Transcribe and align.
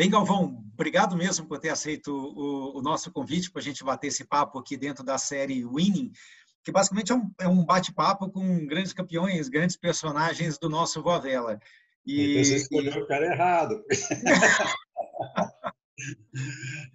Bem, 0.00 0.08
Galvão, 0.08 0.64
obrigado 0.72 1.14
mesmo 1.14 1.46
por 1.46 1.58
ter 1.58 1.68
aceito 1.68 2.10
o, 2.10 2.78
o 2.78 2.80
nosso 2.80 3.12
convite 3.12 3.50
para 3.50 3.60
a 3.60 3.62
gente 3.62 3.84
bater 3.84 4.06
esse 4.06 4.24
papo 4.24 4.58
aqui 4.58 4.74
dentro 4.74 5.04
da 5.04 5.18
série 5.18 5.62
Winning, 5.62 6.10
que 6.64 6.72
basicamente 6.72 7.12
é 7.12 7.14
um, 7.14 7.30
é 7.38 7.46
um 7.46 7.62
bate-papo 7.62 8.30
com 8.30 8.66
grandes 8.66 8.94
campeões, 8.94 9.50
grandes 9.50 9.76
personagens 9.76 10.56
do 10.56 10.70
nosso 10.70 11.02
Vovela. 11.02 11.60
E 12.06 12.30
então, 12.30 12.44
você 12.44 12.56
escolheu 12.56 13.02
o 13.02 13.06
cara 13.06 13.26
errado. 13.26 13.84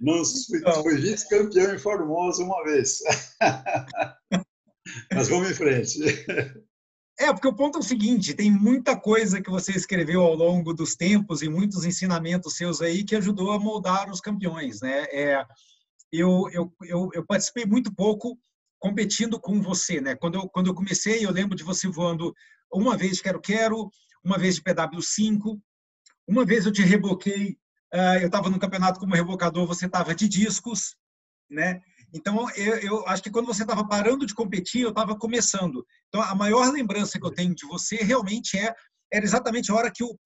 Não 0.01 0.25
fui, 0.25 0.57
então, 0.57 0.81
fui 0.81 0.95
vice-campeão 0.95 1.75
em 1.75 1.77
Formosa 1.77 2.43
uma 2.43 2.63
vez. 2.63 3.01
Mas 5.13 5.29
vamos 5.29 5.52
em 5.52 5.53
frente. 5.53 5.99
É, 7.17 7.31
porque 7.31 7.47
o 7.47 7.55
ponto 7.55 7.77
é 7.77 7.79
o 7.79 7.83
seguinte: 7.83 8.33
tem 8.33 8.51
muita 8.51 8.99
coisa 8.99 9.41
que 9.41 9.49
você 9.49 9.71
escreveu 9.71 10.21
ao 10.21 10.35
longo 10.35 10.73
dos 10.73 10.95
tempos 10.95 11.41
e 11.41 11.49
muitos 11.49 11.85
ensinamentos 11.85 12.57
seus 12.57 12.81
aí 12.81 13.03
que 13.03 13.15
ajudou 13.15 13.51
a 13.51 13.59
moldar 13.59 14.09
os 14.09 14.19
campeões, 14.19 14.81
né? 14.81 15.05
É, 15.11 15.45
eu, 16.11 16.49
eu, 16.51 16.73
eu, 16.83 17.09
eu, 17.13 17.25
participei 17.25 17.65
muito 17.65 17.93
pouco 17.93 18.38
competindo 18.79 19.39
com 19.39 19.61
você, 19.61 20.01
né? 20.01 20.15
Quando 20.15 20.35
eu, 20.35 20.49
quando 20.49 20.67
eu 20.67 20.75
comecei, 20.75 21.25
eu 21.25 21.31
lembro 21.31 21.55
de 21.55 21.63
você 21.63 21.88
voando 21.88 22.33
uma 22.71 22.97
vez 22.97 23.17
de 23.17 23.23
quero-quero, 23.23 23.89
uma 24.23 24.38
vez 24.38 24.55
de 24.55 24.61
PW5, 24.61 25.59
uma 26.27 26.45
vez 26.45 26.66
eu 26.66 26.71
te 26.71 26.81
reboquei, 26.81 27.57
uh, 27.93 28.19
eu 28.19 28.27
estava 28.27 28.49
no 28.49 28.59
campeonato 28.59 28.99
como 28.99 29.16
rebocador, 29.16 29.66
você 29.66 29.85
estava 29.85 30.13
de 30.13 30.27
discos, 30.27 30.95
né? 31.49 31.81
Então, 32.15 32.49
eu, 32.51 32.77
eu 32.77 33.07
acho 33.09 33.21
que 33.21 33.29
quando 33.29 33.45
você 33.45 33.63
estava 33.63 33.85
parando 33.85 34.25
de 34.25 34.33
competir, 34.33 34.83
eu 34.83 34.89
estava 34.89 35.17
começando. 35.17 35.85
Então, 36.07 36.21
a 36.21 36.33
maior 36.33 36.71
lembrança 36.71 37.19
que 37.19 37.25
eu 37.25 37.33
tenho 37.33 37.53
de 37.53 37.67
você 37.67 37.97
realmente 37.97 38.57
é 38.57 38.73
era 39.11 39.25
exatamente 39.25 39.69
a 39.69 39.75
hora 39.75 39.91
que 39.94 40.02
o, 40.02 40.17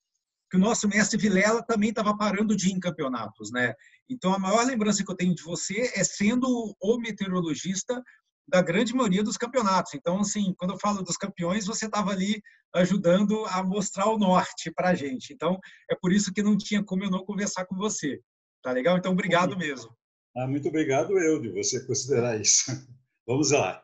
que 0.52 0.58
o 0.58 0.60
nosso 0.60 0.88
mestre 0.88 1.20
Vilela 1.20 1.66
também 1.66 1.90
estava 1.90 2.16
parando 2.16 2.56
de 2.56 2.70
ir 2.70 2.74
em 2.74 2.80
campeonatos, 2.80 3.52
né? 3.52 3.74
Então, 4.08 4.32
a 4.32 4.38
maior 4.38 4.64
lembrança 4.68 5.04
que 5.04 5.12
eu 5.12 5.16
tenho 5.16 5.34
de 5.34 5.42
você 5.42 5.92
é 5.96 6.04
sendo 6.04 6.76
o 6.80 6.98
meteorologista 7.00 8.00
da 8.48 8.62
grande 8.62 8.94
maioria 8.94 9.24
dos 9.24 9.38
campeonatos. 9.38 9.96
Então, 9.96 10.20
assim, 10.20 10.54
quando 10.60 10.72
eu 10.74 10.80
falo 10.80 11.02
dos 11.02 11.18
campeões, 11.18 11.66
você 11.66 11.88
estava 11.88 12.12
ali 12.12 12.40
ajudando 12.76 13.46
a 13.48 13.64
mostrar 13.64 14.06
o 14.06 14.18
norte 14.18 14.72
para 14.72 14.90
a 14.90 14.96
gente. 14.96 15.34
Então, 15.34 15.58
é 15.90 15.96
por 15.96 16.14
isso 16.14 16.32
que 16.32 16.44
não 16.44 16.56
tinha 16.56 16.84
como 16.84 17.04
eu 17.04 17.10
não 17.10 17.26
conversar 17.26 17.66
com 17.66 17.76
você. 17.76 18.20
Tá 18.62 18.72
legal? 18.72 18.96
Então, 18.96 19.12
obrigado 19.12 19.58
mesmo. 19.58 19.99
Ah, 20.36 20.48
muito 20.48 20.68
obrigado 20.68 21.18
eu 21.20 21.42
de 21.42 21.50
você 21.50 21.86
considerar 21.86 22.40
isso. 22.40 22.66
Vamos 23.26 23.52
lá. 23.52 23.84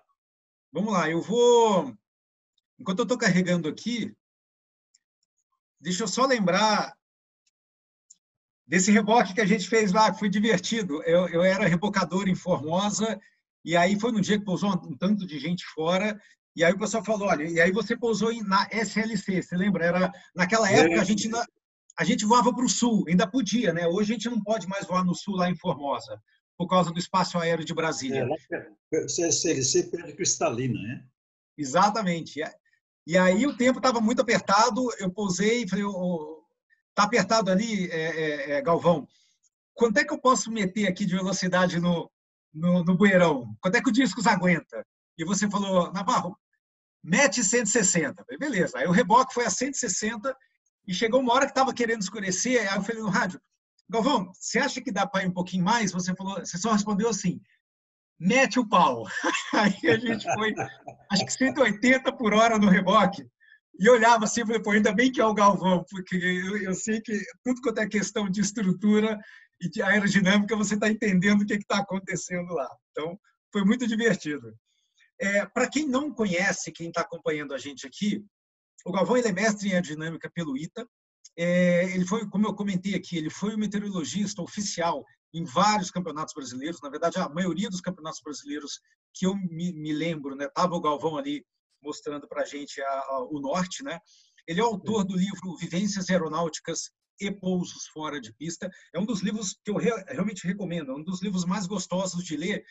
Vamos 0.72 0.94
lá, 0.94 1.10
eu 1.10 1.22
vou. 1.22 1.96
Enquanto 2.80 3.00
eu 3.00 3.04
estou 3.04 3.18
carregando 3.18 3.70
aqui, 3.70 4.16
deixa 5.80 6.04
eu 6.04 6.08
só 6.08 6.26
lembrar 6.26 6.96
desse 8.68 8.92
reboque 8.92 9.34
que 9.34 9.42
a 9.42 9.46
gente 9.46 9.68
fez 9.68 9.92
lá, 9.92 10.12
que 10.12 10.20
foi 10.20 10.30
divertido. 10.30 11.02
Eu, 11.04 11.28
eu 11.30 11.44
era 11.44 11.68
rebocador 11.68 12.28
em 12.28 12.36
Formosa, 12.36 13.20
e 13.64 13.78
aí 13.78 14.00
foi 14.00 14.12
no 14.12 14.22
dia 14.22 14.38
que 14.38 14.46
pousou 14.46 14.72
um 14.72 14.98
tanto 14.98 15.26
de 15.26 15.40
gente 15.40 15.66
fora, 15.68 16.20
e 16.56 16.64
aí 16.64 16.74
o 16.74 16.80
pessoal 16.80 17.04
falou, 17.04 17.28
olha, 17.28 17.44
e 17.44 17.60
aí 17.60 17.72
você 17.72 17.98
pousou 17.98 18.34
na 18.44 18.68
SLC, 18.72 19.42
você 19.42 19.58
lembra? 19.58 19.86
Era, 19.86 20.12
naquela 20.34 20.72
época 20.72 21.02
a 21.02 21.04
gente, 21.04 21.30
a 21.98 22.04
gente 22.04 22.26
voava 22.26 22.54
para 22.54 22.66
o 22.66 22.70
sul, 22.70 23.06
ainda 23.08 23.26
podia, 23.26 23.74
né? 23.74 23.88
Hoje 23.88 24.12
a 24.12 24.16
gente 24.16 24.30
não 24.30 24.42
pode 24.42 24.68
mais 24.68 24.86
voar 24.86 25.04
no 25.04 25.16
sul, 25.16 25.36
lá 25.36 25.50
em 25.50 25.56
Formosa 25.56 26.22
por 26.58 26.68
causa 26.68 26.92
do 26.92 27.00
espaço 27.00 27.38
aéreo 27.38 27.66
de 27.66 27.74
Brasília. 27.74 28.28
É, 28.94 29.06
CSLC 29.06 29.84
perde 29.92 30.14
cristalina, 30.14 30.82
né? 30.82 31.04
Exatamente. 31.58 32.42
E 33.08 33.18
aí 33.18 33.46
o 33.46 33.56
tempo 33.56 33.80
estava 33.80 34.00
muito 34.00 34.22
apertado, 34.22 34.90
eu 35.00 35.12
pousei 35.12 35.64
e 35.64 35.70
falei, 35.70 35.86
oh, 35.86 36.44
tá 36.94 37.04
apertado 37.04 37.52
ali, 37.52 37.90
é, 37.92 37.98
é, 37.98 38.52
é, 38.52 38.62
Galvão, 38.62 39.08
quanto 39.74 39.98
é 39.98 40.04
que 40.04 40.14
eu 40.14 40.20
posso 40.20 40.50
meter 40.50 40.88
aqui 40.88 41.06
de 41.06 41.16
velocidade 41.16 41.80
no, 41.80 42.10
no, 42.54 42.84
no 42.84 42.98
bueirão? 42.98 43.56
Quanto 43.62 43.76
é 43.76 43.82
que 43.82 43.90
o 43.90 43.94
discos 43.94 44.26
aguenta? 44.26 44.86
E 45.18 45.24
você 45.24 45.50
falou, 45.50 45.92
Navarro, 45.94 46.38
mete 47.04 47.44
160. 47.44 48.24
Falei, 48.24 48.38
beleza. 48.40 48.80
Aí 48.80 48.88
o 48.88 48.92
reboque 48.92 49.34
foi 49.34 49.46
a 49.46 49.50
160 49.50 50.36
e 50.88 50.94
chegou 50.94 51.20
uma 51.20 51.34
hora 51.34 51.46
que 51.46 51.52
estava 51.52 51.74
querendo 51.74 52.02
escurecer, 52.02 52.62
aí 52.62 52.78
eu 52.78 52.84
falei 52.84 53.02
no 53.02 53.10
rádio, 53.10 53.40
Galvão, 53.90 54.32
você 54.34 54.60
acha 54.60 54.82
que 54.82 54.92
dá 54.92 55.06
para 55.06 55.24
ir 55.24 55.28
um 55.28 55.34
pouquinho 55.34 55.64
mais? 55.64 55.92
Você 55.92 56.16
falou, 56.16 56.40
você 56.40 56.58
só 56.58 56.72
respondeu 56.72 57.08
assim: 57.10 57.40
mete 58.20 58.60
o 58.60 58.68
pau. 58.68 59.06
Aí 59.54 59.92
a 59.92 59.98
gente 59.98 60.24
foi, 60.34 60.54
acho 61.12 61.26
que 61.26 61.32
180 61.32 62.12
por 62.14 62.34
hora 62.34 62.58
no 62.58 62.68
reboque. 62.68 63.26
E 63.78 63.90
olhava 63.90 64.24
assim 64.24 64.42
e 64.42 64.46
falei, 64.46 64.62
pô, 64.62 64.72
ainda 64.72 64.94
bem 64.94 65.12
que 65.12 65.20
é 65.20 65.26
o 65.26 65.34
Galvão, 65.34 65.84
porque 65.90 66.16
eu, 66.16 66.58
eu 66.58 66.74
sei 66.74 67.02
que 67.02 67.20
tudo 67.44 67.62
quanto 67.62 67.80
é 67.80 67.88
questão 67.88 68.30
de 68.30 68.40
estrutura 68.40 69.20
e 69.62 69.70
de 69.70 69.82
aerodinâmica, 69.82 70.56
você 70.56 70.76
está 70.76 70.90
entendendo 70.90 71.42
o 71.42 71.46
que 71.46 71.56
está 71.56 71.80
acontecendo 71.80 72.54
lá. 72.54 72.70
Então, 72.92 73.20
foi 73.52 73.66
muito 73.66 73.86
divertido. 73.86 74.54
É, 75.20 75.46
Para 75.48 75.70
quem 75.70 75.88
não 75.88 76.10
conhece, 76.10 76.72
quem 76.72 76.88
está 76.88 77.02
acompanhando 77.02 77.54
a 77.54 77.58
gente 77.58 77.86
aqui, 77.86 78.24
o 78.86 78.92
Galvão 78.92 79.18
ele 79.18 79.28
é 79.28 79.34
mestre 79.34 79.68
em 79.68 79.72
aerodinâmica 79.74 80.30
pelo 80.30 80.56
ITA, 80.56 80.88
é, 81.38 81.92
ele 81.94 82.06
foi, 82.06 82.30
como 82.30 82.48
eu 82.48 82.54
comentei 82.54 82.94
aqui, 82.96 83.18
ele 83.18 83.30
foi 83.30 83.56
o 83.56 83.58
meteorologista 83.58 84.42
oficial 84.42 85.04
em 85.34 85.44
vários 85.44 85.92
campeonatos 85.92 86.34
brasileiros. 86.34 86.80
Na 86.82 86.90
verdade, 86.90 87.20
a 87.20 87.28
maioria 87.28 87.70
dos 87.70 87.82
campeonatos 87.82 88.22
brasileiros 88.24 88.80
que 89.14 89.26
eu 89.26 89.36
me, 89.36 89.74
me 89.74 89.92
lembro, 89.92 90.36
né, 90.36 90.48
tava 90.48 90.76
o 90.76 90.82
Galvão 90.82 91.18
ali 91.18 91.44
mostrando 91.82 92.28
para 92.28 92.44
a 92.44 92.46
gente 92.46 92.82
o 93.30 93.40
norte, 93.40 93.84
né? 93.84 94.00
Ele 94.48 94.60
é 94.60 94.64
autor 94.64 95.04
do 95.04 95.16
livro 95.16 95.56
Vivências 95.58 96.10
Aeronáuticas 96.10 96.90
e 97.20 97.32
Pousos 97.32 97.88
Fora 97.88 98.20
de 98.20 98.34
Pista. 98.34 98.70
É 98.94 99.00
um 99.00 99.06
dos 99.06 99.22
livros 99.22 99.58
que 99.64 99.72
eu 99.72 99.76
re, 99.76 99.92
realmente 100.08 100.48
recomendo, 100.48 100.92
é 100.92 100.96
um 100.96 101.04
dos 101.04 101.22
livros 101.22 101.46
mais 101.46 101.68
gostosos 101.68 102.24
de 102.24 102.38
ler, 102.38 102.64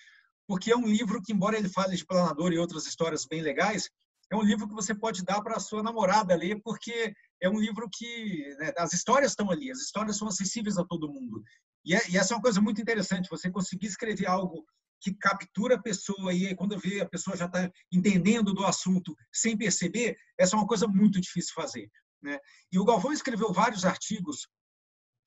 porque 0.47 0.72
é 0.72 0.76
um 0.76 0.86
livro 0.86 1.20
que, 1.22 1.32
embora 1.32 1.56
ele 1.56 1.69
fale 1.69 1.97
de 1.97 2.04
planador 2.04 2.53
e 2.53 2.58
outras 2.58 2.86
histórias 2.86 3.24
bem 3.24 3.41
legais, 3.41 3.88
é 4.34 4.37
um 4.37 4.43
livro 4.43 4.69
que 4.69 4.75
você 4.75 4.95
pode 4.95 5.25
dar 5.25 5.41
para 5.43 5.56
a 5.56 5.61
sua 5.61 5.83
namorada 5.83 6.34
ler, 6.34 6.61
porque 6.62 7.15
é 7.41 7.49
um 7.49 7.59
livro 7.59 7.89
que 7.93 8.55
né, 8.59 8.72
as 8.77 8.93
histórias 8.93 9.33
estão 9.33 9.50
ali, 9.50 9.71
as 9.71 9.78
histórias 9.78 10.17
são 10.17 10.28
acessíveis 10.28 10.77
a 10.77 10.84
todo 10.84 11.12
mundo. 11.12 11.43
E, 11.84 11.95
é, 11.95 12.11
e, 12.11 12.17
essa 12.17 12.34
é 12.34 12.37
uma 12.37 12.43
coisa 12.43 12.61
muito 12.61 12.81
interessante, 12.81 13.31
você 13.31 13.50
conseguir 13.50 13.87
escrever 13.87 14.27
algo 14.27 14.65
que 15.00 15.15
captura 15.15 15.77
a 15.77 15.83
pessoa 15.83 16.33
e 16.33 16.49
aí, 16.49 16.56
quando 16.56 16.78
vê 16.78 17.00
a 17.00 17.09
pessoa 17.09 17.37
já 17.37 17.47
está 17.47 17.71
entendendo 17.93 18.55
do 18.55 18.65
assunto 18.65 19.15
sem 19.33 19.56
perceber, 19.56 20.17
essa 20.39 20.56
é 20.56 20.59
uma 20.59 20.66
coisa 20.66 20.87
muito 20.89 21.21
difícil 21.21 21.53
fazer. 21.55 21.89
Né? 22.22 22.39
E 22.72 22.78
o 22.78 22.84
Galvão 22.84 23.12
escreveu 23.12 23.53
vários 23.53 23.84
artigos, 23.84 24.49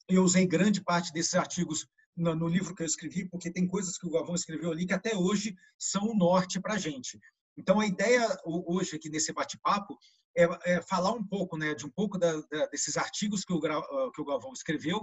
eu 0.10 0.24
usei 0.24 0.48
grande 0.48 0.84
parte 0.84 1.14
desses 1.14 1.36
artigos 1.36 1.88
no, 2.16 2.34
no 2.34 2.48
livro 2.48 2.74
que 2.74 2.82
eu 2.82 2.88
escrevi, 2.88 3.30
porque 3.30 3.52
tem 3.52 3.68
coisas 3.68 3.98
que 3.98 4.08
o 4.08 4.10
Galvão 4.10 4.34
escreveu 4.34 4.72
ali 4.72 4.86
que 4.86 4.94
até 4.94 5.16
hoje 5.16 5.56
são 5.78 6.10
o 6.10 6.18
norte 6.18 6.60
para 6.60 6.74
a 6.74 6.78
gente. 6.78 7.20
Então, 7.58 7.80
a 7.80 7.88
ideia 7.88 8.26
hoje 8.46 8.96
aqui 8.96 9.10
nesse 9.10 9.34
bate-papo 9.34 9.98
é, 10.38 10.48
é, 10.66 10.82
falar 10.82 11.12
um 11.12 11.24
pouco, 11.24 11.58
né, 11.58 11.74
de 11.74 11.86
um 11.86 11.90
pouco 11.90 12.18
da, 12.18 12.32
da, 12.52 12.68
desses 12.68 12.96
artigos 12.96 13.44
que 13.44 13.52
o, 13.52 13.60
ah, 13.66 14.12
que 14.14 14.22
o 14.22 14.26
Galvão 14.26 14.54
escreveu. 14.54 15.00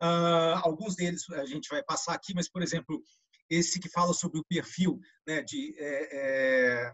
Uh, 0.00 0.56
alguns 0.62 0.96
deles 0.96 1.28
a 1.30 1.44
gente 1.44 1.68
vai 1.68 1.82
passar 1.82 2.14
aqui, 2.14 2.32
mas, 2.34 2.48
por 2.48 2.62
exemplo, 2.62 3.02
esse 3.50 3.78
que 3.78 3.88
fala 3.88 4.14
sobre 4.14 4.40
o 4.40 4.44
perfil 4.44 4.98
né, 5.26 5.42
de 5.42 5.74
é, 5.78 6.08
é, 6.12 6.92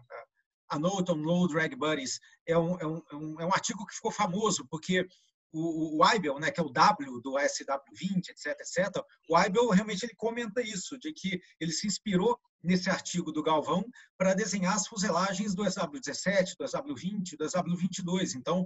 a 0.69 0.79
Note 0.79 1.11
on 1.11 1.15
Low 1.15 1.47
Drag 1.47 1.75
Buddies 1.75 2.19
é 2.45 2.57
um, 2.57 2.77
é, 2.79 2.85
um, 2.85 3.41
é 3.41 3.45
um 3.45 3.53
artigo 3.53 3.85
que 3.85 3.95
ficou 3.95 4.11
famoso 4.11 4.67
porque 4.69 5.07
o, 5.53 5.97
o 5.97 6.09
Eibel, 6.11 6.37
né, 6.39 6.51
que 6.51 6.59
é 6.59 6.63
o 6.63 6.69
W 6.69 7.21
do 7.21 7.33
SW20, 7.33 8.29
etc, 8.29 8.47
etc, 8.59 9.03
o 9.29 9.39
Eibel 9.39 9.69
realmente 9.69 10.03
ele 10.03 10.15
comenta 10.15 10.61
isso, 10.61 10.97
de 10.99 11.13
que 11.13 11.39
ele 11.59 11.71
se 11.71 11.87
inspirou 11.87 12.37
nesse 12.65 12.89
artigo 12.89 13.31
do 13.31 13.43
Galvão 13.43 13.85
para 14.17 14.33
desenhar 14.33 14.75
as 14.75 14.87
fuselagens 14.87 15.53
do 15.53 15.63
SW17, 15.63 16.55
do 16.57 16.65
SW20, 16.65 17.37
do 17.37 17.45
SW22. 17.45 18.35
Então, 18.35 18.65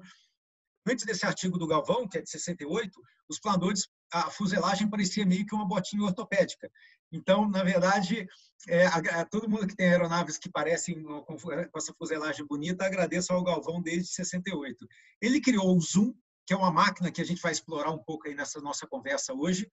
antes 0.87 1.05
desse 1.05 1.25
artigo 1.25 1.57
do 1.57 1.67
Galvão, 1.67 2.07
que 2.07 2.17
é 2.17 2.21
de 2.21 2.29
68, 2.29 2.99
os 3.29 3.39
planadores, 3.39 3.87
a 4.11 4.31
fuselagem 4.31 4.89
parecia 4.89 5.25
meio 5.25 5.45
que 5.45 5.53
uma 5.53 5.67
botinha 5.67 6.03
ortopédica. 6.03 6.69
Então, 7.11 7.47
na 7.47 7.63
verdade, 7.63 8.27
é, 8.67 8.85
a, 8.87 8.97
a, 8.97 9.25
todo 9.25 9.49
mundo 9.49 9.67
que 9.67 9.75
tem 9.75 9.89
aeronaves 9.89 10.37
que 10.37 10.49
parecem 10.49 11.01
com, 11.03 11.23
com 11.23 11.77
essa 11.77 11.93
fuselagem 11.93 12.45
bonita, 12.45 12.85
agradeço 12.85 13.33
ao 13.33 13.43
Galvão 13.43 13.81
desde 13.81 14.09
68. 14.09 14.87
Ele 15.21 15.41
criou 15.41 15.75
o 15.75 15.81
Zoom, 15.81 16.13
que 16.45 16.53
é 16.53 16.57
uma 16.57 16.71
máquina 16.71 17.11
que 17.11 17.21
a 17.21 17.25
gente 17.25 17.41
vai 17.41 17.51
explorar 17.51 17.91
um 17.91 18.03
pouco 18.03 18.27
aí 18.27 18.35
nessa 18.35 18.59
nossa 18.59 18.87
conversa 18.87 19.33
hoje. 19.33 19.69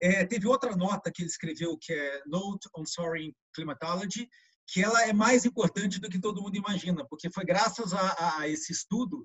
É, 0.00 0.24
teve 0.24 0.46
outra 0.46 0.74
nota 0.74 1.10
que 1.12 1.22
ele 1.22 1.28
escreveu, 1.28 1.76
que 1.78 1.92
é 1.92 2.22
Note 2.26 2.68
on 2.74 2.86
Soaring 2.86 3.34
Climatology, 3.54 4.28
que 4.66 4.82
ela 4.82 5.06
é 5.06 5.12
mais 5.12 5.44
importante 5.44 6.00
do 6.00 6.08
que 6.08 6.18
todo 6.18 6.40
mundo 6.40 6.56
imagina, 6.56 7.04
porque 7.06 7.30
foi 7.30 7.44
graças 7.44 7.92
a, 7.92 8.38
a 8.38 8.48
esse 8.48 8.72
estudo 8.72 9.22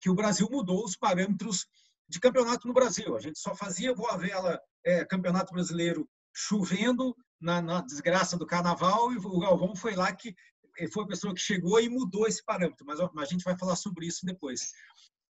que 0.00 0.10
o 0.10 0.14
Brasil 0.14 0.48
mudou 0.50 0.84
os 0.84 0.96
parâmetros 0.96 1.66
de 2.08 2.18
campeonato 2.18 2.66
no 2.66 2.74
Brasil. 2.74 3.16
A 3.16 3.20
gente 3.20 3.38
só 3.38 3.54
fazia 3.54 3.94
voa 3.94 4.16
vela 4.16 4.60
é, 4.84 5.04
campeonato 5.04 5.52
brasileiro 5.52 6.08
chovendo 6.34 7.16
na, 7.40 7.60
na, 7.60 7.80
desgraça 7.80 8.36
do 8.36 8.46
carnaval 8.46 9.12
e 9.12 9.16
o 9.16 9.38
Galvão 9.38 9.74
foi 9.74 9.94
lá 9.94 10.12
que 10.12 10.34
foi 10.92 11.04
a 11.04 11.08
pessoa 11.08 11.34
que 11.34 11.40
chegou 11.40 11.80
e 11.80 11.88
mudou 11.88 12.26
esse 12.26 12.44
parâmetro. 12.44 12.86
Mas 12.86 13.00
a 13.00 13.24
gente 13.24 13.44
vai 13.44 13.56
falar 13.58 13.76
sobre 13.76 14.06
isso 14.06 14.24
depois. 14.24 14.72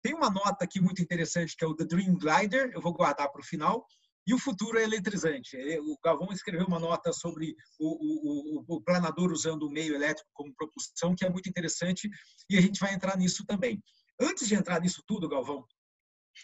Tem 0.02 0.14
uma 0.14 0.30
nota 0.30 0.64
aqui 0.64 0.80
muito 0.80 1.02
interessante 1.02 1.56
que 1.56 1.64
é 1.64 1.68
o 1.68 1.76
The 1.76 1.86
Dream 1.86 2.16
Glider, 2.16 2.72
eu 2.74 2.82
vou 2.82 2.94
guardar 2.94 3.30
para 3.30 3.42
o 3.42 3.46
final, 3.46 3.86
e 4.28 4.34
o 4.34 4.38
futuro 4.38 4.78
é 4.78 4.84
eletrizante. 4.84 5.58
O 5.80 5.98
Galvão 6.04 6.28
escreveu 6.34 6.68
uma 6.68 6.80
nota 6.80 7.14
sobre 7.14 7.56
o, 7.80 8.60
o, 8.60 8.76
o, 8.76 8.82
planador 8.82 9.32
usando 9.32 9.64
o 9.64 9.72
meio 9.72 9.96
elétrico 9.96 10.30
como 10.34 10.54
propulsão, 10.54 11.16
que 11.16 11.26
é 11.26 11.30
muito 11.30 11.48
interessante, 11.48 12.10
e 12.50 12.58
a 12.58 12.62
gente 12.62 12.80
vai 12.82 12.94
entrar 12.94 13.18
nisso 13.18 13.46
também. 13.46 13.82
Antes 14.20 14.46
de 14.46 14.56
entrar 14.56 14.82
nisso 14.82 15.02
tudo, 15.08 15.30
Galvão, 15.30 15.66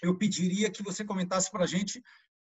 eu 0.01 0.17
pediria 0.17 0.71
que 0.71 0.81
você 0.81 1.03
comentasse 1.03 1.51
para 1.51 1.65
a 1.65 1.67
gente 1.67 2.01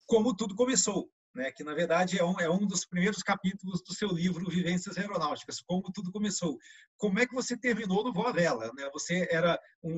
como 0.06 0.36
tudo 0.36 0.54
começou, 0.54 1.10
né? 1.34 1.50
que 1.52 1.64
na 1.64 1.72
verdade 1.72 2.18
é 2.18 2.24
um, 2.24 2.38
é 2.38 2.50
um 2.50 2.66
dos 2.66 2.84
primeiros 2.84 3.22
capítulos 3.22 3.82
do 3.82 3.94
seu 3.94 4.08
livro 4.10 4.50
Vivências 4.50 4.98
Aeronáuticas, 4.98 5.62
como 5.62 5.90
tudo 5.90 6.12
começou. 6.12 6.58
Como 6.98 7.18
é 7.18 7.26
que 7.26 7.34
você 7.34 7.56
terminou 7.56 8.04
no 8.04 8.12
Voa 8.12 8.30
Vela? 8.30 8.70
Né? 8.74 8.90
Você 8.92 9.26
era 9.30 9.58
um, 9.82 9.94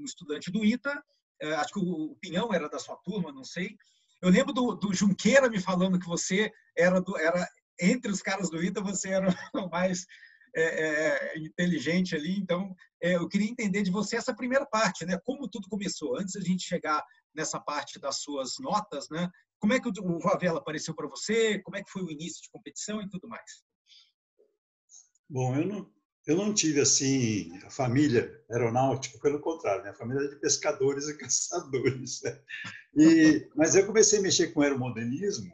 um 0.00 0.04
estudante 0.04 0.48
do 0.48 0.64
ITA, 0.64 1.02
é, 1.42 1.54
acho 1.54 1.72
que 1.72 1.80
o 1.80 2.16
Pinhão 2.20 2.52
era 2.54 2.68
da 2.68 2.78
sua 2.78 2.96
turma, 2.98 3.32
não 3.32 3.44
sei. 3.44 3.76
Eu 4.22 4.30
lembro 4.30 4.52
do, 4.52 4.74
do 4.74 4.92
Junqueira 4.92 5.48
me 5.48 5.60
falando 5.60 5.98
que 5.98 6.06
você 6.06 6.52
era, 6.76 7.00
do, 7.00 7.16
era 7.16 7.48
entre 7.80 8.10
os 8.10 8.20
caras 8.20 8.50
do 8.50 8.62
ITA, 8.62 8.80
você 8.80 9.10
era 9.10 9.28
o 9.54 9.68
mais 9.68 10.06
é, 10.54 10.62
é, 10.62 11.38
inteligente 11.38 12.14
ali. 12.14 12.38
Então, 12.38 12.74
é, 13.02 13.16
eu 13.16 13.28
queria 13.28 13.50
entender 13.50 13.82
de 13.82 13.90
você 13.90 14.16
essa 14.16 14.34
primeira 14.34 14.66
parte, 14.66 15.06
né? 15.06 15.18
Como 15.24 15.48
tudo 15.48 15.68
começou. 15.68 16.18
Antes 16.18 16.34
da 16.34 16.40
gente 16.40 16.64
chegar 16.64 17.04
nessa 17.34 17.58
parte 17.58 17.98
das 17.98 18.20
suas 18.20 18.58
notas, 18.58 19.08
né? 19.08 19.30
Como 19.58 19.72
é 19.72 19.80
que 19.80 19.88
o 19.88 20.18
Vavela 20.18 20.58
apareceu 20.58 20.94
para 20.94 21.08
você? 21.08 21.58
Como 21.60 21.76
é 21.76 21.82
que 21.82 21.90
foi 21.90 22.02
o 22.02 22.10
início 22.10 22.42
de 22.42 22.50
competição 22.50 23.00
e 23.00 23.08
tudo 23.08 23.28
mais? 23.28 23.62
Bom, 25.28 25.54
eu 25.54 25.66
não, 25.66 25.92
eu 26.30 26.36
não 26.36 26.54
tive 26.54 26.80
assim 26.80 27.56
a 27.64 27.70
família 27.70 28.40
aeronáutica, 28.50 29.18
pelo 29.18 29.40
contrário, 29.40 29.82
minha 29.82 29.94
família 29.94 30.24
é 30.24 30.28
de 30.28 30.36
pescadores 30.36 31.08
e 31.08 31.16
caçadores. 31.18 32.22
Né? 32.22 32.40
E, 32.96 33.48
mas 33.56 33.74
eu 33.74 33.86
comecei 33.86 34.20
a 34.20 34.22
mexer 34.22 34.48
com 34.48 34.62
aeromodelismo, 34.62 35.52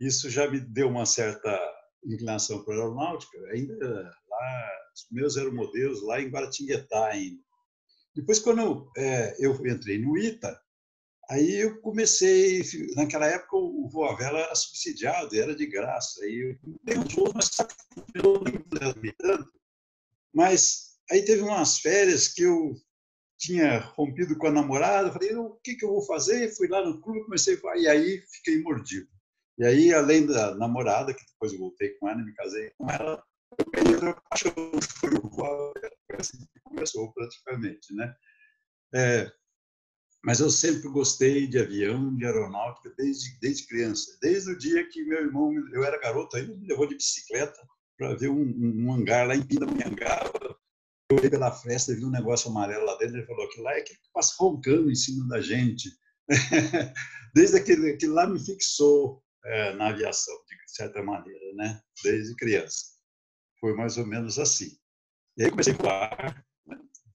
isso 0.00 0.28
já 0.28 0.50
me 0.50 0.60
deu 0.60 0.88
uma 0.88 1.06
certa 1.06 1.58
inclinação 2.04 2.64
para 2.64 2.74
a 2.74 2.78
aeronáutica, 2.78 3.38
ainda 3.52 4.12
lá, 4.28 4.70
os 4.94 5.06
meus 5.10 5.36
aeromodelos 5.36 6.02
lá 6.02 6.20
em 6.20 6.28
Guaratinguetá 6.28 7.06
ainda. 7.06 7.42
Depois, 8.14 8.40
quando 8.40 8.60
eu, 8.60 8.90
é, 8.96 9.36
eu 9.38 9.54
entrei 9.66 9.98
no 9.98 10.18
ITA, 10.18 10.60
Aí 11.30 11.60
eu 11.60 11.78
comecei, 11.82 12.62
naquela 12.96 13.26
época 13.26 13.54
o 13.54 13.86
Voa 13.90 14.16
Vela 14.16 14.38
era 14.38 14.54
subsidiado, 14.54 15.38
era 15.38 15.54
de 15.54 15.66
graça. 15.66 16.24
Aí 16.24 16.56
eu 16.62 16.76
dei 16.82 16.96
uns 16.96 17.12
voos, 17.12 17.34
mas 17.34 17.50
eu 18.14 18.40
não 18.42 19.12
tanto. 19.18 19.57
Mas 20.38 20.94
aí 21.10 21.24
teve 21.24 21.42
umas 21.42 21.80
férias 21.80 22.28
que 22.28 22.44
eu 22.44 22.72
tinha 23.40 23.80
rompido 23.80 24.38
com 24.38 24.46
a 24.46 24.52
namorada, 24.52 25.12
falei, 25.12 25.34
o 25.34 25.58
que, 25.64 25.74
que 25.74 25.84
eu 25.84 25.88
vou 25.88 26.06
fazer? 26.06 26.54
Fui 26.54 26.68
lá 26.68 26.80
no 26.86 27.00
clube, 27.00 27.24
comecei 27.24 27.60
a... 27.66 27.76
E 27.76 27.88
aí 27.88 28.22
fiquei 28.32 28.62
mordido. 28.62 29.08
E 29.58 29.64
aí, 29.64 29.92
além 29.92 30.26
da 30.26 30.54
namorada, 30.54 31.12
que 31.12 31.26
depois 31.26 31.52
eu 31.52 31.58
voltei 31.58 31.90
com 31.94 32.08
ela, 32.08 32.24
me 32.24 32.32
casei 32.34 32.70
com 32.78 32.88
ela, 32.88 33.20
eu 33.58 33.70
peguei 33.72 33.94
outra 33.94 34.14
paixão, 34.30 34.52
assim 36.16 36.38
começou 36.62 37.12
praticamente, 37.12 37.92
né? 37.92 38.14
É, 38.94 39.32
mas 40.24 40.38
eu 40.38 40.50
sempre 40.50 40.88
gostei 40.88 41.48
de 41.48 41.58
avião, 41.58 42.14
de 42.14 42.24
aeronáutica, 42.24 42.94
desde, 42.96 43.36
desde 43.40 43.66
criança. 43.66 44.16
Desde 44.22 44.52
o 44.52 44.58
dia 44.58 44.88
que 44.88 45.02
meu 45.02 45.18
irmão, 45.18 45.52
eu 45.72 45.82
era 45.82 45.98
garoto 45.98 46.36
ainda, 46.36 46.54
me 46.54 46.68
levou 46.68 46.86
de 46.86 46.94
bicicleta 46.94 47.58
para 47.98 48.14
ver 48.14 48.28
um, 48.28 48.40
um, 48.40 48.92
hangar 48.92 49.26
lá 49.26 49.34
em 49.34 49.42
Pindamonhangaba. 49.42 50.56
Eu 51.10 51.22
ia 51.22 51.30
pela 51.30 51.50
festa 51.50 51.92
e 51.92 51.96
vi 51.96 52.04
um 52.04 52.10
negócio 52.10 52.50
amarelo 52.50 52.84
lá 52.84 52.96
dentro. 52.96 53.16
Ele 53.16 53.26
falou 53.26 53.48
que 53.48 53.60
lá 53.60 53.72
é 53.72 53.82
que 53.82 53.94
passa 54.14 54.34
roncando 54.38 54.90
em 54.90 54.94
cima 54.94 55.26
da 55.28 55.40
gente. 55.40 55.90
desde 57.34 57.56
aquele, 57.56 57.90
aquele 57.90 58.12
lá 58.12 58.26
me 58.26 58.38
fixou 58.38 59.22
é, 59.44 59.74
na 59.74 59.88
aviação, 59.88 60.34
de 60.48 60.72
certa 60.72 61.02
maneira, 61.02 61.54
né? 61.54 61.80
desde 62.04 62.36
criança. 62.36 62.86
Foi 63.60 63.74
mais 63.74 63.96
ou 63.96 64.06
menos 64.06 64.38
assim. 64.38 64.78
E 65.36 65.44
aí 65.44 65.50
comecei 65.50 65.72
a 65.72 65.76
voar, 65.76 66.46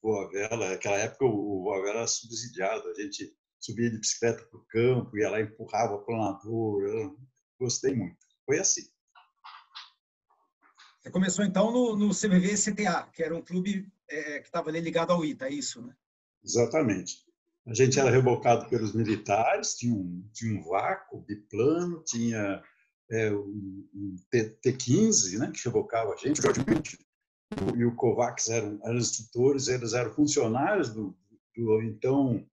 Boa 0.02 0.30
Vela, 0.30 0.68
naquela 0.68 0.98
época 0.98 1.24
o 1.24 1.62
Boa 1.62 1.82
Vela 1.82 2.00
era 2.00 2.06
subsidiado, 2.06 2.86
a 2.88 2.94
gente 2.94 3.34
subia 3.58 3.90
de 3.90 3.98
bicicleta 3.98 4.44
para 4.44 4.58
o 4.58 4.64
campo, 4.66 5.16
ia 5.16 5.30
lá 5.30 5.40
e 5.40 5.44
empurrava 5.44 6.04
planador, 6.04 6.82
eu 6.82 7.18
gostei 7.58 7.94
muito. 7.94 8.18
Foi 8.44 8.58
assim. 8.58 8.82
Você 11.04 11.10
começou 11.10 11.44
então 11.44 11.70
no, 11.70 11.94
no 11.96 12.14
CVV 12.14 12.54
CTA, 12.54 13.06
que 13.12 13.22
era 13.22 13.36
um 13.36 13.42
clube 13.42 13.86
é, 14.08 14.38
que 14.38 14.46
estava 14.46 14.70
ligado 14.70 15.12
ao 15.12 15.22
ITA, 15.22 15.48
é 15.48 15.52
isso, 15.52 15.82
né? 15.82 15.94
Exatamente. 16.42 17.18
A 17.66 17.74
gente 17.74 18.00
era 18.00 18.10
rebocado 18.10 18.70
pelos 18.70 18.94
militares, 18.94 19.74
tinha 19.74 19.94
um, 19.94 20.26
tinha 20.32 20.58
um 20.58 20.64
vácuo 20.64 21.20
biplano, 21.20 22.02
tinha 22.04 22.62
é, 23.10 23.30
um, 23.30 23.86
um 23.94 24.16
T-15, 24.30 25.38
né, 25.38 25.52
que 25.54 25.62
rebocava 25.66 26.14
a 26.14 26.16
gente, 26.16 26.40
e 27.76 27.84
o 27.84 27.94
Kovacs 27.94 28.48
eram, 28.48 28.80
eram 28.82 28.96
instrutores, 28.96 29.68
eles 29.68 29.92
eram 29.92 30.10
funcionários 30.10 30.88
do, 30.88 31.14
do 31.54 31.82
então 31.82 32.46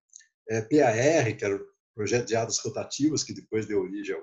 é, 0.50 0.60
PAR, 0.60 1.36
que 1.36 1.44
era 1.44 1.56
o 1.56 1.66
projeto 1.94 2.28
de 2.28 2.36
asas 2.36 2.58
rotativas, 2.58 3.24
que 3.24 3.32
depois 3.32 3.64
deu 3.64 3.80
origem 3.80 4.14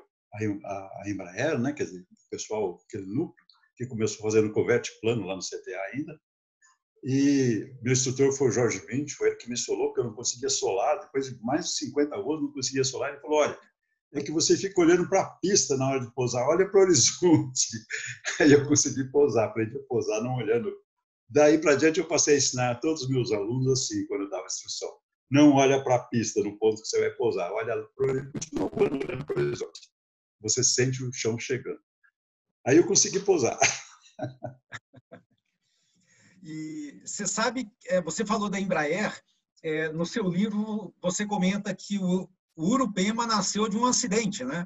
à 0.64 1.10
Embraer, 1.10 1.58
né? 1.58 1.74
quer 1.74 1.86
dizer, 1.86 2.02
o 2.02 2.30
pessoal, 2.30 2.80
aquele 2.88 3.08
núcleo, 3.08 3.49
que 3.80 3.88
começou 3.88 4.22
fazendo 4.22 4.52
covete 4.52 4.92
plano 5.00 5.26
lá 5.26 5.38
no 5.38 5.42
CTA 5.42 5.80
ainda. 5.94 6.20
E 7.02 7.74
meu 7.82 7.94
instrutor 7.94 8.34
foi 8.34 8.50
o 8.50 8.52
Jorge 8.52 8.86
Vint, 8.86 9.14
foi 9.14 9.30
ele 9.30 9.38
que 9.38 9.50
me 9.50 9.56
solou, 9.56 9.88
porque 9.88 10.02
eu 10.02 10.06
não 10.06 10.14
conseguia 10.14 10.50
solar. 10.50 11.00
Depois 11.00 11.28
de 11.28 11.42
mais 11.42 11.68
de 11.68 11.78
50 11.78 12.22
voos, 12.22 12.42
não 12.42 12.52
conseguia 12.52 12.84
solar. 12.84 13.12
Ele 13.12 13.22
falou: 13.22 13.40
olha, 13.40 13.58
é 14.14 14.22
que 14.22 14.32
você 14.32 14.58
fica 14.58 14.82
olhando 14.82 15.08
para 15.08 15.22
a 15.22 15.30
pista 15.38 15.78
na 15.78 15.88
hora 15.88 16.02
de 16.02 16.14
pousar, 16.14 16.46
olha 16.46 16.70
para 16.70 16.78
o 16.78 16.84
horizonte. 16.84 17.70
Aí 18.42 18.52
eu 18.52 18.68
consegui 18.68 19.10
pousar, 19.12 19.46
aprendi 19.46 19.78
a 19.78 19.84
pousar 19.88 20.22
não 20.22 20.36
olhando. 20.36 20.76
Daí 21.30 21.58
para 21.58 21.76
diante 21.76 22.00
eu 22.00 22.08
passei 22.08 22.34
a 22.34 22.38
ensinar 22.38 22.72
a 22.72 22.76
todos 22.76 23.04
os 23.04 23.10
meus 23.10 23.32
alunos 23.32 23.72
assim, 23.72 24.06
quando 24.08 24.24
eu 24.24 24.30
dava 24.30 24.46
instrução. 24.46 24.90
Não 25.32 25.54
olha 25.54 25.82
para 25.82 25.96
a 25.96 26.04
pista 26.06 26.44
no 26.44 26.58
ponto 26.58 26.82
que 26.82 26.88
você 26.88 27.00
vai 27.00 27.12
pousar, 27.12 27.50
olha 27.54 27.82
para 27.96 28.08
o 28.08 29.40
horizonte. 29.40 29.90
Você 30.42 30.64
sente 30.64 31.02
o 31.02 31.14
chão 31.14 31.40
chegando. 31.40 31.80
Aí 32.70 32.78
eu 32.78 32.86
consegui 32.86 33.20
pousar. 33.20 33.58
E 36.42 37.02
você 37.06 37.28
sabe, 37.28 37.70
é, 37.86 38.02
você 38.02 38.26
falou 38.26 38.50
da 38.50 38.58
Embraer, 38.58 39.14
é, 39.62 39.92
no 39.92 40.06
seu 40.06 40.24
livro 40.30 40.96
você 41.02 41.26
comenta 41.26 41.76
que 41.76 42.00
o, 42.00 42.30
o 42.56 42.66
Urupema 42.66 43.28
nasceu 43.28 43.68
de 43.68 43.76
um 43.76 43.86
acidente, 43.86 44.46
né? 44.46 44.66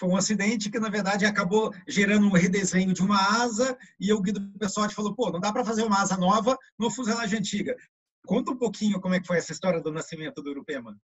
Foi 0.00 0.08
um 0.08 0.16
acidente 0.16 0.68
que, 0.68 0.80
na 0.80 0.88
verdade, 0.88 1.24
acabou 1.24 1.72
gerando 1.86 2.26
um 2.26 2.32
redesenho 2.32 2.92
de 2.92 3.02
uma 3.02 3.40
asa 3.40 3.78
e 4.00 4.12
o 4.12 4.20
Guido 4.20 4.52
Pessotti 4.58 4.96
falou, 4.96 5.14
pô, 5.14 5.30
não 5.30 5.38
dá 5.38 5.52
para 5.52 5.64
fazer 5.64 5.84
uma 5.84 6.02
asa 6.02 6.16
nova 6.16 6.58
no 6.76 6.90
fuselagem 6.90 7.38
antiga. 7.38 7.76
Conta 8.26 8.50
um 8.50 8.58
pouquinho 8.58 9.00
como 9.00 9.14
é 9.14 9.20
que 9.20 9.28
foi 9.28 9.38
essa 9.38 9.52
história 9.52 9.80
do 9.80 9.92
nascimento 9.92 10.42
do 10.42 10.50
Urupema. 10.50 10.98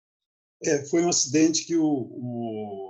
É, 0.65 0.83
foi 0.87 1.05
um 1.05 1.11
acidente 1.11 1.67
que 1.67 1.77
o... 1.77 1.85
o... 1.85 2.90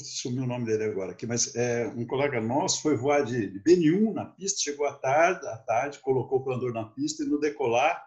Sumiu 0.00 0.44
o 0.44 0.46
nome 0.46 0.66
dele 0.66 0.84
agora 0.84 1.12
aqui, 1.12 1.26
mas 1.26 1.54
é, 1.54 1.86
um 1.88 2.06
colega 2.06 2.40
nosso 2.40 2.82
foi 2.82 2.96
voar 2.96 3.24
de, 3.24 3.46
de 3.46 3.60
BN1 3.60 4.12
na 4.12 4.26
pista, 4.26 4.60
chegou 4.60 4.86
à 4.86 4.94
tarde, 4.94 5.46
à 5.46 5.56
tarde, 5.58 6.00
colocou 6.00 6.38
o 6.38 6.44
planador 6.44 6.72
na 6.72 6.84
pista 6.84 7.22
e 7.22 7.26
no 7.26 7.38
decolar 7.38 8.02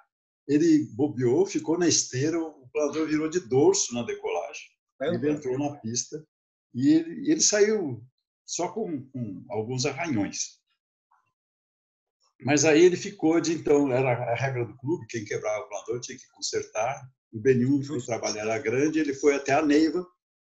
ele 0.47 0.85
bobeou, 0.93 1.45
ficou 1.45 1.77
na 1.77 1.87
esteira, 1.87 2.39
o 2.39 2.67
planador 2.69 3.07
virou 3.07 3.29
de 3.29 3.41
dorso 3.41 3.93
na 3.93 4.01
decolagem. 4.03 4.63
É, 5.01 5.13
ele 5.13 5.29
entrou 5.29 5.59
na 5.59 5.75
pista 5.77 6.25
e 6.73 6.89
ele, 6.89 7.31
ele 7.31 7.41
saiu 7.41 8.01
só 8.45 8.69
com, 8.69 9.05
com, 9.09 9.45
alguns 9.49 9.85
arranhões. 9.85 10.57
Mas 12.41 12.63
aí 12.65 12.83
ele 12.83 12.95
ficou 12.95 13.41
de, 13.41 13.53
então, 13.53 13.91
era 13.91 14.31
a 14.31 14.35
regra 14.35 14.63
do 14.63 14.77
clube, 14.77 15.07
quem 15.07 15.25
quebrava 15.25 15.65
o 15.65 15.67
planador 15.67 15.99
tinha 15.99 16.17
que 16.17 16.27
consertar. 16.29 17.09
O 17.33 17.39
Benil, 17.39 17.79
o 17.79 18.05
trabalho 18.05 18.39
era 18.39 18.57
grande, 18.57 18.99
ele 18.99 19.13
foi 19.13 19.35
até 19.35 19.53
a 19.53 19.61
Neiva, 19.61 20.05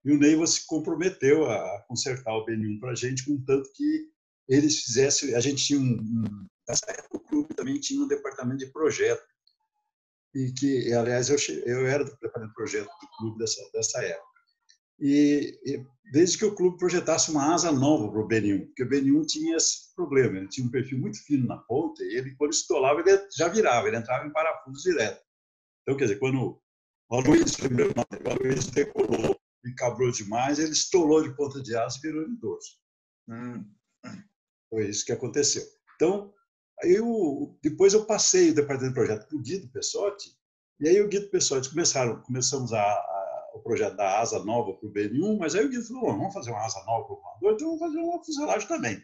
e 0.07 0.11
o 0.13 0.17
Neiva 0.17 0.47
se 0.47 0.65
comprometeu 0.65 1.51
a 1.51 1.81
consertar 1.85 2.33
o 2.33 2.45
Benil 2.45 2.79
para 2.79 2.91
a 2.91 2.95
gente, 2.95 3.25
contanto 3.25 3.69
que 3.75 4.09
eles 4.47 4.81
fizessem. 4.83 5.35
A 5.35 5.41
gente 5.41 5.65
tinha 5.65 5.81
um. 5.81 6.47
Nessa 6.65 6.91
época, 6.91 7.17
o 7.17 7.19
clube 7.19 7.53
também 7.53 7.77
tinha 7.77 8.01
um 8.01 8.07
departamento 8.07 8.59
de 8.59 8.71
projeto 8.71 9.21
e 10.33 10.51
que, 10.53 10.93
aliás, 10.93 11.29
eu, 11.29 11.37
eu 11.65 11.85
era 11.85 12.05
do 12.05 12.11
departamento 12.11 12.51
de 12.51 12.55
projeto 12.55 12.87
do 12.87 13.07
clube 13.17 13.37
dessa, 13.37 13.61
dessa 13.73 14.01
época. 14.01 14.27
E, 14.97 15.59
e, 15.65 15.85
desde 16.11 16.37
que 16.37 16.45
o 16.45 16.55
clube 16.55 16.77
projetasse 16.77 17.29
uma 17.29 17.53
asa 17.53 17.69
nova 17.69 18.09
para 18.09 18.21
o 18.21 18.27
B1, 18.27 18.67
porque 18.67 18.83
o 18.83 18.89
B1 18.89 19.25
tinha 19.25 19.57
esse 19.57 19.93
problema, 19.93 20.37
ele 20.37 20.47
tinha 20.47 20.65
um 20.65 20.71
perfil 20.71 20.99
muito 20.99 21.21
fino 21.25 21.45
na 21.45 21.57
ponta 21.57 22.01
e 22.03 22.15
ele, 22.15 22.33
quando 22.35 22.53
estolava, 22.53 23.01
ele 23.01 23.27
já 23.35 23.49
virava, 23.49 23.87
ele 23.87 23.97
entrava 23.97 24.25
em 24.25 24.31
parafuso 24.31 24.83
direto. 24.83 25.21
Então, 25.81 25.97
quer 25.97 26.05
dizer, 26.05 26.19
quando 26.19 26.61
o 27.09 27.15
Aloysio, 27.15 27.69
o 28.25 28.29
Aloysio 28.29 28.71
decolou 28.71 29.36
e 29.67 29.75
cabrou 29.75 30.11
demais, 30.11 30.59
ele 30.59 30.71
estolou 30.71 31.21
de 31.21 31.35
ponta 31.35 31.61
de 31.61 31.75
asa 31.75 31.97
e 31.97 32.01
virou 32.01 32.25
dorso. 32.39 32.77
Hum. 33.29 33.65
Foi 34.69 34.89
isso 34.89 35.05
que 35.05 35.11
aconteceu. 35.11 35.63
Então, 35.95 36.33
eu, 36.83 37.57
depois 37.61 37.93
eu 37.93 38.05
passei 38.05 38.51
o 38.51 38.55
departamento 38.55 38.93
de 38.93 38.99
projeto 38.99 39.27
para 39.27 39.37
o 39.37 39.41
Guido 39.41 39.69
Pessotti, 39.69 40.37
e 40.79 40.87
aí 40.87 41.01
o 41.01 41.07
Guido 41.07 41.29
Pessotti 41.29 41.69
começaram, 41.69 42.21
começamos 42.21 42.71
a, 42.73 42.81
a 42.81 43.17
o 43.57 43.59
projeto 43.59 43.95
da 43.95 44.19
asa 44.19 44.43
nova 44.43 44.73
para 44.73 44.87
o 44.87 44.91
BN1, 44.91 45.37
mas 45.37 45.55
aí 45.55 45.65
o 45.65 45.69
Guido 45.69 45.85
falou, 45.87 46.17
vamos 46.17 46.33
fazer 46.33 46.51
uma 46.51 46.63
asa 46.63 46.83
nova 46.85 47.05
para 47.05 47.15
o 47.15 47.21
voador, 47.21 47.53
então 47.53 47.67
vamos 47.67 47.79
fazer 47.79 47.97
uma 47.97 48.23
fuselagem 48.23 48.67
também. 48.67 49.03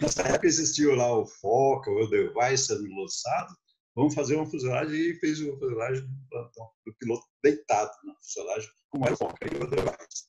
Nessa 0.00 0.22
época 0.22 0.46
existia 0.46 0.94
lá 0.94 1.18
o 1.18 1.26
Foca, 1.26 1.90
o 1.90 2.02
Edelweiss 2.02 2.66
sendo 2.66 2.84
lançado, 2.94 3.54
vamos 3.98 4.14
fazer 4.14 4.36
uma 4.36 4.46
fuselagem 4.46 4.94
e 4.94 5.14
fez 5.16 5.40
uma 5.40 5.58
fuselagem 5.58 6.06
do, 6.30 6.50
do 6.86 6.94
piloto 7.00 7.26
deitado 7.42 7.90
na 8.04 8.14
fuselagem, 8.14 8.70
era 9.04 9.14
o 9.14 9.16
Foca 9.16 9.46
e 9.46 9.56
o 9.58 9.64
Edelweiss. 9.64 10.28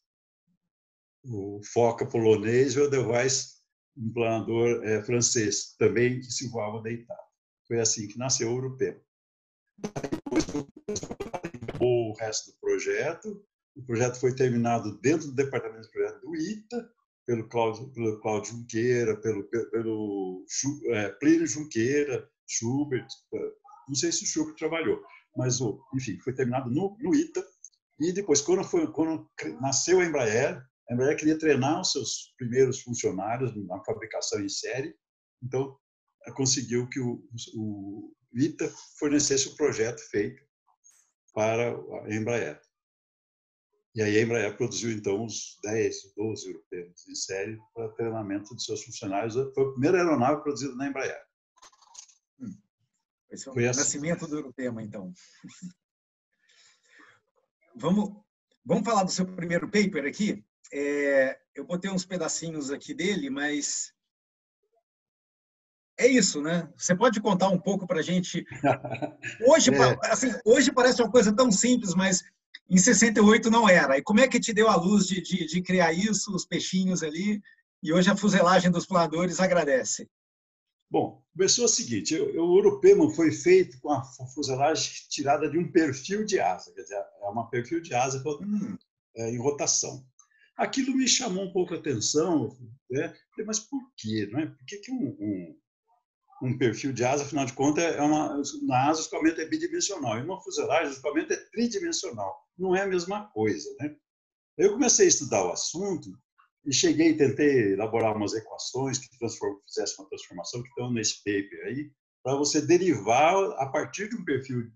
O 1.24 1.62
Foca 1.64 2.06
polonês 2.08 2.74
e 2.74 2.80
o 2.80 2.86
Edelweiss 2.86 3.60
um 3.96 4.12
planador 4.12 4.84
é, 4.84 5.04
francês, 5.04 5.76
também 5.78 6.20
que 6.20 6.32
se 6.32 6.48
voava 6.50 6.82
deitado. 6.82 7.20
Foi 7.68 7.80
assim 7.80 8.08
que 8.08 8.18
nasceu 8.18 8.50
o 8.50 8.56
Europeu. 8.56 9.00
Depois, 9.78 10.46
o 11.80 12.14
resto 12.14 12.52
do 12.52 12.58
projeto. 12.60 13.46
O 13.76 13.84
projeto 13.84 14.20
foi 14.20 14.34
terminado 14.34 15.00
dentro 15.00 15.28
do 15.28 15.36
departamento 15.36 15.84
de 15.84 15.92
projeto 15.92 16.22
do 16.22 16.36
ITA, 16.36 16.92
pelo 17.26 17.48
Cláudio, 17.48 17.92
pelo 17.92 18.44
Junqueira, 18.44 19.16
pelo, 19.22 19.44
pelo 19.44 20.46
é, 20.88 21.10
Plínio 21.10 21.46
Junqueira, 21.46 22.28
Schubert, 22.50 23.08
é, 23.34 23.52
não 23.88 23.96
sei 23.96 24.12
se 24.12 24.24
o 24.24 24.28
Schubert 24.28 24.56
trabalhou, 24.56 25.02
mas, 25.38 25.60
enfim, 25.94 26.20
foi 26.20 26.34
terminado 26.34 26.70
no, 26.70 26.98
no 27.00 27.16
ITA. 27.16 27.46
E 28.00 28.12
depois, 28.12 28.42
quando, 28.42 28.64
foi, 28.64 28.92
quando 28.92 29.30
nasceu 29.62 30.00
a 30.00 30.06
Embraer, 30.06 30.62
a 30.90 30.94
Embraer 30.94 31.18
queria 31.18 31.38
treinar 31.38 31.82
os 31.82 31.92
seus 31.92 32.34
primeiros 32.38 32.82
funcionários 32.82 33.56
na 33.68 33.84
fabricação 33.84 34.42
em 34.42 34.50
série, 34.50 34.96
então 35.44 35.78
conseguiu 36.36 36.88
que 36.90 37.00
o, 37.00 37.24
o 37.56 38.14
ITA 38.34 38.72
fornecesse 38.98 39.48
o 39.48 39.56
projeto 39.56 40.00
feito 40.10 40.42
para 41.34 41.72
a 41.72 42.14
Embraer. 42.14 42.60
E 43.96 44.02
aí 44.02 44.18
a 44.18 44.22
Embraer 44.22 44.56
produziu, 44.56 44.92
então, 44.92 45.26
os 45.26 45.58
10, 45.64 46.14
12 46.16 46.48
europeus 46.48 47.08
em 47.08 47.16
série 47.16 47.58
para 47.74 47.90
treinamento 47.94 48.56
de 48.56 48.64
seus 48.64 48.84
funcionários. 48.84 49.34
Foi 49.34 49.64
a 49.64 49.72
primeira 49.72 49.98
aeronave 49.98 50.42
produzida 50.42 50.76
na 50.76 50.88
Embraer. 50.88 51.29
Esse 53.30 53.48
é 53.48 53.52
o 53.52 53.54
assim. 53.54 53.80
nascimento 53.80 54.28
do 54.28 54.38
Europema, 54.38 54.82
então. 54.82 55.14
vamos, 57.76 58.12
vamos 58.66 58.84
falar 58.84 59.04
do 59.04 59.12
seu 59.12 59.26
primeiro 59.26 59.70
paper 59.70 60.06
aqui? 60.06 60.44
É, 60.72 61.40
eu 61.56 61.66
botei 61.66 61.90
uns 61.92 62.06
pedacinhos 62.06 62.72
aqui 62.72 62.94
dele, 62.94 63.30
mas 63.30 63.94
é 65.98 66.08
isso, 66.08 66.42
né? 66.42 66.72
Você 66.78 66.96
pode 66.96 67.20
contar 67.20 67.50
um 67.50 67.60
pouco 67.60 67.86
para 67.86 68.00
a 68.00 68.04
gente? 68.04 68.46
Hoje, 69.48 69.70
é. 69.74 70.12
assim, 70.12 70.34
hoje 70.46 70.72
parece 70.72 71.02
uma 71.02 71.12
coisa 71.12 71.36
tão 71.36 71.52
simples, 71.52 71.94
mas 71.94 72.24
em 72.70 72.78
68 72.78 73.52
não 73.52 73.68
era. 73.68 73.98
E 73.98 74.02
como 74.02 74.22
é 74.22 74.28
que 74.28 74.40
te 74.40 74.54
deu 74.54 74.70
a 74.70 74.76
luz 74.76 75.06
de, 75.06 75.22
de, 75.22 75.46
de 75.46 75.62
criar 75.62 75.92
isso, 75.92 76.34
os 76.34 76.46
peixinhos 76.46 77.04
ali? 77.04 77.42
E 77.84 77.92
hoje 77.92 78.10
a 78.10 78.16
fuselagem 78.16 78.72
dos 78.72 78.86
planadores 78.86 79.40
agradece. 79.40 80.08
Bom, 80.90 81.24
começou 81.34 81.66
o 81.66 81.70
seguinte: 81.70 82.16
o 82.16 82.58
Europema 82.58 83.10
foi 83.12 83.32
feito 83.32 83.80
com 83.80 83.92
a 83.92 84.04
fuselagem 84.34 84.92
tirada 85.10 85.50
de 85.50 85.58
um 85.58 85.72
perfil 85.72 86.26
de 86.26 86.40
asa, 86.40 86.74
quer 86.74 86.82
dizer, 86.82 86.96
é 86.96 87.30
uma 87.30 87.50
perfil 87.50 87.82
de 87.82 87.94
asa 87.94 88.24
hum. 88.28 88.78
em 89.16 89.38
rotação. 89.38 90.04
Aquilo 90.58 90.96
me 90.96 91.08
chamou 91.08 91.46
um 91.46 91.54
pouco 91.54 91.74
a 91.74 91.78
atenção, 91.78 92.58
né? 92.90 93.16
mas 93.46 93.60
por 93.60 93.80
quê? 93.96 94.28
Não 94.32 94.40
é? 94.40 94.48
Por 94.48 94.66
que, 94.66 94.78
que 94.80 94.92
um, 94.92 95.16
um, 95.18 95.60
um 96.44 96.58
perfil 96.58 96.92
de 96.92 97.06
asa, 97.06 97.24
afinal 97.24 97.46
de 97.46 97.54
contas, 97.54 97.84
é 97.84 98.02
uma, 98.02 98.42
na 98.64 98.90
asa 98.90 99.00
o 99.00 99.04
escoamento 99.04 99.40
é 99.40 99.46
bidimensional, 99.46 100.20
e 100.20 100.24
uma 100.24 100.42
fuselagem 100.42 100.90
o 100.90 100.92
escoamento 100.92 101.32
é 101.32 101.38
tridimensional. 101.38 102.46
Não 102.58 102.76
é 102.76 102.82
a 102.82 102.88
mesma 102.88 103.28
coisa. 103.28 103.74
Né? 103.80 103.96
Eu 104.58 104.74
comecei 104.74 105.06
a 105.06 105.10
estudar 105.10 105.46
o 105.46 105.52
assunto 105.54 106.12
e 106.66 106.74
cheguei, 106.74 107.16
tentei 107.16 107.74
elaborar 107.74 108.16
umas 108.16 108.34
equações 108.34 108.98
que 108.98 109.08
fizessem 109.18 109.96
uma 110.00 110.10
transformação, 110.10 110.62
que 110.62 110.70
estão 110.70 110.92
nesse 110.92 111.18
paper 111.24 111.66
aí, 111.68 111.92
para 112.24 112.36
você 112.36 112.62
derivar, 112.62 113.34
a 113.58 113.68
partir 113.68 114.10
de 114.10 114.16
um 114.16 114.26
perfil 114.26 114.70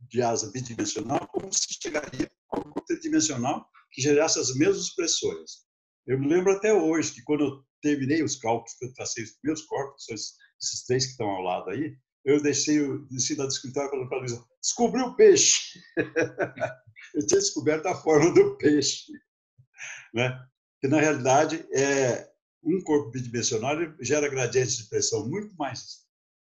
de 0.00 0.22
asa 0.22 0.50
bidimensional, 0.50 1.26
como 1.28 1.52
se 1.52 1.66
chegaria 1.82 2.30
a 2.52 2.58
um 2.58 2.72
tridimensional 2.86 3.68
que 3.92 4.02
gerasse 4.02 4.38
as 4.38 4.54
mesmas 4.54 4.94
pressões. 4.94 5.66
Eu 6.06 6.18
me 6.18 6.28
lembro 6.28 6.52
até 6.52 6.72
hoje 6.72 7.12
que 7.12 7.22
quando 7.22 7.44
eu 7.44 7.64
terminei 7.82 8.22
os 8.22 8.36
cálculos, 8.36 8.74
que 8.74 8.86
eu 8.86 8.92
tracei 8.94 9.24
os 9.24 9.32
primeiros 9.32 9.66
cálculos, 9.66 10.04
esses 10.08 10.84
três 10.86 11.04
que 11.04 11.10
estão 11.12 11.28
ao 11.28 11.42
lado 11.42 11.70
aí, 11.70 11.96
eu 12.24 12.42
deixei, 12.42 12.78
desci 13.10 13.36
da 13.36 13.46
escritório 13.46 13.90
falando 13.90 14.08
para 14.08 14.18
a 14.18 14.20
Luísa, 14.20 14.44
descobri 14.60 15.00
o 15.00 15.14
peixe. 15.14 15.80
eu 17.14 17.26
tinha 17.26 17.40
descoberto 17.40 17.86
a 17.86 17.94
forma 17.94 18.32
do 18.34 18.56
peixe. 18.56 19.12
Né? 20.12 20.38
Que, 20.80 20.88
na 20.88 21.00
realidade, 21.00 21.66
é 21.72 22.28
um 22.62 22.82
corpo 22.82 23.10
bidimensional 23.10 23.76
gera 24.00 24.28
gradientes 24.28 24.76
de 24.76 24.88
pressão 24.88 25.28
muito 25.28 25.54
mais 25.56 26.08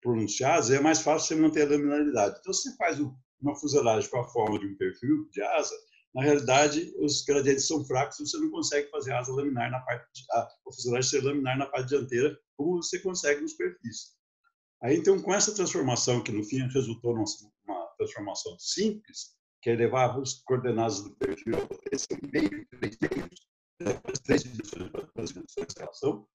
pronunciados 0.02 0.70
é 0.70 0.80
mais 0.80 1.02
fácil 1.02 1.28
você 1.28 1.36
manter 1.36 1.68
a 1.68 1.72
laminaridade. 1.72 2.38
Então, 2.40 2.54
se 2.54 2.70
você 2.70 2.78
faz 2.78 3.00
uma 3.42 3.56
fuselagem 3.56 4.10
com 4.10 4.20
a 4.20 4.28
forma 4.30 4.60
de 4.60 4.68
um 4.68 4.78
perfil 4.78 5.28
de 5.32 5.42
asa, 5.42 5.76
na 6.14 6.24
realidade, 6.24 6.92
os 7.00 7.24
gradientes 7.24 7.68
são 7.68 7.86
fracos, 7.86 8.18
você 8.18 8.38
não 8.38 8.50
consegue 8.50 8.90
fazer 8.90 9.14
asa 9.14 9.32
laminar 9.32 9.70
na 9.70 9.80
parte, 9.82 10.26
a, 10.32 10.40
a 10.40 10.74
fuselagem 10.74 11.10
ser 11.10 11.24
laminar 11.24 11.58
na 11.58 11.68
parte 11.68 11.90
dianteira, 11.90 12.38
como 12.58 12.82
você 12.82 13.00
consegue 13.00 13.42
nos 13.42 13.54
perfis. 13.54 14.18
Aí, 14.82 14.98
então, 14.98 15.22
com 15.22 15.34
essa 15.34 15.54
transformação, 15.54 16.24
que 16.24 16.32
no 16.32 16.44
fim 16.44 16.68
resultou 16.70 17.14
numa 17.14 17.88
transformação 17.98 18.58
simples, 18.58 19.36
que 19.62 19.70
é 19.70 19.76
levar 19.76 20.18
as 20.20 20.42
coordenadas 20.44 21.04
do 21.04 21.12
perfil 21.16 21.56
a 21.56 22.28
meio, 22.32 22.68
três 22.70 22.98
meios, 23.02 23.40
as 23.82 24.20
três 24.20 24.44
dimensões 24.44 25.32
de 25.32 25.80
relação, 25.80 26.28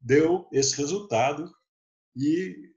deu 0.00 0.48
esse 0.52 0.76
resultado 0.76 1.52
e 2.16 2.72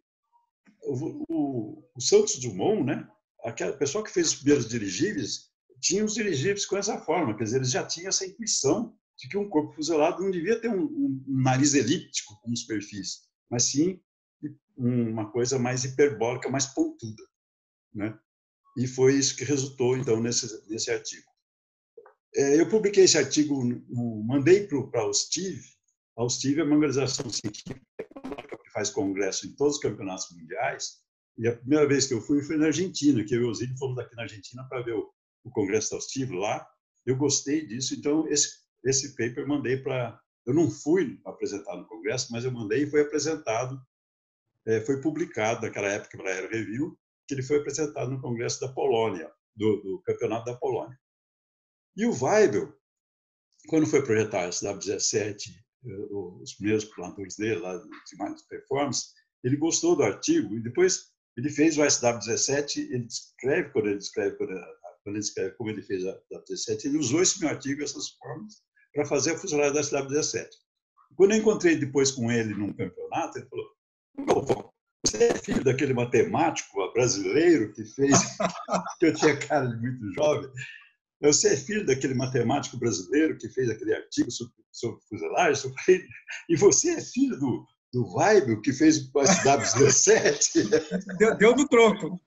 o, 0.84 1.26
o, 1.30 1.90
o 1.96 2.02
Santos 2.02 2.40
Dumont, 2.40 2.84
né, 2.84 3.10
aquela 3.44 3.76
pessoa 3.76 4.04
que 4.04 4.12
fez 4.12 4.30
os 4.30 4.36
primeiros 4.36 4.68
dirigíveis, 4.68 5.50
tinha 5.82 6.04
os 6.04 6.14
dirigíveis 6.14 6.66
com 6.66 6.78
essa 6.78 7.00
forma, 7.00 7.36
quer 7.36 7.46
dizer, 7.46 7.58
eles 7.58 7.72
já 7.72 7.86
tinham 7.86 8.10
essa 8.10 8.26
intuição 8.26 8.96
de 9.18 9.28
que 9.28 9.38
um 9.38 9.50
corpo 9.50 9.74
fuselado 9.74 10.22
não 10.22 10.32
devia 10.32 10.60
ter 10.60 10.70
um, 10.70 10.84
um 10.84 11.24
nariz 11.28 11.74
elíptico 11.74 12.40
como 12.42 12.54
os 12.54 12.64
perfis, 12.64 13.28
mas 13.50 13.64
sim 13.64 14.02
uma 14.78 15.30
coisa 15.30 15.60
mais 15.60 15.84
hiperbólica, 15.84 16.50
mais 16.50 16.66
pontuda, 16.68 17.24
né? 17.94 18.18
E 18.78 18.88
foi 18.88 19.16
isso 19.16 19.36
que 19.36 19.44
resultou 19.44 19.98
então 19.98 20.22
nesse 20.22 20.48
nesse 20.70 20.90
artigo. 20.90 21.29
É, 22.36 22.60
eu 22.60 22.70
publiquei 22.70 23.04
esse 23.06 23.18
artigo, 23.18 23.60
mandei 24.26 24.68
para 24.68 25.08
o 25.08 25.14
Steve. 25.14 25.64
A 26.18 26.28
Steve 26.30 26.62
é 26.62 26.64
uma 26.64 26.76
organização 26.76 27.30
científica 27.30 27.82
que 28.64 28.72
faz 28.72 28.90
congresso 28.90 29.48
em 29.48 29.56
todos 29.56 29.76
os 29.76 29.82
campeonatos 29.82 30.28
mundiais. 30.32 31.00
E 31.38 31.48
a 31.48 31.56
primeira 31.56 31.88
vez 31.88 32.06
que 32.06 32.14
eu 32.14 32.22
fui 32.22 32.44
foi 32.44 32.58
na 32.58 32.68
Argentina, 32.68 33.24
que 33.24 33.34
eu 33.34 33.42
e 33.42 33.44
o 33.46 33.50
Osílio 33.50 33.78
fomos 33.78 33.98
aqui 33.98 34.16
na 34.16 34.24
Argentina 34.24 34.64
para 34.68 34.82
ver 34.82 34.94
o, 34.94 35.10
o 35.44 35.50
Congresso 35.50 35.96
Exaustivo 35.96 36.34
lá. 36.34 36.68
Eu 37.06 37.16
gostei 37.16 37.66
disso, 37.66 37.96
então 37.96 38.28
esse, 38.28 38.50
esse 38.84 39.16
paper 39.16 39.48
mandei 39.48 39.78
para. 39.78 40.20
Eu 40.46 40.54
não 40.54 40.70
fui 40.70 41.20
apresentar 41.26 41.78
no 41.78 41.88
Congresso, 41.88 42.32
mas 42.32 42.44
eu 42.44 42.52
mandei 42.52 42.84
e 42.84 42.90
foi 42.90 43.02
apresentado, 43.02 43.80
é, 44.68 44.82
foi 44.82 45.02
publicado 45.02 45.62
naquela 45.62 45.88
época 45.88 46.18
para 46.18 46.30
a 46.30 46.34
Aero 46.34 46.50
Review, 46.50 46.98
que 47.28 47.36
ele 47.36 47.44
foi 47.44 47.58
apresentado 47.58 48.12
no 48.12 48.22
Congresso 48.22 48.60
da 48.60 48.68
Polônia, 48.68 49.32
do, 49.56 49.78
do 49.78 50.02
Campeonato 50.02 50.46
da 50.46 50.58
Polônia. 50.58 50.98
E 52.00 52.06
o 52.06 52.14
Weibel, 52.18 52.74
quando 53.68 53.86
foi 53.86 54.02
projetar 54.02 54.46
a 54.46 54.50
SW17, 54.52 55.50
eh, 55.86 56.08
os 56.42 56.54
primeiros 56.54 56.86
plantões 56.86 57.36
dele, 57.36 57.60
lá 57.60 57.76
de 57.76 58.16
mais 58.18 58.42
performance, 58.44 59.08
ele 59.44 59.58
gostou 59.58 59.98
do 59.98 60.04
artigo 60.04 60.56
e 60.56 60.62
depois 60.62 61.12
ele 61.36 61.50
fez 61.50 61.78
o 61.78 61.82
SW17, 61.82 62.78
ele 62.78 63.04
descreve, 63.04 63.70
quando 63.72 63.88
ele 63.88 63.98
descreve 63.98 64.38
quando 64.38 64.54
quando 65.04 65.16
ele 65.16 65.20
escreve 65.20 65.52
como 65.56 65.70
ele 65.72 65.82
fez 65.82 66.06
a 66.06 66.12
da 66.32 66.40
17, 66.40 66.88
ele 66.88 66.98
usou 66.98 67.22
esse 67.22 67.38
meu 67.42 67.50
artigo, 67.50 67.84
essas 67.84 68.12
formas, 68.12 68.62
para 68.94 69.06
fazer 69.06 69.34
a 69.34 69.38
fuselagem 69.38 69.74
da 69.74 69.82
SW17. 69.82 70.48
Quando 71.18 71.32
eu 71.32 71.38
encontrei 71.38 71.76
depois 71.76 72.12
com 72.12 72.32
ele 72.32 72.54
num 72.54 72.72
campeonato, 72.72 73.40
ele 73.40 73.48
falou: 73.50 74.74
você 75.06 75.26
é 75.26 75.36
filho 75.36 75.66
daquele 75.66 75.94
matemático 75.94 76.94
brasileiro 76.94 77.74
que 77.74 77.84
fez, 77.84 78.14
que 79.00 79.06
eu 79.08 79.14
tinha 79.14 79.38
cara 79.38 79.68
de 79.68 79.78
muito 79.82 80.14
jovem, 80.14 80.50
você 81.22 81.54
é 81.54 81.58
filho 81.58 81.86
daquele 81.86 82.14
matemático 82.14 82.78
brasileiro 82.78 83.38
que 83.38 83.50
fez 83.50 83.70
aquele 83.70 83.94
artigo 83.94 84.32
sobre, 84.32 84.54
sobre 84.72 85.02
fuselagem, 85.10 85.56
sobre... 85.56 85.76
e 86.50 86.56
você 86.56 86.92
é 86.92 87.02
filho 87.02 87.38
do, 87.38 87.66
do 87.94 88.16
Weibel, 88.16 88.62
que 88.62 88.72
fez 88.72 88.98
o 88.98 89.12
SW17. 89.12 90.70
Deu, 91.18 91.38
deu 91.38 91.56
no 91.56 91.68
troco. 91.68 92.20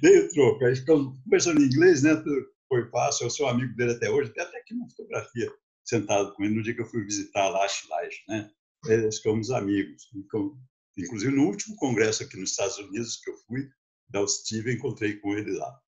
Dei 0.00 0.18
o 0.18 0.28
troco. 0.30 0.64
Aí 0.64 0.74
ficamos 0.74 1.16
conversando 1.24 1.60
em 1.60 1.66
inglês, 1.66 2.02
né? 2.02 2.22
Foi 2.68 2.88
fácil. 2.90 3.26
Eu 3.26 3.30
sou 3.30 3.48
amigo 3.48 3.74
dele 3.76 3.92
até 3.92 4.10
hoje. 4.10 4.30
Até 4.30 4.58
aqui 4.58 4.74
uma 4.74 4.88
fotografia 4.90 5.52
sentado 5.84 6.34
com 6.34 6.44
ele 6.44 6.54
no 6.54 6.62
dia 6.62 6.74
que 6.74 6.80
eu 6.80 6.86
fui 6.86 7.04
visitar 7.04 7.48
lá 7.48 7.60
Lash, 7.60 8.24
né? 8.28 8.50
Eles 8.86 9.18
ficamos 9.18 9.50
amigos. 9.50 10.08
Inclusive, 10.96 11.34
no 11.34 11.46
último 11.46 11.76
congresso 11.76 12.22
aqui 12.22 12.36
nos 12.36 12.50
Estados 12.50 12.78
Unidos 12.78 13.20
que 13.22 13.30
eu 13.30 13.36
fui, 13.46 13.68
da 14.08 14.26
Steve, 14.26 14.72
encontrei 14.72 15.16
com 15.16 15.36
ele 15.36 15.52
lá. 15.52 15.80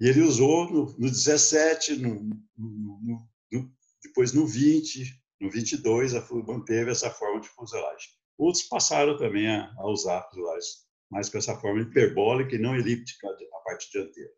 E 0.00 0.08
ele 0.08 0.22
usou 0.22 0.70
no, 0.70 0.84
no 0.98 1.10
17, 1.10 1.96
no, 1.96 2.14
no, 2.56 3.28
no, 3.50 3.72
depois 4.02 4.32
no 4.32 4.46
20, 4.46 5.20
no 5.40 5.50
22, 5.50 6.14
a, 6.14 6.26
manteve 6.46 6.90
essa 6.90 7.10
forma 7.10 7.40
de 7.40 7.48
fuselagem. 7.48 8.08
Outros 8.36 8.64
passaram 8.64 9.16
também 9.16 9.48
a, 9.48 9.72
a 9.76 9.88
usar 9.88 10.22
fuselagens 10.30 10.86
mais 11.10 11.28
com 11.28 11.38
essa 11.38 11.56
forma 11.56 11.80
hiperbólica 11.80 12.54
e 12.54 12.58
não 12.58 12.76
elíptica 12.76 13.26
a 13.28 13.58
parte 13.64 13.90
dianteira. 13.90 14.30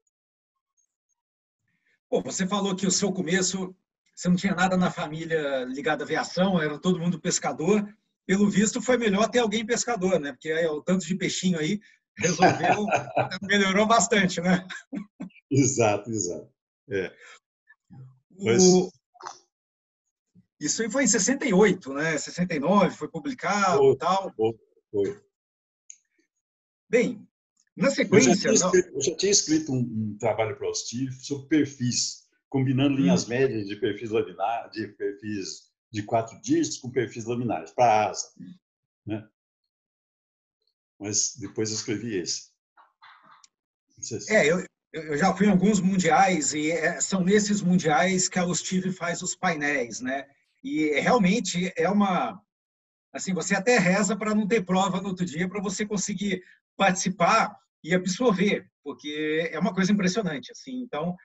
Bom, 2.11 2.23
você 2.23 2.47
falou 2.47 2.75
que 2.75 2.87
o 2.87 2.91
seu 2.91 3.13
começo, 3.13 3.75
você 4.15 4.29
não 4.29 4.37
tinha 4.37 4.55
nada 4.55 4.77
na 4.77 4.91
família 4.91 5.65
ligado 5.65 6.03
à 6.03 6.05
aviação, 6.05 6.61
era 6.61 6.79
todo 6.79 6.99
mundo 6.99 7.21
pescador. 7.21 7.87
Pelo 8.27 8.49
visto, 8.49 8.81
foi 8.81 8.97
melhor 8.97 9.29
ter 9.29 9.41
alguém 9.41 9.67
pescador, 9.67 10.19
né? 10.21 10.33
Porque 10.33 10.51
aí, 10.51 10.67
o 10.67 10.83
tanto 10.83 11.07
de 11.07 11.15
peixinho 11.17 11.59
aí 11.59 11.81
resolveu, 12.17 12.87
melhorou 13.43 13.87
bastante, 13.87 14.41
né? 14.41 14.67
Exato, 15.51 16.11
exato. 16.11 16.51
É. 16.89 17.15
Mas... 18.39 18.63
O... 18.63 18.91
Isso 20.61 20.83
aí 20.83 20.91
foi 20.91 21.05
em 21.05 21.09
68, 21.09 21.95
né? 21.95 22.19
69, 22.19 22.95
foi 22.95 23.09
publicado 23.09 23.93
e 23.93 23.97
tal. 23.97 24.33
Foi, 24.35 24.53
foi. 24.91 25.25
Bem, 26.89 27.27
na 27.77 27.91
sequência. 27.91 28.31
Eu 28.31 28.35
já 28.35 28.41
tinha 28.41 28.53
escrito, 28.53 29.01
já 29.01 29.17
tinha 29.17 29.33
escrito 29.33 29.73
um, 29.73 29.79
um, 29.79 30.19
trabalho 30.19 30.57
para 30.57 30.69
o 30.69 30.75
Steve 30.75 31.13
sobre 31.25 31.49
perfis, 31.49 32.29
combinando 32.49 32.97
linhas 32.97 33.25
hum. 33.25 33.29
médias 33.29 33.67
de 33.67 33.77
perfis 33.77 34.11
laminar, 34.11 34.71
de 34.71 34.89
perfis 34.89 35.71
de 35.91 36.03
quatro 36.03 36.41
dígitos 36.41 36.79
com 36.79 36.91
perfis 36.91 37.25
laminares 37.25 37.73
para 37.73 37.87
a 37.87 38.11
asa. 38.11 38.33
Né? 39.07 39.29
Mas 40.99 41.35
depois 41.37 41.71
eu 41.71 41.77
escrevi 41.77 42.17
esse. 42.17 42.51
Se... 43.99 44.33
É, 44.33 44.47
eu, 44.47 44.65
eu 44.93 45.17
já 45.17 45.35
fui 45.35 45.47
em 45.47 45.51
alguns 45.51 45.81
mundiais 45.81 46.53
e 46.53 46.71
é, 46.71 47.01
são 47.01 47.23
nesses 47.23 47.63
mundiais 47.63 48.29
que 48.29 48.39
a 48.39 48.55
Steve 48.55 48.93
faz 48.93 49.23
os 49.23 49.37
painéis, 49.37 50.01
né? 50.01 50.27
E 50.63 51.01
realmente 51.01 51.73
é 51.77 51.89
uma 51.89 52.41
assim, 53.13 53.35
você 53.35 53.55
até 53.55 53.79
reza 53.79 54.17
para 54.17 54.35
não 54.35 54.47
ter 54.47 54.65
prova 54.65 55.01
no 55.01 55.09
outro 55.09 55.25
dia 55.25 55.49
para 55.49 55.61
você 55.61 55.85
conseguir 55.85 56.43
participar 56.77 57.57
e 57.83 57.95
absorver, 57.95 58.71
porque 58.85 59.51
é 59.53 59.59
uma 59.59 59.75
coisa 59.75 59.93
impressionante, 59.93 60.53
assim. 60.53 60.81
Então, 60.83 61.17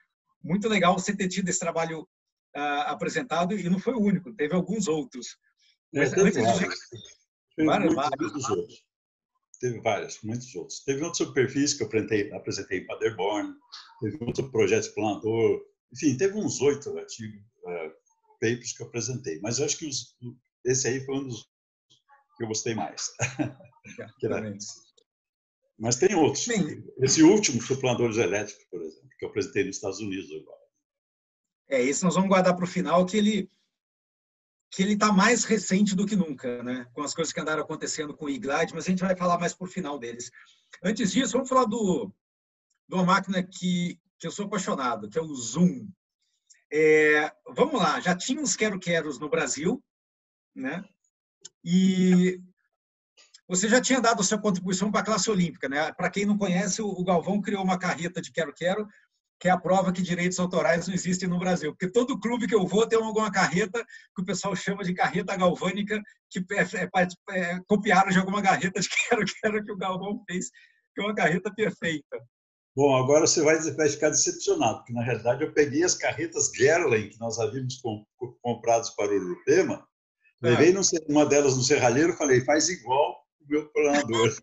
muito 0.42 0.68
legal 0.68 0.98
você 0.98 1.14
ter 1.14 1.28
tido 1.28 1.48
esse 1.48 1.58
trabalho 1.58 2.02
uh, 2.56 2.86
apresentado 2.86 3.56
e 3.56 3.68
não 3.68 3.78
foi 3.78 3.94
o 3.94 4.00
único, 4.00 4.32
teve 4.32 4.54
alguns 4.54 4.88
outros. 4.88 5.36
É, 5.94 6.00
Mas, 6.00 6.12
teve 6.12 6.30
vários. 6.32 6.78
Teve 7.56 7.68
vários, 7.68 7.94
muitos 7.94 8.50
outros. 8.50 8.85
Teve 9.58 9.80
vários, 9.80 10.20
muitos 10.22 10.54
outros. 10.54 10.80
Teve 10.80 11.02
outros 11.02 11.30
perfis 11.30 11.74
que 11.74 11.82
eu 11.82 11.86
apresentei, 11.86 12.32
apresentei 12.32 12.78
em 12.80 12.86
Paderborn, 12.86 13.54
teve 14.00 14.18
outro 14.22 14.50
projeto 14.50 14.84
explanador, 14.84 15.62
enfim, 15.92 16.16
teve 16.16 16.34
uns 16.34 16.60
oito 16.60 16.96
artigos, 16.98 17.40
uh, 17.64 17.92
papers 18.40 18.72
que 18.76 18.82
eu 18.82 18.86
apresentei. 18.86 19.40
Mas 19.40 19.58
eu 19.58 19.64
acho 19.64 19.78
que 19.78 19.86
os, 19.86 20.16
esse 20.64 20.88
aí 20.88 21.04
foi 21.04 21.16
um 21.16 21.28
dos 21.28 21.48
que 22.36 22.44
eu 22.44 22.48
gostei 22.48 22.74
mais. 22.74 23.10
Mas 25.78 25.96
tem 25.96 26.14
outros. 26.14 26.46
Bem, 26.46 26.84
Esse 26.98 27.22
último, 27.22 27.62
suplanadores 27.62 28.16
elétricos, 28.16 28.64
por 28.70 28.82
exemplo, 28.82 29.08
que 29.18 29.24
eu 29.24 29.28
apresentei 29.28 29.64
nos 29.64 29.76
Estados 29.76 30.00
Unidos 30.00 30.30
agora. 30.30 30.66
É, 31.68 31.82
esse 31.82 32.04
nós 32.04 32.14
vamos 32.14 32.28
guardar 32.28 32.54
para 32.54 32.64
o 32.64 32.68
final, 32.68 33.04
que 33.04 33.16
ele 33.16 33.50
que 34.70 34.82
ele 34.82 34.94
está 34.94 35.12
mais 35.12 35.44
recente 35.44 35.94
do 35.94 36.06
que 36.06 36.16
nunca, 36.16 36.62
né? 36.62 36.86
com 36.92 37.02
as 37.02 37.14
coisas 37.14 37.32
que 37.32 37.40
andaram 37.40 37.62
acontecendo 37.62 38.14
com 38.16 38.26
o 38.26 38.30
iGlide, 38.30 38.74
mas 38.74 38.84
a 38.84 38.90
gente 38.90 39.02
vai 39.02 39.16
falar 39.16 39.38
mais 39.38 39.54
por 39.54 39.68
final 39.68 39.98
deles. 39.98 40.30
Antes 40.82 41.12
disso, 41.12 41.32
vamos 41.34 41.48
falar 41.48 41.64
do, 41.64 42.12
de 42.88 42.94
uma 42.94 43.04
máquina 43.04 43.42
que, 43.42 44.00
que 44.18 44.26
eu 44.26 44.30
sou 44.30 44.46
apaixonado, 44.46 45.08
que 45.08 45.18
é 45.18 45.22
o 45.22 45.34
Zoom. 45.34 45.88
É, 46.72 47.32
vamos 47.54 47.80
lá, 47.80 48.00
já 48.00 48.14
tinha 48.16 48.42
os 48.42 48.56
quero-queros 48.56 49.18
no 49.18 49.30
Brasil, 49.30 49.82
né? 50.54 50.84
E 51.64 52.40
você 53.48 53.68
já 53.68 53.80
tinha 53.80 54.00
dado 54.00 54.24
sua 54.24 54.40
contribuição 54.40 54.90
para 54.90 55.00
a 55.00 55.04
classe 55.04 55.30
olímpica, 55.30 55.68
né? 55.68 55.92
Para 55.92 56.10
quem 56.10 56.26
não 56.26 56.36
conhece, 56.36 56.82
o 56.82 57.04
Galvão 57.04 57.40
criou 57.40 57.62
uma 57.62 57.78
carreta 57.78 58.20
de 58.20 58.32
quero-quero, 58.32 58.86
que 59.38 59.48
é 59.48 59.50
a 59.50 59.58
prova 59.58 59.92
que 59.92 60.02
direitos 60.02 60.38
autorais 60.38 60.86
não 60.86 60.94
existem 60.94 61.28
no 61.28 61.38
Brasil. 61.38 61.72
Porque 61.72 61.92
todo 61.92 62.18
clube 62.18 62.46
que 62.46 62.54
eu 62.54 62.66
vou 62.66 62.86
tem 62.86 62.98
alguma 62.98 63.30
carreta 63.30 63.84
que 64.14 64.22
o 64.22 64.24
pessoal 64.24 64.56
chama 64.56 64.82
de 64.82 64.94
carreta 64.94 65.36
galvânica, 65.36 66.00
que 66.30 66.40
é, 66.52 66.62
é, 66.62 66.88
é, 67.30 67.60
copiaram 67.66 68.10
de 68.10 68.18
alguma 68.18 68.42
carreta 68.42 68.80
de 68.80 68.88
quero-quero 68.88 69.62
que 69.64 69.72
o 69.72 69.76
Galvão 69.76 70.22
fez, 70.28 70.50
que 70.94 71.02
é 71.02 71.04
uma 71.04 71.14
carreta 71.14 71.52
perfeita. 71.54 72.18
Bom, 72.74 72.94
agora 72.94 73.26
você 73.26 73.42
vai, 73.42 73.58
vai 73.72 73.88
ficar 73.88 74.10
decepcionado, 74.10 74.78
porque 74.78 74.92
na 74.92 75.02
realidade 75.02 75.42
eu 75.42 75.52
peguei 75.52 75.82
as 75.82 75.94
carretas 75.94 76.50
Gerlen 76.54 77.08
que 77.08 77.18
nós 77.18 77.38
havíamos 77.38 77.80
comprados 78.42 78.90
para 78.90 79.12
o 79.12 79.16
Urupema, 79.16 79.86
levei 80.42 80.74
é. 80.74 80.78
uma 81.08 81.24
delas 81.24 81.56
no 81.56 81.62
serralheiro 81.62 82.12
e 82.12 82.16
falei, 82.16 82.42
faz 82.42 82.68
igual 82.68 83.16
o 83.40 83.48
meu 83.48 83.66
planador. 83.72 84.36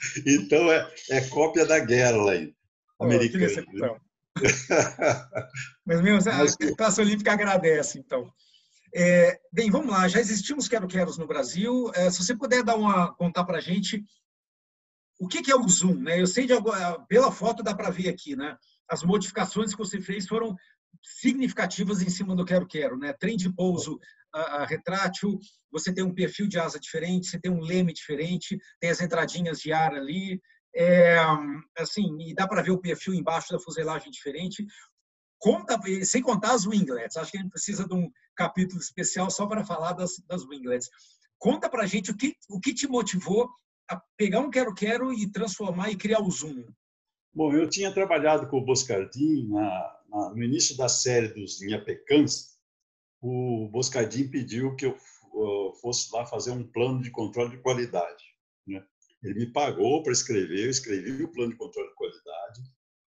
então 0.26 0.70
é, 0.70 0.90
é 1.10 1.20
cópia 1.28 1.66
da 1.66 1.84
Gerlen 1.86 2.54
americana. 3.00 3.64
Então. 3.72 4.00
Mas 5.84 6.00
mesmo, 6.00 6.30
a 6.30 6.76
classe 6.76 7.00
olímpica 7.00 7.32
agradece, 7.32 7.98
então. 7.98 8.32
É, 8.94 9.38
bem, 9.52 9.70
vamos 9.70 9.92
lá. 9.92 10.08
Já 10.08 10.20
existiam 10.20 10.58
os 10.58 10.68
quero-queros 10.68 11.16
no 11.16 11.26
Brasil. 11.26 11.90
É, 11.94 12.10
se 12.10 12.22
você 12.22 12.36
puder 12.36 12.62
dar 12.62 12.76
uma 12.76 13.14
contar 13.14 13.44
para 13.44 13.58
a 13.58 13.60
gente 13.60 14.04
o 15.18 15.28
que, 15.28 15.42
que, 15.42 15.52
é 15.52 15.56
o 15.56 15.68
zoom, 15.68 15.96
né? 15.96 16.20
Eu 16.20 16.26
sei 16.26 16.46
de 16.46 16.54
pela 17.06 17.30
foto 17.30 17.62
dá 17.62 17.74
para 17.74 17.90
ver 17.90 18.08
aqui, 18.08 18.34
né? 18.34 18.56
As 18.88 19.02
modificações 19.02 19.72
que 19.72 19.78
você 19.78 20.00
fez 20.00 20.26
foram 20.26 20.56
significativas 21.02 22.02
em 22.02 22.10
cima 22.10 22.34
do 22.34 22.44
quero-quero, 22.44 22.96
né? 22.96 23.12
Trem 23.12 23.36
de 23.36 23.52
pouso 23.52 23.98
a, 24.32 24.62
a 24.62 24.66
retrátil, 24.66 25.38
você 25.70 25.92
tem 25.92 26.04
um 26.04 26.14
perfil 26.14 26.46
de 26.46 26.58
asa 26.58 26.78
diferente, 26.78 27.28
você 27.28 27.38
tem 27.38 27.50
um 27.50 27.60
leme 27.60 27.92
diferente, 27.92 28.58
tem 28.80 28.90
as 28.90 29.00
entradinhas 29.00 29.60
de 29.60 29.72
ar 29.72 29.94
ali, 29.94 30.40
é, 30.74 31.16
assim, 31.78 32.16
e 32.20 32.34
dá 32.34 32.46
para 32.46 32.62
ver 32.62 32.70
o 32.70 32.80
perfil 32.80 33.14
embaixo 33.14 33.52
da 33.52 33.60
fuselagem 33.60 34.10
diferente. 34.10 34.64
Conta, 35.38 35.80
sem 36.04 36.22
contar 36.22 36.52
as 36.52 36.66
winglets. 36.66 37.16
Acho 37.16 37.32
que 37.32 37.38
a 37.38 37.40
gente 37.40 37.50
precisa 37.50 37.86
de 37.86 37.94
um 37.94 38.10
capítulo 38.36 38.80
especial 38.80 39.30
só 39.30 39.46
para 39.46 39.64
falar 39.64 39.92
das, 39.92 40.18
das 40.28 40.44
winglets. 40.44 40.88
Conta 41.38 41.68
para 41.68 41.86
gente 41.86 42.10
o 42.10 42.16
que, 42.16 42.34
o 42.48 42.60
que 42.60 42.74
te 42.74 42.86
motivou 42.86 43.48
a 43.90 44.00
pegar 44.16 44.40
um 44.40 44.50
quero-quero 44.50 45.12
e 45.12 45.30
transformar 45.30 45.90
e 45.90 45.96
criar 45.96 46.20
o 46.20 46.30
Zoom. 46.30 46.64
Bom, 47.32 47.52
eu 47.52 47.68
tinha 47.68 47.92
trabalhado 47.92 48.48
com 48.48 48.58
o 48.58 48.64
Boscardin 48.64 49.48
na, 49.48 50.00
na, 50.08 50.30
no 50.30 50.42
início 50.42 50.76
da 50.76 50.88
série 50.88 51.28
dos 51.28 51.62
Inhapecãs, 51.62 52.58
o 53.20 53.68
Boscardin 53.70 54.28
pediu 54.28 54.74
que 54.74 54.86
eu 54.86 54.96
fosse 55.80 56.12
lá 56.12 56.26
fazer 56.26 56.50
um 56.50 56.66
plano 56.66 57.02
de 57.02 57.10
controle 57.10 57.50
de 57.50 57.62
qualidade. 57.62 58.24
Né? 58.66 58.84
Ele 59.22 59.40
me 59.40 59.52
pagou 59.52 60.02
para 60.02 60.12
escrever, 60.12 60.64
eu 60.64 60.70
escrevi 60.70 61.22
o 61.22 61.32
plano 61.32 61.52
de 61.52 61.58
controle 61.58 61.88
de 61.88 61.94
qualidade, 61.94 62.62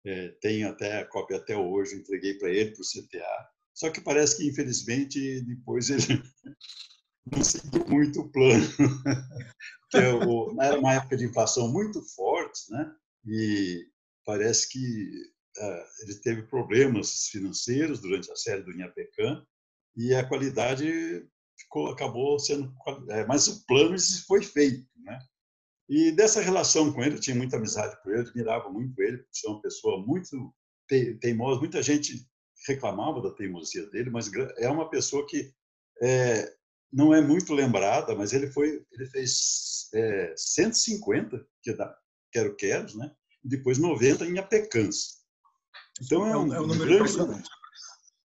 é, 0.06 0.30
tenho 0.42 0.70
até 0.70 1.00
a 1.00 1.06
cópia 1.06 1.38
até 1.38 1.56
hoje, 1.56 1.96
entreguei 1.96 2.36
para 2.36 2.50
ele, 2.50 2.72
para 2.72 2.82
o 2.82 2.86
CTA, 2.86 3.50
só 3.74 3.90
que 3.92 4.02
parece 4.02 4.38
que, 4.38 4.48
infelizmente, 4.48 5.42
depois 5.42 5.90
ele 5.90 6.24
não 7.32 7.44
seguiu 7.44 7.86
muito 7.88 8.22
o 8.22 8.30
plano. 8.30 8.66
é 9.94 10.66
era 10.66 10.80
uma 10.80 10.94
época 10.94 11.16
de 11.16 11.26
inflação 11.26 11.72
muito 11.72 12.02
forte, 12.16 12.72
né? 12.72 12.96
e 13.26 13.86
parece 14.28 14.68
que 14.68 14.82
uh, 15.58 16.04
ele 16.04 16.16
teve 16.16 16.44
problemas 16.44 17.30
financeiros 17.30 18.02
durante 18.02 18.30
a 18.30 18.36
série 18.36 18.62
do 18.62 18.74
Inhapecan, 18.74 19.42
e 19.96 20.14
a 20.14 20.28
qualidade 20.28 21.26
ficou, 21.58 21.88
acabou 21.88 22.38
sendo. 22.38 22.72
É, 23.10 23.26
mas 23.26 23.48
o 23.48 23.66
plano 23.66 23.98
foi 24.28 24.44
feito, 24.44 24.86
né? 24.98 25.18
E 25.90 26.12
dessa 26.12 26.42
relação 26.42 26.92
com 26.92 27.02
ele, 27.02 27.16
eu 27.16 27.22
tinha 27.22 27.36
muita 27.36 27.56
amizade 27.56 27.98
por 28.04 28.12
ele, 28.12 28.22
admirava 28.28 28.70
muito 28.70 29.02
ele, 29.02 29.20
porque 29.20 29.48
é 29.48 29.50
uma 29.50 29.62
pessoa 29.62 30.06
muito 30.06 30.54
teimosa. 31.22 31.60
Muita 31.60 31.82
gente 31.82 32.28
reclamava 32.68 33.22
da 33.22 33.34
teimosia 33.34 33.88
dele, 33.88 34.10
mas 34.10 34.30
é 34.58 34.70
uma 34.70 34.90
pessoa 34.90 35.26
que 35.26 35.52
é, 36.02 36.54
não 36.92 37.14
é 37.14 37.22
muito 37.22 37.54
lembrada, 37.54 38.14
mas 38.14 38.34
ele 38.34 38.52
foi, 38.52 38.86
ele 38.92 39.06
fez 39.08 39.90
é, 39.94 40.34
150 40.36 41.48
que 41.64 41.74
dá, 41.74 41.98
quero 42.32 42.56
queros, 42.56 42.94
né? 42.96 43.10
Depois 43.44 43.78
90 43.78 44.26
em 44.26 44.40
apecãs. 44.40 45.18
Então 46.02 46.26
é 46.26 46.38
um, 46.38 46.54
é 46.54 46.62
um 46.62 46.68
número 46.68 47.06
grande, 47.06 47.44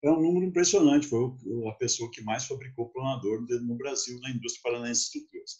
é 0.05 0.11
um 0.11 0.21
número 0.21 0.47
impressionante. 0.47 1.07
Foi 1.07 1.33
a 1.69 1.75
pessoa 1.75 2.11
que 2.13 2.23
mais 2.23 2.45
fabricou 2.45 2.91
planador 2.91 3.41
no 3.63 3.77
Brasil, 3.77 4.19
na 4.21 4.31
indústria 4.31 4.63
paranaense 4.63 5.11
de 5.11 5.19
estruturas. 5.19 5.51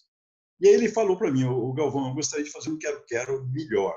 E 0.61 0.69
aí 0.69 0.75
ele 0.75 0.89
falou 0.89 1.17
para 1.17 1.31
mim, 1.31 1.45
o 1.45 1.73
Galvão, 1.73 2.09
eu 2.09 2.15
gostaria 2.15 2.45
de 2.45 2.51
fazer 2.51 2.71
um 2.71 2.79
quero-quero 2.79 3.45
melhor. 3.49 3.97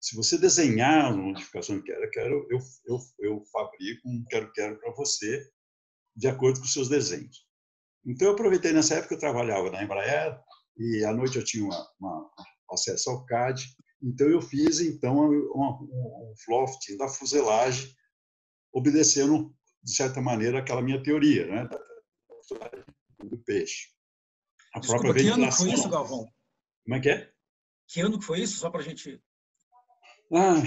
Se 0.00 0.14
você 0.14 0.36
desenhar 0.36 1.14
uma 1.14 1.22
modificação 1.22 1.78
de 1.78 1.84
quero-quero, 1.84 2.46
eu, 2.50 2.58
eu, 2.86 2.98
eu 3.20 3.42
fabrico 3.50 4.06
um 4.06 4.22
quero-quero 4.28 4.78
para 4.78 4.92
você 4.92 5.48
de 6.14 6.28
acordo 6.28 6.60
com 6.60 6.66
os 6.66 6.72
seus 6.72 6.88
desenhos. 6.88 7.46
Então, 8.04 8.28
eu 8.28 8.34
aproveitei 8.34 8.72
nessa 8.72 8.96
época, 8.96 9.14
eu 9.14 9.18
trabalhava 9.18 9.70
na 9.70 9.82
Embraer 9.82 10.38
e 10.76 11.04
à 11.04 11.12
noite 11.12 11.36
eu 11.36 11.44
tinha 11.44 11.64
uma, 11.64 11.88
uma 11.98 12.30
acesso 12.70 13.08
ao 13.08 13.24
CAD 13.24 13.64
Então 14.04 14.28
eu 14.28 14.42
fiz 14.42 14.80
então 14.80 15.16
um, 15.16 15.32
um 15.54 16.34
lofting 16.46 16.98
da 16.98 17.08
fuselagem, 17.08 17.96
obedecendo 18.70 19.56
de 19.82 19.96
certa 19.96 20.20
maneira 20.20 20.58
aquela 20.58 20.82
minha 20.82 21.02
teoria, 21.02 21.46
né, 21.46 21.68
do 23.18 23.38
peixe. 23.38 23.88
A 24.74 24.78
Desculpa, 24.78 25.04
própria 25.04 25.24
que 25.24 25.30
ano 25.30 25.50
foi 25.50 25.72
isso, 25.72 25.88
Galvão? 25.88 26.30
Como 26.84 26.96
é 26.96 27.00
que 27.00 27.08
é? 27.08 27.32
Que 27.88 28.00
ano 28.02 28.18
que 28.18 28.26
foi 28.26 28.40
isso, 28.40 28.58
só 28.58 28.68
para 28.68 28.80
a 28.80 28.84
gente... 28.84 29.22
Ah, 30.34 30.62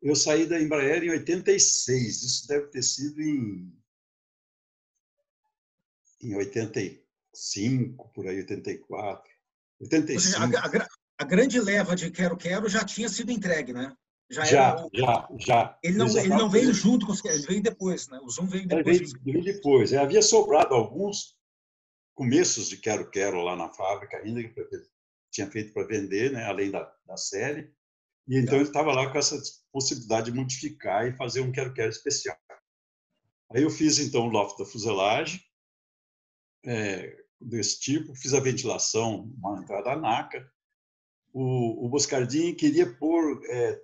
eu 0.00 0.14
saí 0.14 0.46
da 0.46 0.60
Embraer 0.60 1.02
em 1.02 1.10
86, 1.10 2.22
isso 2.22 2.46
deve 2.46 2.68
ter 2.68 2.82
sido 2.82 3.20
em, 3.20 3.76
em 6.20 6.36
85, 6.36 8.08
por 8.12 8.28
aí, 8.28 8.38
84. 8.38 9.32
85. 9.80 10.20
Seja, 10.20 10.38
a, 10.38 10.66
a, 10.66 10.88
a, 11.18 11.24
grande 11.24 11.60
leva 11.60 11.96
de 11.96 12.10
Quero 12.10 12.36
Quero 12.36 12.68
já 12.68 12.84
tinha 12.84 13.08
sido 13.08 13.32
entregue, 13.32 13.72
né? 13.72 13.94
Já, 14.30 14.44
já, 14.44 14.76
o... 14.76 14.90
já, 14.92 15.28
já. 15.38 15.78
Ele 15.82 15.96
não, 15.96 16.06
ele 16.06 16.28
não 16.28 16.50
veio 16.50 16.72
junto 16.72 17.06
com 17.06 17.12
os 17.12 17.24
ele 17.24 17.46
veio 17.46 17.62
depois, 17.62 18.08
né? 18.08 18.18
O 18.22 18.30
Zoom 18.30 18.46
veio 18.46 18.68
depois. 18.68 19.00
Ele 19.00 19.08
veio, 19.08 19.42
veio 19.42 19.44
depois. 19.44 19.92
É, 19.92 19.98
havia 19.98 20.22
sobrado 20.22 20.74
alguns 20.74 21.36
começos 22.14 22.68
de 22.68 22.76
Quero 22.76 23.10
Quero 23.10 23.40
lá 23.42 23.56
na 23.56 23.72
fábrica 23.72 24.18
ainda, 24.18 24.42
que 24.42 24.54
tinha 25.30 25.50
feito 25.50 25.72
para 25.72 25.86
vender, 25.86 26.32
né? 26.32 26.44
além 26.44 26.70
da, 26.70 26.92
da 27.06 27.16
série. 27.16 27.72
E 28.26 28.36
então 28.36 28.56
ele 28.56 28.64
estava 28.64 28.92
lá 28.92 29.10
com 29.10 29.18
essa 29.18 29.40
possibilidade 29.72 30.30
de 30.30 30.36
modificar 30.36 31.06
e 31.06 31.16
fazer 31.16 31.40
um 31.40 31.52
Quero 31.52 31.72
Quero 31.72 31.90
especial. 31.90 32.36
Aí 33.54 33.62
eu 33.62 33.70
fiz 33.70 33.98
então 33.98 34.26
o 34.26 34.30
loft 34.30 34.58
da 34.58 34.66
fuselagem, 34.66 35.40
é, 36.66 37.16
desse 37.40 37.80
tipo, 37.80 38.14
fiz 38.14 38.34
a 38.34 38.40
ventilação, 38.40 39.32
uma 39.38 39.60
entrada 39.60 39.96
NACA. 39.96 40.46
O, 41.40 41.86
o 41.86 41.88
Boscardini 41.88 42.52
queria 42.52 42.92
pôr. 42.96 43.40
É, 43.48 43.80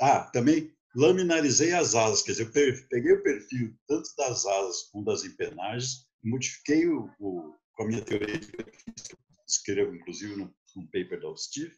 ah, 0.00 0.30
também 0.32 0.72
laminarizei 0.94 1.72
as 1.72 1.96
asas, 1.96 2.22
quer 2.22 2.32
dizer, 2.32 2.46
eu 2.46 2.88
peguei 2.88 3.12
o 3.12 3.22
perfil 3.22 3.76
tanto 3.88 4.08
das 4.16 4.46
asas 4.46 4.82
como 4.92 5.04
das 5.04 5.24
empenagens, 5.24 6.06
modifiquei 6.22 6.86
o, 6.86 7.10
o 7.18 7.54
com 7.74 7.82
a 7.82 7.86
minha 7.86 8.04
teoria 8.04 8.38
de 8.38 8.46
perfis, 8.46 9.08
escrevo 9.46 9.94
inclusive 9.94 10.36
num, 10.36 10.52
num 10.76 10.86
paper 10.86 11.20
da 11.20 11.36
Steve, 11.36 11.76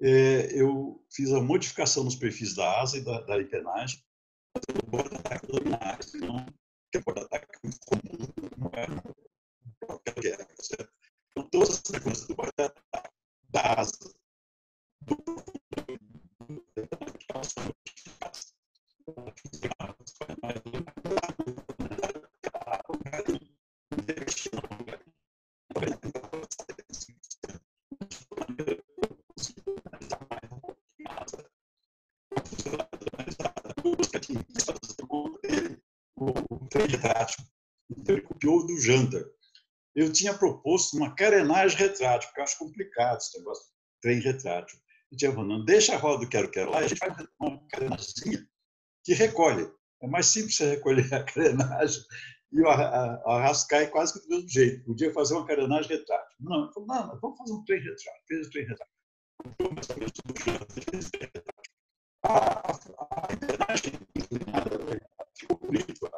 é, 0.00 0.48
eu 0.58 1.04
fiz 1.12 1.30
a 1.32 1.40
modificação 1.40 2.04
nos 2.04 2.16
perfis 2.16 2.54
da 2.54 2.80
asa 2.80 2.96
e 2.96 3.04
da, 3.04 3.20
da 3.20 3.40
empenagem, 3.40 4.02
fazendo 4.56 4.82
o 4.82 4.90
borda-ataque 4.90 5.46
laminares, 5.52 6.14
não 6.14 6.46
que 6.90 6.98
é 6.98 7.00
borda-ataque 7.00 7.46
comum, 7.86 8.18
não 8.56 8.70
é 8.74 8.86
qualquer 9.84 10.14
guerra, 10.20 10.48
certo? 10.60 10.92
Então, 11.30 11.48
todas 11.50 11.70
as 11.70 11.80
frequências 11.80 12.26
do 12.26 12.34
borda-ataque, 12.34 12.83
da 13.54 13.74
asa, 13.78 13.92
do 15.00 15.16
modificadas. 19.06 20.14
o 36.16 36.32
retrátil. 36.72 37.44
Então, 37.90 38.16
ele 38.16 38.22
copiou 38.22 38.66
do 38.66 38.80
Janta. 38.80 39.33
Eu 39.94 40.12
tinha 40.12 40.34
proposto 40.34 40.96
uma 40.96 41.14
carenagem 41.14 41.78
retrátil, 41.78 42.28
porque 42.28 42.40
eu 42.40 42.44
acho 42.44 42.58
complicado 42.58 43.18
esse 43.18 43.38
negócio 43.38 43.64
trem 44.00 44.20
retrátil. 44.20 44.78
Eu 45.10 45.16
tinha 45.16 45.32
falado, 45.32 45.64
deixa 45.64 45.94
a 45.94 45.98
roda 45.98 46.24
do 46.24 46.28
quero-quero 46.28 46.70
lá, 46.70 46.78
a 46.78 46.86
gente 46.86 46.98
faz 46.98 47.14
uma 47.40 47.66
carenagemzinha 47.68 48.46
que 49.04 49.14
recolhe. 49.14 49.70
É 50.02 50.06
mais 50.06 50.26
simples 50.26 50.56
você 50.56 50.70
recolher 50.70 51.12
a 51.14 51.22
carenagem 51.24 52.02
e 52.54 52.60
o 52.60 52.68
arrasto 52.68 53.68
cai 53.68 53.88
quase 53.88 54.14
que 54.14 54.20
do 54.20 54.28
mesmo 54.28 54.48
jeito. 54.48 54.84
Podia 54.84 55.12
fazer 55.12 55.34
uma 55.34 55.46
carenagem 55.46 55.96
retrátil. 55.96 56.36
Não, 56.38 56.72
falei, 56.72 56.88
não, 56.88 57.20
vamos 57.20 57.38
fazer 57.38 57.52
um 57.52 57.64
trem 57.64 57.80
retrátil. 57.80 58.22
Fez 58.28 58.46
o 58.46 58.50
trem 58.50 58.66
retrátil. 58.66 58.94
A 62.22 63.32
engrenagem 63.32 63.92
ficou 65.36 65.58
bonito. 65.58 66.10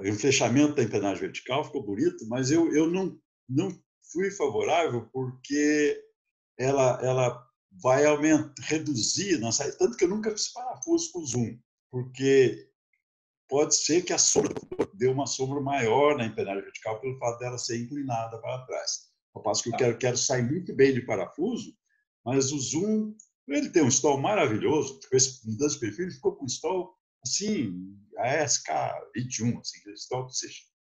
O 0.00 0.14
fechamento 0.14 0.74
da 0.74 0.82
empennagem 0.82 1.20
vertical 1.20 1.64
ficou 1.64 1.82
bonito, 1.82 2.26
mas 2.28 2.50
eu, 2.50 2.72
eu 2.72 2.88
não, 2.90 3.18
não 3.48 3.70
fui 4.12 4.30
favorável 4.30 5.08
porque 5.12 6.02
ela, 6.58 7.00
ela 7.02 7.48
vai 7.82 8.04
aumentar, 8.04 8.52
reduzir, 8.62 9.38
não 9.38 9.52
sei, 9.52 9.70
tanto 9.72 9.96
que 9.96 10.04
eu 10.04 10.08
nunca 10.08 10.30
fiz 10.30 10.52
parafuso 10.52 11.12
com 11.12 11.24
zoom, 11.24 11.58
porque 11.90 12.68
pode 13.48 13.74
ser 13.76 14.02
que 14.02 14.12
a 14.12 14.18
sombra 14.18 14.54
dê 14.94 15.06
uma 15.06 15.26
sombra 15.26 15.60
maior 15.60 16.16
na 16.16 16.26
empennagem 16.26 16.62
vertical 16.62 17.00
pelo 17.00 17.18
fato 17.18 17.38
dela 17.38 17.58
ser 17.58 17.80
inclinada 17.80 18.38
para 18.40 18.66
trás. 18.66 19.08
Ao 19.34 19.42
passo 19.42 19.62
que 19.62 19.68
eu 19.68 19.72
tá. 19.72 19.78
quero, 19.78 19.98
quero 19.98 20.16
sair 20.16 20.42
muito 20.42 20.74
bem 20.74 20.92
de 20.92 21.02
parafuso, 21.02 21.72
mas 22.24 22.52
o 22.52 22.58
zoom, 22.58 23.14
ele 23.46 23.70
tem 23.70 23.82
um 23.82 23.88
stall 23.88 24.18
maravilhoso, 24.18 25.00
com 25.08 25.16
esse 25.16 25.48
mudança 25.48 25.74
de 25.74 25.80
perfil, 25.80 26.06
ele 26.06 26.14
ficou 26.14 26.34
com 26.34 26.44
um 26.44 26.48
stall 26.48 26.98
assim, 27.24 27.96
SK21, 28.18 29.60
assim, 29.60 29.80
que 29.82 29.92
stall, 29.92 30.28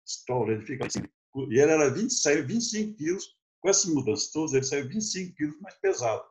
stall, 0.05 0.51
ele 0.51 0.65
fica 0.65 0.87
assim. 0.87 1.03
E 1.49 1.59
ele 1.59 1.71
era 1.71 1.89
20, 1.89 2.13
saiu 2.13 2.47
25 2.47 2.95
quilos, 2.97 3.25
com 3.59 3.69
essas 3.69 3.85
mudanças 3.85 4.31
todas, 4.31 4.53
ele 4.53 4.63
saiu 4.63 4.87
25 4.87 5.35
quilos 5.35 5.59
mais 5.59 5.75
pesado 5.75 6.23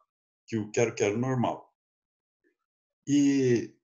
que 0.47 0.57
o 0.57 0.71
quero 0.71 0.95
quero 0.95 1.19
normal. 1.19 1.73
E, 3.07 3.75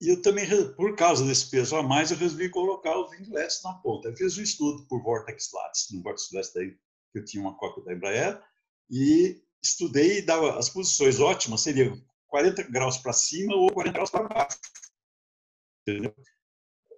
e 0.00 0.08
eu 0.08 0.22
também, 0.22 0.46
por 0.74 0.94
causa 0.96 1.24
desse 1.24 1.50
peso 1.50 1.76
a 1.76 1.82
mais, 1.82 2.10
eu 2.10 2.16
resolvi 2.16 2.48
colocar 2.48 2.98
os 2.98 3.12
inglets 3.18 3.62
na 3.62 3.74
ponta. 3.74 4.08
Eu 4.08 4.16
fiz 4.16 4.38
um 4.38 4.42
estudo 4.42 4.86
por 4.86 5.02
Vortex 5.02 5.50
Lattes, 5.52 5.88
no 5.90 6.02
Vortex 6.02 6.30
Lattes 6.32 6.52
que 6.52 7.18
eu 7.18 7.24
tinha 7.24 7.42
uma 7.42 7.56
cópia 7.56 7.84
da 7.84 7.94
Embraer, 7.94 8.42
e 8.90 9.42
estudei 9.62 10.18
e 10.18 10.22
dava 10.22 10.58
as 10.58 10.68
posições 10.68 11.18
ótimas, 11.18 11.62
seriam 11.62 12.00
40 12.28 12.62
graus 12.64 12.98
para 12.98 13.12
cima 13.12 13.54
ou 13.54 13.72
40 13.72 13.94
graus 13.94 14.10
para 14.10 14.28
baixo. 14.28 14.58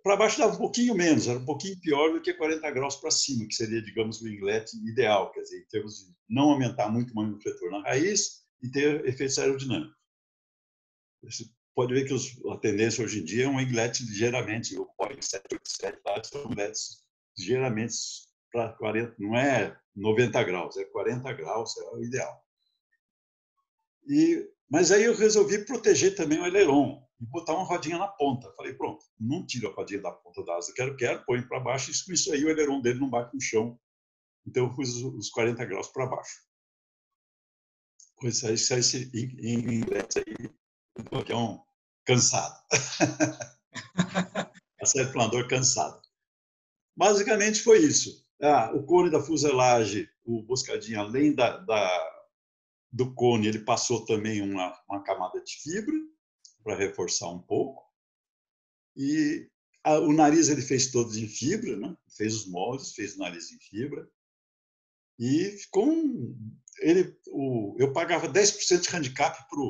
Para 0.02 0.16
baixo 0.16 0.38
dava 0.38 0.54
um 0.54 0.58
pouquinho 0.58 0.94
menos, 0.94 1.26
era 1.28 1.38
um 1.38 1.44
pouquinho 1.44 1.78
pior 1.80 2.12
do 2.12 2.22
que 2.22 2.32
40 2.32 2.70
graus 2.70 2.96
para 2.96 3.10
cima, 3.10 3.46
que 3.46 3.54
seria, 3.54 3.82
digamos, 3.82 4.22
o 4.22 4.28
inlet 4.28 4.70
ideal, 4.86 5.30
quer 5.32 5.42
dizer, 5.42 5.60
em 5.60 5.66
termos 5.66 5.98
de 5.98 6.14
não 6.28 6.50
aumentar 6.50 6.88
muito 6.90 7.12
o 7.14 7.34
refletor 7.34 7.70
na 7.70 7.82
raiz 7.82 8.44
e 8.62 8.70
ter 8.70 9.06
efeitos 9.06 9.38
aerodinâmicos. 9.38 9.96
Você 11.22 11.44
pode 11.74 11.92
ver 11.92 12.06
que 12.06 12.14
os, 12.14 12.40
a 12.46 12.56
tendência 12.58 13.04
hoje 13.04 13.20
em 13.20 13.24
dia 13.24 13.44
é 13.44 13.48
um 13.48 13.60
inlet 13.60 14.02
ligeiramente, 14.04 14.78
o 14.78 14.88
Boeing 14.98 15.20
787 15.20 16.00
lá, 16.06 16.22
são 16.24 16.50
inlets 16.50 17.04
ligeiramente 17.36 17.96
para 18.50 18.72
40, 18.74 19.14
não 19.18 19.36
é 19.36 19.78
90 19.94 20.42
graus, 20.44 20.76
é 20.76 20.84
40 20.84 21.32
graus, 21.34 21.76
é 21.76 21.82
o 21.94 22.02
ideal. 22.02 22.42
E, 24.06 24.48
mas 24.70 24.90
aí 24.90 25.04
eu 25.04 25.14
resolvi 25.14 25.64
proteger 25.64 26.14
também 26.14 26.38
o 26.38 26.44
aileron 26.44 27.06
e 27.20 27.26
botar 27.26 27.54
uma 27.54 27.64
rodinha 27.64 27.98
na 27.98 28.08
ponta. 28.08 28.52
Falei, 28.56 28.74
pronto, 28.74 29.04
não 29.18 29.44
tiro 29.44 29.68
a 29.68 29.74
rodinha 29.74 30.00
da 30.00 30.12
ponta 30.12 30.44
da 30.44 30.56
asa, 30.56 30.72
quero, 30.74 30.96
quero, 30.96 31.24
põe 31.24 31.42
para 31.42 31.60
baixo, 31.60 31.90
e 31.90 32.04
com 32.04 32.12
isso 32.12 32.32
aí 32.32 32.44
o 32.44 32.48
aileron 32.48 32.80
dele 32.80 33.00
não 33.00 33.10
bate 33.10 33.34
no 33.34 33.40
chão. 33.40 33.78
Então 34.46 34.64
eu 34.64 34.74
pus 34.74 35.02
os 35.02 35.30
40 35.30 35.64
graus 35.64 35.88
para 35.88 36.06
baixo. 36.06 36.46
Pois 38.20 38.42
aí, 38.44 38.56
sai 38.56 38.80
em 39.14 39.76
inglês 39.76 40.08
aí, 40.16 41.24
que 41.24 41.32
é 41.32 41.36
um 41.36 41.60
cansado. 42.04 42.54
Acerto 44.80 45.12
planador 45.12 45.46
cansado. 45.48 46.00
Basicamente 46.96 47.62
foi 47.62 47.78
isso. 47.78 48.26
Ah, 48.40 48.72
o 48.72 48.84
cone 48.84 49.10
da 49.10 49.20
fuselagem, 49.20 50.08
o 50.24 50.42
Boscadinho, 50.42 51.00
além 51.00 51.34
da, 51.34 51.58
da, 51.58 52.24
do 52.92 53.12
cone, 53.14 53.48
ele 53.48 53.60
passou 53.60 54.04
também 54.04 54.40
uma, 54.40 54.76
uma 54.88 55.02
camada 55.02 55.40
de 55.42 55.56
fibra 55.60 56.07
para 56.68 56.76
reforçar 56.76 57.30
um 57.30 57.40
pouco. 57.40 57.82
E 58.94 59.48
a, 59.82 59.98
o 60.00 60.12
nariz 60.12 60.50
ele 60.50 60.60
fez 60.60 60.90
todo 60.90 61.16
em 61.18 61.26
fibra, 61.26 61.78
né? 61.78 61.96
fez 62.14 62.34
os 62.34 62.46
moldes, 62.46 62.92
fez 62.92 63.16
o 63.16 63.20
nariz 63.20 63.50
em 63.50 63.58
fibra. 63.58 64.06
E 65.18 65.56
ficou 65.62 65.88
um, 65.88 66.36
ele, 66.80 67.18
o, 67.28 67.74
eu 67.78 67.90
pagava 67.90 68.28
10% 68.28 68.82
de 68.82 68.94
handicap 68.94 69.48
para 69.48 69.60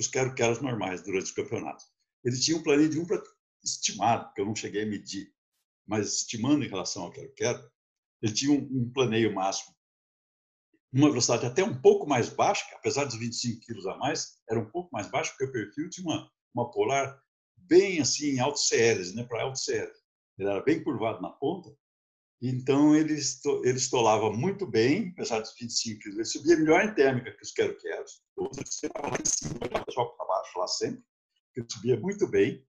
os 0.00 0.08
quero-queros 0.08 0.62
normais 0.62 1.02
durante 1.02 1.30
o 1.30 1.34
campeonato. 1.34 1.84
Ele 2.24 2.40
tinha 2.40 2.56
um 2.56 2.62
planinho 2.62 2.88
de 2.88 2.98
1 2.98 3.06
para 3.06 3.22
estimado, 3.62 4.32
que 4.32 4.40
eu 4.40 4.46
não 4.46 4.56
cheguei 4.56 4.84
a 4.84 4.86
medir, 4.86 5.30
mas 5.86 6.14
estimando 6.14 6.64
em 6.64 6.68
relação 6.68 7.02
ao 7.02 7.12
quero-quero, 7.12 7.70
ele 8.22 8.32
tinha 8.32 8.50
um, 8.50 8.62
um 8.80 8.90
planeio 8.90 9.34
máximo 9.34 9.76
uma 10.94 11.08
velocidade 11.08 11.44
até 11.44 11.64
um 11.64 11.80
pouco 11.80 12.06
mais 12.06 12.28
baixa, 12.28 12.64
apesar 12.76 13.04
dos 13.04 13.16
25 13.16 13.60
quilos 13.66 13.86
a 13.86 13.96
mais, 13.96 14.38
era 14.48 14.60
um 14.60 14.70
pouco 14.70 14.90
mais 14.92 15.10
baixo, 15.10 15.32
porque 15.32 15.46
o 15.46 15.52
perfil 15.52 15.90
tinha 15.90 16.06
uma, 16.06 16.30
uma 16.54 16.70
polar 16.70 17.20
bem 17.56 18.00
assim, 18.00 18.38
alto 18.38 18.60
CLs, 18.60 19.14
né, 19.14 19.24
para 19.24 19.42
alto 19.42 19.58
CL. 19.58 19.90
Ele 20.38 20.48
era 20.48 20.62
bem 20.62 20.82
curvado 20.82 21.20
na 21.20 21.30
ponta, 21.30 21.74
Então, 22.40 22.94
ele, 22.94 23.14
ele 23.64 23.78
estolava 23.78 24.30
muito 24.30 24.66
bem, 24.66 25.10
apesar 25.12 25.40
dos 25.40 25.54
25 25.58 26.00
quilos. 26.00 26.16
Ele 26.16 26.24
subia 26.24 26.56
melhor 26.56 26.84
em 26.84 26.94
térmica 26.94 27.32
que 27.32 27.42
os 27.42 27.52
quero-queros. 27.52 28.22
Estava 28.58 29.08
lá 29.08 29.18
em 29.20 29.24
cima, 29.24 29.58
para 29.58 30.26
baixo, 30.26 30.58
lá 30.58 30.68
sempre. 30.68 31.02
Ele 31.56 31.66
subia 31.70 31.98
muito 31.98 32.28
bem. 32.28 32.64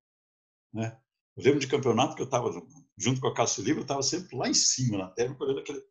Né? 0.74 0.98
Eu 1.36 1.44
lembro 1.44 1.60
de 1.60 1.68
campeonato 1.68 2.16
que 2.16 2.22
eu 2.22 2.26
estava, 2.26 2.50
junto 2.98 3.20
com 3.20 3.28
a 3.28 3.34
Cássio 3.36 3.64
Livre, 3.64 3.80
eu 3.80 3.84
estava 3.84 4.02
sempre 4.02 4.36
lá 4.36 4.48
em 4.48 4.54
cima, 4.54 4.98
na 4.98 5.10
térmica, 5.10 5.44
olhando 5.44 5.60
aquele 5.60 5.84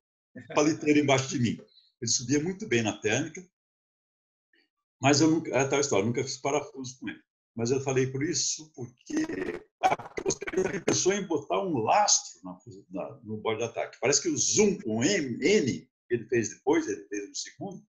paliteiro 0.55 0.99
embaixo 0.99 1.29
de 1.29 1.39
mim. 1.39 1.59
Ele 2.05 2.11
subia 2.11 2.43
muito 2.43 2.69
bem 2.69 2.83
na 2.83 2.99
térmica. 2.99 3.43
Mas 5.01 5.23
eu 5.23 5.31
nunca, 5.31 5.51
é 5.57 5.67
tal 5.67 5.81
história, 5.81 6.05
nunca 6.05 6.23
fiz 6.23 6.37
parafuso 6.37 6.99
com 6.99 7.09
ele. 7.09 7.23
Mas 7.57 7.71
eu 7.71 7.81
falei 7.81 8.07
por 8.07 8.23
isso 8.23 8.71
porque 8.75 9.25
você 10.23 10.81
pensou 10.81 11.15
em 11.15 11.27
botar 11.27 11.63
um 11.63 11.79
lastro 11.79 12.41
na, 12.45 12.59
na, 12.91 13.21
no 13.23 13.39
bode 13.39 13.61
de 13.61 13.65
ataque. 13.65 13.97
Parece 13.99 14.21
que 14.21 14.29
o 14.29 14.37
zoom, 14.37 14.79
o 14.85 15.03
M, 15.03 15.39
N, 15.41 15.89
ele 16.11 16.29
fez 16.29 16.51
depois, 16.51 16.87
ele 16.87 17.07
fez 17.09 17.27
no 17.27 17.35
segundo, 17.35 17.83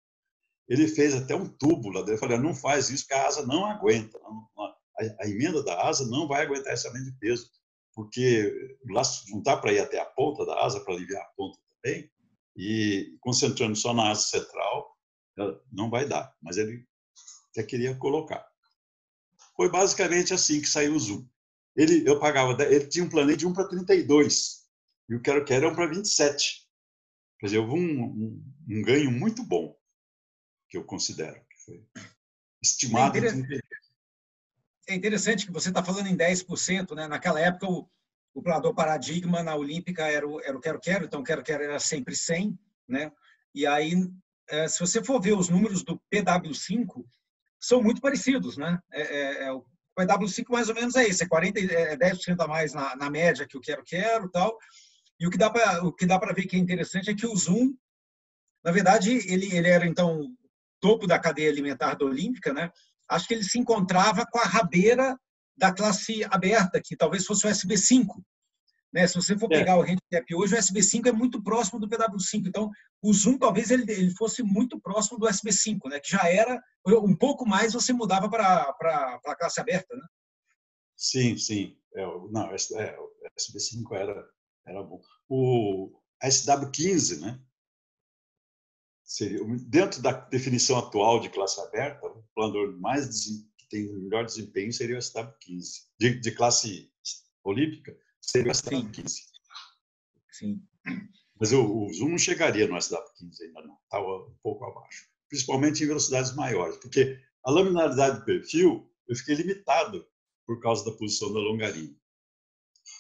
ele 0.69 0.87
fez 0.87 1.13
até 1.13 1.35
um 1.35 1.49
tubo 1.49 1.89
lá 1.89 2.01
dentro. 2.01 2.15
Eu 2.15 2.19
falei, 2.19 2.39
não 2.39 2.55
faz 2.55 2.91
isso, 2.91 3.05
porque 3.09 3.21
a 3.21 3.27
asa 3.27 3.45
não 3.45 3.67
aguenta. 3.67 4.17
A, 4.17 5.25
a 5.25 5.29
emenda 5.29 5.61
da 5.65 5.89
asa 5.89 6.07
não 6.07 6.29
vai 6.29 6.43
aguentar 6.43 6.73
essa 6.73 6.89
de 6.93 7.13
peso, 7.19 7.51
porque 7.93 8.79
o 8.85 8.93
lastro 8.93 9.29
não 9.33 9.43
dá 9.43 9.57
para 9.57 9.73
ir 9.73 9.81
até 9.81 9.99
a 9.99 10.07
ponta 10.07 10.47
da 10.47 10.65
asa, 10.65 10.79
para 10.81 10.95
aliviar 10.95 11.23
a 11.23 11.33
ponta 11.37 11.59
também, 11.83 12.09
e 12.57 13.17
concentrando 13.21 13.77
só 13.77 13.93
na 13.93 14.11
asa 14.11 14.23
central, 14.23 14.97
não 15.73 15.91
vai 15.91 16.07
dar. 16.07 16.35
Mas 16.41 16.57
ele 16.57 16.87
até 17.51 17.63
queria 17.63 17.95
colocar. 17.97 18.47
Foi 19.57 19.71
basicamente 19.71 20.35
assim 20.35 20.61
que 20.61 20.69
saiu 20.69 20.95
o 20.95 20.99
Zoom. 20.99 21.27
Ele, 21.77 22.09
eu 22.09 22.19
pagava, 22.19 22.61
ele 22.65 22.87
tinha 22.87 23.05
um 23.05 23.09
planejamento 23.09 23.41
de 23.41 23.47
1 23.47 23.53
para 23.53 23.69
32 23.69 24.65
e 25.09 25.15
o 25.15 25.21
Quero 25.21 25.45
Quero 25.45 25.67
é 25.67 25.71
1 25.71 25.75
para 25.75 25.87
27. 25.87 26.65
Quer 27.39 27.47
dizer, 27.47 27.59
houve 27.59 27.75
um, 27.75 28.05
um, 28.05 28.55
um, 28.71 28.83
ganho 28.83 29.11
muito 29.11 29.45
bom, 29.45 29.77
que 30.69 30.77
eu 30.77 30.85
considero, 30.85 31.41
que 31.51 31.59
foi 31.65 31.85
estimado. 32.63 33.17
É 33.17 33.21
interessante, 33.21 33.65
é 34.89 34.95
interessante 34.95 35.47
que 35.47 35.53
você 35.53 35.69
está 35.69 35.83
falando 35.85 36.07
em 36.07 36.17
10%, 36.17 36.95
né? 36.95 37.07
Naquela 37.07 37.41
época, 37.41 37.67
o, 37.67 37.89
o 38.35 38.43
planador 38.43 38.75
paradigma 38.75 39.43
na 39.43 39.55
Olímpica 39.55 40.07
era 40.07 40.29
o, 40.29 40.41
era 40.41 40.57
o 40.57 40.61
Quero 40.61 40.81
Quero, 40.81 41.05
então 41.05 41.23
Quero 41.23 41.43
Quero 41.43 41.63
era 41.63 41.79
sempre 41.79 42.17
100, 42.17 42.59
né? 42.89 43.13
E 43.55 43.65
aí, 43.67 43.95
eh, 44.51 44.69
se 44.69 44.81
você 44.81 45.03
for 45.03 45.21
ver 45.21 45.35
os 45.35 45.49
números 45.49 45.85
do 45.85 46.01
PW5, 46.13 47.05
são 47.61 47.81
muito 47.81 48.01
parecidos, 48.01 48.57
né? 48.57 48.79
É, 48.93 49.03
é, 49.03 49.45
é 49.45 49.53
o 49.53 49.65
PW5 49.97 50.47
mais 50.51 50.69
ou 50.69 50.75
menos 50.75 50.97
é 50.97 51.07
isso, 51.07 51.23
é 51.23 51.29
40, 51.29 51.61
é 51.61 51.97
10% 51.97 52.41
a 52.41 52.49
mais 52.49 52.75
na, 52.75 52.97
na 52.97 53.09
média 53.09 53.47
que 53.47 53.57
o 53.57 53.61
quero 53.61 53.85
quero, 53.85 54.29
tal. 54.29 54.59
E 55.21 55.27
o 55.27 55.31
que 55.31 55.39
dá 55.39 55.49
para 55.49 55.85
o 55.85 55.93
que 55.93 56.05
dá 56.05 56.19
para 56.19 56.35
ver 56.35 56.47
que 56.47 56.57
é 56.57 56.59
interessante 56.59 57.11
é 57.11 57.15
que 57.15 57.27
o 57.27 57.37
Zoom, 57.37 57.73
na 58.65 58.73
verdade, 58.73 59.13
ele 59.33 59.55
ele 59.55 59.69
era 59.69 59.87
então 59.87 60.29
topo 60.81 61.07
da 61.07 61.19
cadeia 61.19 61.49
alimentar 61.49 61.95
da 61.95 62.05
Olímpica, 62.05 62.53
né? 62.53 62.71
Acho 63.09 63.29
que 63.29 63.35
ele 63.35 63.45
se 63.45 63.59
encontrava 63.59 64.27
com 64.27 64.41
a 64.41 64.45
rabeira 64.45 65.17
da 65.57 65.73
classe 65.73 66.25
aberta, 66.25 66.81
que 66.83 66.97
talvez 66.97 67.25
fosse 67.25 67.47
o 67.47 67.51
SB5, 67.51 68.07
né? 68.95 69.09
Se 69.09 69.17
você 69.17 69.37
for 69.37 69.53
é. 69.53 69.59
pegar 69.59 69.73
é. 69.73 69.77
o 69.77 69.83
handicap 69.83 70.35
hoje, 70.37 70.55
o 70.55 70.59
SB5 70.59 71.09
é 71.09 71.13
muito 71.13 71.43
próximo 71.43 71.81
do 71.81 71.89
PW5. 71.89 72.47
Então, 72.47 72.71
o 73.03 73.13
Zoom 73.13 73.37
talvez 73.37 73.73
ele, 73.73 73.91
ele 73.91 74.15
fosse 74.15 74.41
muito 74.45 74.81
próximo 74.81 75.19
do 75.19 75.27
SB5, 75.27 75.91
né? 75.91 75.99
que 75.99 76.11
já 76.11 76.29
era 76.29 76.63
um 76.87 77.17
pouco 77.17 77.45
mais 77.45 77.73
você 77.73 77.93
mudava 77.93 78.31
para 78.31 78.73
a 79.27 79.37
classe 79.37 79.61
aberta. 79.61 79.97
Né? 79.97 80.07
Sim, 80.97 81.37
sim. 81.37 81.77
É, 81.93 82.07
não, 82.31 82.51
é, 82.51 83.01
o 83.01 83.11
SB5 83.37 83.97
era, 83.97 84.29
era 84.65 84.83
bom. 84.85 85.01
O 85.29 86.01
SW15, 86.23 87.21
né? 87.21 87.41
Seria, 89.03 89.41
dentro 89.67 90.01
da 90.01 90.13
definição 90.13 90.79
atual 90.79 91.19
de 91.19 91.31
classe 91.31 91.61
aberta, 91.61 92.07
o 92.07 92.25
planador 92.33 92.79
mais 92.81 93.09
tem 93.75 93.93
melhor 93.93 94.25
desempenho 94.25 94.73
seria 94.73 94.97
o 94.97 95.01
SW15. 95.01 95.87
De, 95.99 96.21
de 96.21 96.31
classe 96.31 96.89
olímpica, 97.43 97.97
seria 98.21 98.53
o 98.53 98.55
SW15. 98.55 99.21
Sim. 100.31 100.63
Mas 101.41 101.53
o, 101.53 101.87
o 101.87 101.93
Zoom 101.93 102.11
não 102.11 102.19
chegaria 102.19 102.69
no 102.69 102.77
SW15 102.77 103.41
ainda 103.43 103.63
não, 103.63 103.77
estava 103.83 104.29
um 104.29 104.37
pouco 104.43 104.65
abaixo. 104.65 105.09
Principalmente 105.29 105.83
em 105.83 105.89
velocidades 105.89 106.35
maiores, 106.37 106.77
porque 106.77 107.19
a 107.45 107.51
laminaridade 107.51 108.21
do 108.21 108.25
perfil 108.25 108.89
eu 109.09 109.17
fiquei 109.17 109.35
limitado 109.35 110.07
por 110.47 110.61
causa 110.61 110.85
da 110.85 110.97
posição 110.97 111.33
da 111.33 111.41
longarina. 111.41 111.95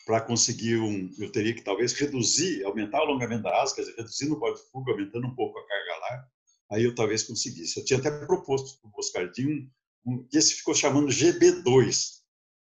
Para 0.05 0.21
conseguir 0.23 0.79
um, 0.79 1.11
eu 1.19 1.31
teria 1.31 1.55
que 1.55 1.63
talvez 1.63 1.93
reduzir, 1.93 2.65
aumentar 2.65 2.99
o 2.99 3.03
alongamento 3.03 3.45
da 3.45 3.63
asa, 3.63 3.77
quer 3.77 3.83
dizer, 3.83 3.97
reduzindo 3.97 4.35
o 4.35 4.39
bode 4.41 4.61
de 4.61 4.71
fuga, 4.71 4.93
aumentando 4.93 5.27
um 5.27 5.35
pouco 5.35 5.59
a 5.59 5.67
carga 5.67 5.99
lá, 6.01 6.29
aí 6.73 6.85
eu 6.85 6.95
talvez 6.95 7.23
conseguisse. 7.23 7.79
Eu 7.79 7.85
tinha 7.85 7.99
até 8.01 8.11
proposto 8.27 8.81
para 8.81 8.89
o 8.89 8.93
Boscardinho, 8.93 9.71
um, 10.05 10.27
que 10.27 10.37
esse 10.37 10.55
ficou 10.55 10.75
chamando 10.75 11.09
GB2. 11.09 12.23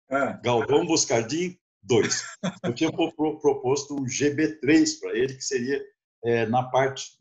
Ah. 0.09 0.39
Galvão 0.43 0.85
Boscardinho 0.85 1.57
2. 1.83 2.23
Eu 2.63 2.73
tinha 2.73 2.91
proposto 2.91 3.95
um 3.95 4.05
GB3 4.05 4.99
para 4.99 5.17
ele, 5.17 5.35
que 5.35 5.43
seria 5.43 5.81
é, 6.23 6.45
na 6.45 6.63
parte 6.63 7.17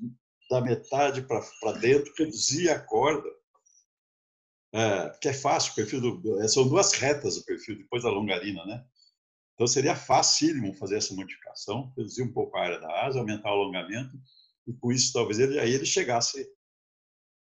da 0.51 0.61
metade 0.61 1.23
para 1.23 1.73
dentro, 1.79 2.13
reduzir 2.17 2.71
a 2.71 2.81
corda, 2.81 3.29
é, 4.73 5.11
que 5.21 5.29
é 5.29 5.33
fácil, 5.33 5.73
o 5.73 5.75
perfil 5.75 6.01
do, 6.01 6.43
é, 6.43 6.49
são 6.49 6.69
duas 6.69 6.93
retas 6.93 7.37
o 7.37 7.45
perfil, 7.45 7.77
depois 7.79 8.03
da 8.03 8.11
longarina, 8.11 8.65
né? 8.67 8.85
Então 9.55 9.67
seria 9.67 9.97
facílimo 9.97 10.75
fazer 10.75 10.97
essa 10.97 11.15
modificação, 11.15 11.93
reduzir 11.97 12.23
um 12.23 12.33
pouco 12.33 12.57
a 12.57 12.63
área 12.63 12.81
da 12.81 13.07
asa, 13.07 13.19
aumentar 13.19 13.51
o 13.51 13.61
alongamento, 13.63 14.17
e 14.67 14.73
com 14.73 14.93
isso 14.93 15.13
talvez 15.13 15.39
ele, 15.39 15.59
aí 15.59 15.73
ele 15.73 15.87
chegasse 15.87 16.47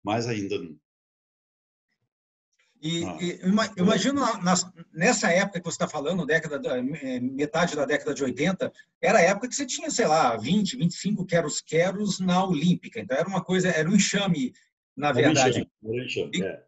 mais 0.03 0.27
ainda 0.27 0.57
e, 2.81 3.05
ah. 3.05 3.17
e 3.21 3.39
imagino 3.77 4.21
nessa 4.91 5.31
época 5.31 5.59
que 5.59 5.65
você 5.65 5.75
está 5.75 5.87
falando, 5.87 6.25
década, 6.25 6.59
é, 6.77 7.19
metade 7.19 7.75
da 7.75 7.85
década 7.85 8.11
de 8.11 8.23
80, 8.23 8.71
era 8.99 9.19
a 9.19 9.21
época 9.21 9.47
que 9.47 9.55
você 9.55 9.67
tinha, 9.67 9.91
sei 9.91 10.07
lá, 10.07 10.35
20, 10.35 10.77
25 10.77 11.25
queros 11.25 11.61
queros 11.61 12.19
na 12.19 12.43
Olímpica. 12.43 12.99
Então 12.99 13.15
era 13.15 13.27
uma 13.27 13.43
coisa, 13.43 13.69
era 13.69 13.87
um 13.87 13.95
enxame, 13.95 14.51
na 14.97 15.11
verdade. 15.11 15.59
Era 15.59 15.93
um 15.93 16.03
enxame, 16.03 16.43
é. 16.43 16.63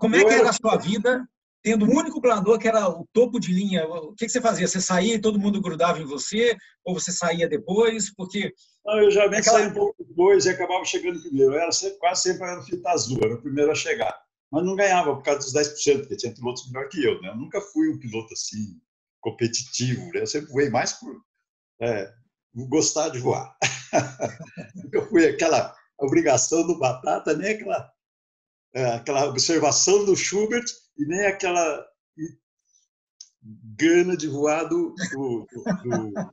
Como 0.00 0.16
é 0.16 0.24
que 0.24 0.32
era 0.32 0.48
a 0.48 0.54
sua 0.54 0.76
vida 0.76 1.28
tendo 1.62 1.84
um 1.84 1.94
único 1.94 2.20
planador 2.20 2.58
que 2.58 2.66
era 2.66 2.88
o 2.88 3.06
topo 3.12 3.38
de 3.38 3.52
linha? 3.52 3.86
O 3.86 4.14
que 4.14 4.26
você 4.26 4.40
fazia? 4.40 4.66
Você 4.66 4.80
saía 4.80 5.14
e 5.14 5.20
todo 5.20 5.38
mundo 5.38 5.60
grudava 5.60 6.00
em 6.00 6.04
você? 6.04 6.56
Ou 6.82 6.94
você 6.94 7.12
saía 7.12 7.46
depois? 7.46 8.12
Porque. 8.14 8.54
Não, 8.86 8.98
eu 9.02 9.10
já 9.10 9.26
aquela... 9.26 9.42
saía 9.42 9.68
um 9.68 9.74
pouco 9.74 10.02
depois 10.02 10.46
e 10.46 10.50
acabava 10.50 10.84
chegando 10.84 11.20
primeiro. 11.20 11.52
Eu 11.52 11.60
era 11.60 11.70
sempre, 11.70 11.98
quase 11.98 12.22
sempre 12.22 12.48
era 12.48 12.62
fita 12.62 12.90
azul, 12.90 13.20
era 13.22 13.34
o 13.34 13.42
primeiro 13.42 13.70
a 13.70 13.74
chegar 13.74 14.27
mas 14.50 14.64
não 14.64 14.76
ganhava 14.76 15.14
por 15.14 15.22
causa 15.22 15.40
dos 15.40 15.52
10%, 15.52 16.00
porque 16.00 16.16
tinha 16.16 16.34
pilotos 16.34 16.70
melhor 16.70 16.88
que 16.88 17.04
eu. 17.04 17.20
Né? 17.20 17.28
Eu 17.28 17.36
nunca 17.36 17.60
fui 17.60 17.90
um 17.90 17.98
piloto 17.98 18.32
assim 18.32 18.80
competitivo, 19.20 20.10
né? 20.12 20.22
eu 20.22 20.26
sempre 20.26 20.50
voei 20.50 20.70
mais 20.70 20.92
por 20.94 21.22
é, 21.82 22.12
gostar 22.54 23.10
de 23.10 23.18
voar. 23.18 23.56
nunca 24.74 25.06
fui 25.06 25.26
aquela 25.26 25.74
obrigação 25.98 26.66
do 26.66 26.78
Batata, 26.78 27.36
nem 27.36 27.50
aquela, 27.52 27.92
é, 28.74 28.84
aquela 28.94 29.26
observação 29.26 30.04
do 30.04 30.16
Schubert 30.16 30.64
e 30.96 31.04
nem 31.04 31.26
aquela 31.26 31.86
gana 33.76 34.16
de 34.16 34.28
voar 34.28 34.64
do, 34.68 34.94
do, 35.12 35.46
do, 35.52 35.64
do, 35.84 36.24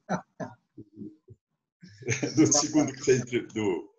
do 2.36 2.54
segundo 2.54 2.93
que 2.93 2.99
você 2.99 3.19
do, 3.19 3.47
do, 3.47 3.95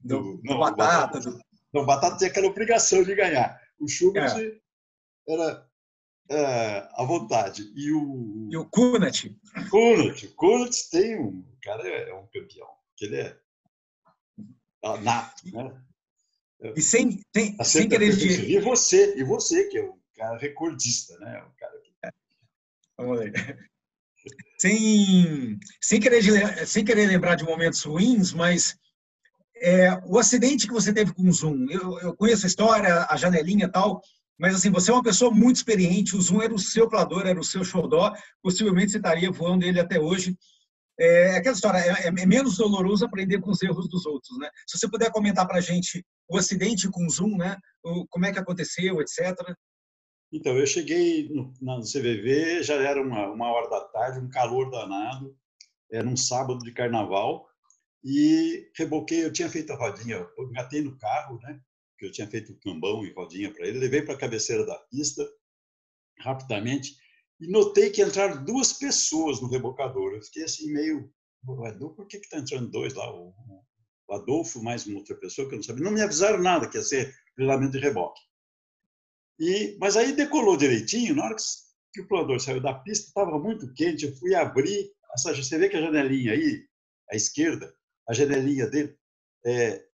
do, 0.00 0.40
não, 0.44 0.58
batata, 0.58 1.20
do, 1.20 1.38
não, 1.72 1.86
Batata 1.86 2.16
tinha 2.16 2.30
aquela 2.30 2.48
obrigação 2.48 3.02
de 3.02 3.14
ganhar. 3.14 3.60
O 3.78 3.88
Schubert 3.88 4.36
é. 4.38 5.32
era 5.32 5.70
é, 6.30 6.88
à 6.92 7.04
vontade. 7.04 7.72
E 7.74 7.92
o. 7.92 8.48
E 8.50 8.56
o 8.56 8.64
Kunat? 8.66 9.28
Kunat. 9.70 10.26
O 10.26 10.34
Kunat 10.34 10.90
tem 10.90 11.18
um. 11.18 11.40
O 11.40 11.58
cara 11.62 11.86
é, 11.88 12.10
é 12.10 12.14
um 12.14 12.26
campeão. 12.26 12.68
Ele 13.00 13.16
é 13.16 13.36
nato, 15.02 15.42
né? 15.52 15.82
E 16.76 16.82
sem, 16.82 17.20
sem, 17.34 17.56
tá 17.56 17.64
sem 17.64 17.88
querer. 17.88 18.12
E 18.12 18.58
você, 18.60 19.16
e 19.16 19.24
você, 19.24 19.64
que 19.68 19.78
é 19.78 19.84
um 19.84 19.98
cara 20.14 20.38
recordista, 20.38 21.18
né? 21.18 21.42
Um 21.42 21.54
cara 21.58 21.80
que... 21.80 21.90
Vamos 22.98 23.20
ver. 23.20 23.70
Sem, 24.58 25.58
sem, 25.80 26.00
querer, 26.00 26.66
sem 26.66 26.84
querer 26.84 27.06
lembrar 27.06 27.34
de 27.34 27.44
momentos 27.44 27.82
ruins, 27.82 28.34
mas 28.34 28.76
é, 29.60 30.00
o 30.06 30.18
acidente 30.18 30.66
que 30.66 30.72
você 30.72 30.92
teve 30.92 31.12
com 31.12 31.28
o 31.28 31.32
Zoom, 31.32 31.66
eu, 31.70 31.98
eu, 32.00 32.16
conheço 32.16 32.46
a 32.46 32.48
história, 32.48 33.06
a 33.08 33.16
janelinha 33.16 33.66
e 33.66 33.70
tal, 33.70 34.00
mas 34.38 34.54
assim, 34.54 34.70
você 34.70 34.90
é 34.90 34.94
uma 34.94 35.02
pessoa 35.02 35.30
muito 35.30 35.56
experiente, 35.56 36.16
o 36.16 36.20
Zoom 36.20 36.40
era 36.40 36.54
o 36.54 36.58
seu 36.58 36.88
plador, 36.88 37.26
era 37.26 37.38
o 37.38 37.44
seu 37.44 37.62
xodó, 37.62 38.14
possivelmente 38.42 38.92
você 38.92 38.96
estaria 38.96 39.30
voando 39.30 39.66
ele 39.66 39.78
até 39.78 40.00
hoje. 40.00 40.34
É, 40.98 41.34
é 41.34 41.36
aquela 41.36 41.54
história, 41.54 41.78
é, 41.78 42.06
é, 42.06 42.10
menos 42.10 42.56
doloroso 42.56 43.04
aprender 43.04 43.38
com 43.40 43.50
os 43.50 43.62
erros 43.62 43.86
dos 43.88 44.06
outros, 44.06 44.38
né? 44.38 44.48
Se 44.66 44.78
você 44.78 44.88
puder 44.88 45.10
comentar 45.10 45.46
para 45.46 45.58
a 45.58 45.60
gente 45.60 46.02
o 46.26 46.38
acidente 46.38 46.88
com 46.88 47.04
o 47.04 47.10
Zoom, 47.10 47.36
né? 47.36 47.56
O, 47.84 48.06
como 48.08 48.24
é 48.24 48.32
que 48.32 48.38
aconteceu, 48.38 49.00
etc. 49.00 49.36
Então, 50.32 50.56
eu 50.56 50.66
cheguei 50.66 51.28
no, 51.28 51.52
no 51.60 51.82
CVV, 51.82 52.62
já 52.62 52.76
era 52.76 53.02
uma, 53.02 53.28
uma 53.28 53.52
hora 53.52 53.68
da 53.68 53.80
tarde, 53.80 54.20
um 54.20 54.30
calor 54.30 54.70
danado, 54.70 55.36
era 55.92 56.08
um 56.08 56.16
sábado 56.16 56.60
de 56.60 56.72
carnaval, 56.72 57.49
e 58.02 58.70
reboquei, 58.76 59.24
eu 59.24 59.32
tinha 59.32 59.50
feito 59.50 59.72
a 59.72 59.76
rodinha, 59.76 60.16
eu 60.16 60.44
engatei 60.48 60.80
no 60.82 60.96
carro, 60.98 61.38
né? 61.42 61.60
Que 61.98 62.06
eu 62.06 62.12
tinha 62.12 62.26
feito 62.26 62.58
cambão 62.60 63.04
e 63.04 63.12
rodinha 63.12 63.52
para 63.52 63.66
ele, 63.66 63.78
levei 63.78 64.02
para 64.02 64.14
a 64.14 64.18
cabeceira 64.18 64.64
da 64.64 64.78
pista 64.90 65.26
rapidamente 66.18 66.96
e 67.40 67.46
notei 67.46 67.90
que 67.90 68.02
entraram 68.02 68.44
duas 68.44 68.72
pessoas 68.72 69.40
no 69.40 69.48
rebocador. 69.48 70.14
Eu 70.14 70.22
fiquei 70.22 70.44
assim 70.44 70.72
meio, 70.72 71.12
por 71.44 72.06
que 72.06 72.20
que 72.20 72.28
tá 72.28 72.38
entrando 72.38 72.70
dois 72.70 72.94
lá? 72.94 73.10
O, 73.14 73.34
Adolfo 74.10 74.60
mais 74.60 74.86
uma 74.86 74.98
outra 74.98 75.14
pessoa 75.14 75.48
que 75.48 75.54
eu 75.54 75.58
não 75.58 75.62
sabia. 75.62 75.84
Não 75.84 75.92
me 75.92 76.02
avisaram 76.02 76.42
nada 76.42 76.68
que 76.68 76.76
ia 76.76 76.82
ser 76.82 77.14
treinamento 77.36 77.72
de 77.72 77.78
reboque. 77.78 78.20
E 79.38 79.76
mas 79.80 79.96
aí 79.96 80.12
decolou 80.12 80.56
direitinho. 80.56 81.14
Na 81.14 81.26
hora 81.26 81.36
que 81.92 82.00
o 82.00 82.08
planador 82.08 82.40
saiu 82.40 82.60
da 82.60 82.74
pista, 82.74 83.06
estava 83.06 83.38
muito 83.38 83.72
quente. 83.72 84.06
Eu 84.06 84.16
fui 84.16 84.34
abrir 84.34 84.90
essa, 85.14 85.32
você 85.32 85.58
vê 85.58 85.68
que 85.68 85.76
a 85.76 85.80
janelinha 85.80 86.32
aí 86.32 86.66
à 87.10 87.14
esquerda 87.14 87.72
a 88.10 88.12
janelinha 88.12 88.66
dele 88.66 88.98
é, 89.46 89.86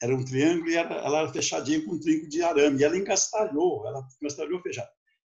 era 0.00 0.14
um 0.14 0.24
triângulo 0.24 0.70
e 0.70 0.76
ela, 0.76 0.94
ela, 0.94 1.18
era 1.18 1.32
fechadinha 1.32 1.84
com 1.84 1.94
um 1.94 2.00
trinco 2.00 2.28
de 2.28 2.40
arame. 2.40 2.80
E 2.80 2.84
ela 2.84 2.96
engastalhou, 2.96 3.84
ela 3.88 4.06
engastalhou 4.22 4.62
fechado. 4.62 4.88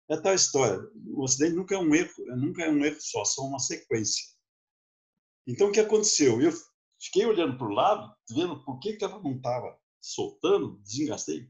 É 0.09 0.17
tal 0.17 0.33
história. 0.33 0.79
O 1.15 1.23
acidente 1.23 1.55
nunca 1.55 1.75
é 1.75 1.77
um 1.77 1.93
erro, 1.93 2.11
nunca 2.35 2.63
é 2.63 2.71
um 2.71 2.83
erro 2.83 2.99
só, 2.99 3.23
são 3.23 3.45
uma 3.45 3.59
sequência. 3.59 4.23
Então, 5.45 5.67
o 5.67 5.71
que 5.71 5.79
aconteceu? 5.79 6.41
Eu 6.41 6.51
fiquei 6.99 7.23
olhando 7.25 7.55
para 7.55 7.67
o 7.67 7.73
lado, 7.73 8.11
vendo 8.31 8.63
por 8.65 8.79
que, 8.79 8.93
que 8.93 9.03
ela 9.03 9.21
não 9.21 9.35
estava 9.35 9.77
soltando, 10.01 10.79
desengastei. 10.79 11.47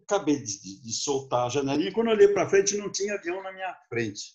Acabei 0.00 0.40
de, 0.42 0.60
de, 0.62 0.82
de, 0.82 0.92
soltar 0.94 1.46
a 1.46 1.50
janelinha. 1.50 1.92
Quando 1.92 2.08
olhei 2.08 2.28
para 2.28 2.48
frente, 2.48 2.76
não 2.78 2.90
tinha 2.90 3.14
avião 3.14 3.42
na 3.42 3.52
minha 3.52 3.74
frente. 3.88 4.34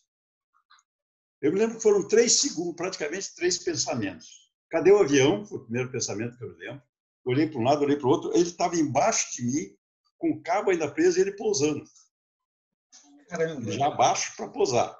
Eu 1.42 1.52
me 1.52 1.60
lembro 1.60 1.78
que 1.78 1.84
foram 1.84 2.08
três 2.08 2.40
segundos, 2.40 2.76
praticamente 2.76 3.34
três 3.34 3.58
pensamentos. 3.58 4.47
Cadê 4.70 4.92
o 4.92 5.00
avião? 5.00 5.46
Foi 5.46 5.60
o 5.60 5.64
primeiro 5.64 5.92
pensamento 5.92 6.38
que 6.38 6.44
eu 6.44 6.58
lembro. 6.58 6.82
Olhei 7.26 7.48
para 7.48 7.60
um 7.60 7.64
lado, 7.64 7.84
olhei 7.84 7.98
para 7.98 8.08
o 8.08 8.12
outro. 8.12 8.34
Ele 8.34 8.44
estava 8.44 8.76
embaixo 8.76 9.36
de 9.36 9.44
mim, 9.44 9.78
com 10.18 10.32
o 10.32 10.42
cabo 10.42 10.72
ainda 10.72 10.92
preso 10.92 11.18
e 11.18 11.22
ele 11.22 11.34
pousando. 11.34 11.84
Caramba. 13.30 13.72
Já 13.72 13.88
abaixo 13.88 14.36
para 14.36 14.50
pousar. 14.50 14.98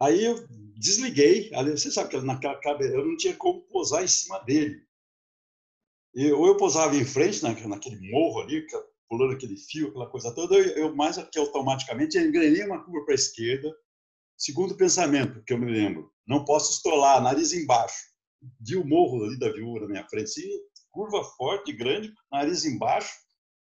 Aí 0.00 0.24
eu 0.24 0.46
desliguei. 0.76 1.50
Você 1.50 1.90
sabe 1.90 2.10
que 2.10 2.20
naquela 2.20 2.58
cabeça 2.60 2.94
eu 2.94 3.04
não 3.04 3.16
tinha 3.16 3.36
como 3.36 3.62
pousar 3.62 4.02
em 4.02 4.08
cima 4.08 4.38
dele. 4.40 4.84
E, 6.14 6.30
ou 6.32 6.46
eu 6.46 6.56
pousava 6.56 6.94
em 6.94 7.04
frente, 7.04 7.42
naquele 7.42 8.10
morro 8.10 8.42
ali, 8.42 8.64
pulando 9.08 9.34
aquele 9.34 9.56
fio, 9.56 9.88
aquela 9.88 10.08
coisa 10.08 10.32
toda, 10.32 10.54
eu, 10.54 10.64
eu 10.76 10.96
mais 10.96 11.16
que 11.16 11.38
automaticamente 11.38 12.16
engrenei 12.18 12.64
uma 12.64 12.84
curva 12.84 13.04
para 13.04 13.14
a 13.14 13.16
esquerda. 13.16 13.74
Segundo 14.36 14.76
pensamento 14.76 15.42
que 15.44 15.52
eu 15.52 15.58
me 15.58 15.70
lembro, 15.70 16.12
não 16.26 16.44
posso 16.44 16.72
estolar, 16.72 17.20
nariz 17.20 17.52
embaixo 17.52 18.13
vi 18.60 18.76
o 18.76 18.86
morro 18.86 19.24
ali 19.24 19.38
da 19.38 19.50
viúva 19.50 19.80
na 19.80 19.88
minha 19.88 20.08
frente, 20.08 20.24
assim, 20.24 20.48
curva 20.90 21.24
forte, 21.36 21.72
grande, 21.72 22.12
nariz 22.30 22.64
embaixo. 22.64 23.12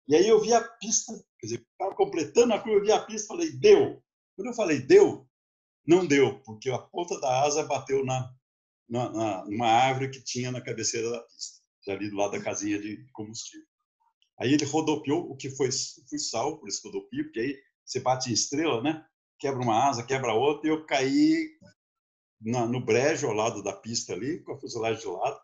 E 0.07 0.15
aí 0.15 0.27
eu 0.27 0.41
vi 0.41 0.53
a 0.53 0.61
pista, 0.61 1.13
quer 1.39 1.47
dizer, 1.47 1.67
estava 1.71 1.95
completando 1.95 2.53
a 2.53 2.59
curva, 2.59 2.79
eu 2.79 2.83
vi 2.83 2.91
a 2.91 3.01
pista 3.01 3.27
falei, 3.27 3.51
deu. 3.51 4.01
Quando 4.35 4.47
eu 4.47 4.53
falei, 4.53 4.79
deu, 4.79 5.27
não 5.85 6.05
deu, 6.05 6.39
porque 6.43 6.69
a 6.69 6.77
ponta 6.77 7.19
da 7.19 7.43
asa 7.43 7.63
bateu 7.63 8.05
na, 8.05 8.33
na, 8.89 9.09
na 9.11 9.45
numa 9.45 9.67
árvore 9.67 10.09
que 10.09 10.23
tinha 10.23 10.51
na 10.51 10.61
cabeceira 10.61 11.09
da 11.09 11.19
pista, 11.21 11.61
ali 11.87 12.09
do 12.09 12.15
lado 12.15 12.31
da 12.31 12.41
casinha 12.41 12.79
de 12.79 13.05
combustível. 13.13 13.65
Aí 14.39 14.53
ele 14.53 14.65
rodopiou, 14.65 15.29
o 15.29 15.35
que 15.35 15.49
foi, 15.49 15.69
fui 16.09 16.19
salvo 16.19 16.59
por 16.59 16.67
esse 16.67 16.81
rodopio, 16.83 17.25
porque 17.25 17.39
aí 17.39 17.57
você 17.85 17.99
bate 17.99 18.29
em 18.29 18.33
estrela, 18.33 18.81
né? 18.81 19.05
Quebra 19.39 19.61
uma 19.61 19.87
asa, 19.89 20.05
quebra 20.05 20.33
outra, 20.33 20.67
e 20.67 20.73
eu 20.73 20.85
caí 20.85 21.49
na, 22.43 22.65
no 22.65 22.83
brejo 22.83 23.27
ao 23.27 23.33
lado 23.33 23.63
da 23.63 23.73
pista 23.73 24.13
ali, 24.13 24.39
com 24.43 24.53
a 24.53 24.59
fuselagem 24.59 25.01
de 25.01 25.07
lado, 25.07 25.39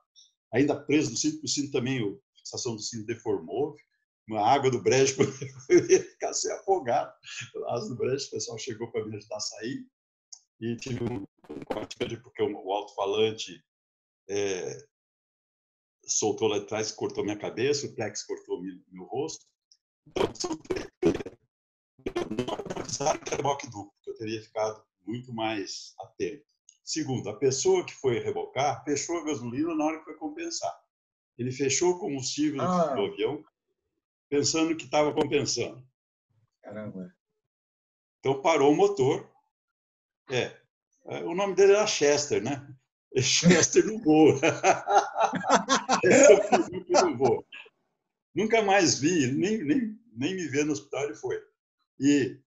ainda 0.53 0.75
preso 0.75 1.11
no 1.11 1.17
cinto, 1.17 1.33
porque 1.35 1.45
o 1.45 1.49
cinto 1.49 1.71
também, 1.71 1.99
a 1.99 2.37
fixação 2.37 2.75
do 2.75 2.81
cinto 2.81 3.05
deformou, 3.05 3.75
uma 4.27 4.45
água 4.45 4.69
do 4.69 4.81
brejo, 4.81 5.15
eu 5.69 5.89
ia 5.89 6.03
ficar 6.03 6.33
sem 6.33 6.51
afogado. 6.51 7.11
As 7.69 7.87
do 7.87 7.95
brejo, 7.95 8.27
o 8.27 8.31
pessoal 8.31 8.57
chegou 8.57 8.91
para 8.91 9.05
me 9.05 9.15
ajudar 9.15 9.37
a 9.37 9.39
sair, 9.39 9.85
e 10.61 10.75
tive 10.75 11.03
um, 11.03 11.25
corte 11.65 11.95
porque 12.21 12.43
o, 12.43 12.71
alto-falante 12.71 13.63
é, 14.29 14.85
soltou 16.05 16.49
lá 16.49 16.59
de 16.59 16.65
trás, 16.65 16.91
cortou 16.91 17.23
minha 17.23 17.37
cabeça, 17.37 17.87
o 17.87 17.95
Plex 17.95 18.23
cortou 18.23 18.61
meu, 18.61 18.75
meu 18.91 19.05
rosto. 19.05 19.45
Então, 20.07 20.29
não 22.29 22.81
avisaram 22.81 23.19
que 23.19 23.33
era 23.33 23.43
duplo, 23.43 23.93
que 24.03 24.09
eu 24.09 24.17
teria 24.17 24.41
ficado 24.41 24.83
muito 25.05 25.33
mais 25.33 25.93
atento. 25.99 26.58
Segundo, 26.89 27.29
a 27.29 27.37
pessoa 27.37 27.85
que 27.85 27.93
foi 27.93 28.17
rebocar 28.17 28.83
fechou 28.83 29.19
a 29.19 29.23
gasolina 29.23 29.75
na 29.75 29.85
hora 29.85 29.99
que 29.99 30.05
foi 30.05 30.15
compensar. 30.15 30.75
Ele 31.37 31.51
fechou 31.51 31.91
o 31.91 31.99
combustível 31.99 32.59
ah. 32.63 32.95
do 32.95 33.05
avião 33.05 33.45
pensando 34.27 34.75
que 34.75 34.85
estava 34.85 35.13
compensando. 35.13 35.87
Caramba. 36.63 37.15
Então 38.17 38.41
parou 38.41 38.73
o 38.73 38.75
motor. 38.75 39.31
É, 40.31 40.59
é 41.05 41.23
o 41.25 41.35
nome 41.35 41.53
dele 41.53 41.73
era 41.73 41.85
Chester, 41.85 42.43
né? 42.43 42.67
Chester 43.21 43.85
no 43.85 44.01
voo. 44.01 44.39
Chester 46.01 47.05
no 47.05 47.17
voo. 47.19 47.45
Nunca 48.33 48.63
mais 48.63 48.97
vi, 48.97 49.27
nem, 49.27 49.63
nem, 49.63 49.95
nem 50.11 50.35
me 50.35 50.47
vê 50.47 50.63
no 50.63 50.71
hospital 50.71 51.03
ele 51.03 51.13
foi. 51.13 51.39
E 51.99 52.41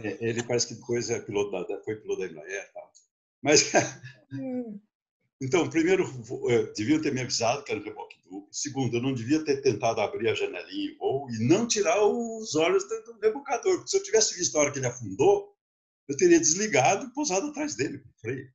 é, 0.00 0.18
ele 0.20 0.42
parece 0.42 0.68
que 0.68 0.74
depois 0.74 1.08
é 1.08 1.18
piloto 1.18 1.50
da, 1.50 1.82
foi 1.82 1.96
piloto 1.96 2.20
da 2.20 2.26
Embraer. 2.26 2.70
Tal. 2.74 3.05
Mas, 3.46 3.70
então, 5.40 5.70
primeiro, 5.70 6.04
deviam 6.74 7.00
ter 7.00 7.14
me 7.14 7.20
avisado 7.20 7.62
que 7.62 7.70
era 7.70 7.80
um 7.80 7.84
reboque 7.84 8.18
duplo. 8.24 8.48
Segundo, 8.50 8.96
eu 8.96 9.00
não 9.00 9.14
devia 9.14 9.44
ter 9.44 9.62
tentado 9.62 10.00
abrir 10.00 10.28
a 10.28 10.34
janelinha 10.34 10.90
em 10.90 10.96
voo 10.96 11.30
e 11.30 11.46
não 11.46 11.64
tirar 11.64 12.04
os 12.04 12.56
olhos 12.56 12.82
do 12.88 13.20
rebocador. 13.20 13.76
Porque 13.76 13.90
se 13.90 13.98
eu 13.98 14.02
tivesse 14.02 14.36
visto 14.36 14.56
a 14.56 14.62
hora 14.62 14.72
que 14.72 14.80
ele 14.80 14.88
afundou, 14.88 15.56
eu 16.08 16.16
teria 16.16 16.40
desligado 16.40 17.06
e 17.06 17.14
pousado 17.14 17.46
atrás 17.46 17.76
dele, 17.76 18.00
com 18.00 18.10
freio. 18.18 18.52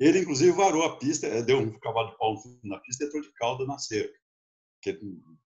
Ele, 0.00 0.18
inclusive, 0.18 0.50
varou 0.50 0.82
a 0.82 0.98
pista, 0.98 1.28
eh, 1.28 1.42
deu 1.42 1.58
um 1.58 1.78
cavalo 1.78 2.10
de 2.10 2.18
pau 2.18 2.34
na 2.64 2.80
pista 2.80 3.04
e 3.04 3.06
entrou 3.06 3.22
de 3.22 3.32
cauda 3.34 3.64
na 3.64 3.78
cerca. 3.78 4.18
Que, 4.82 4.98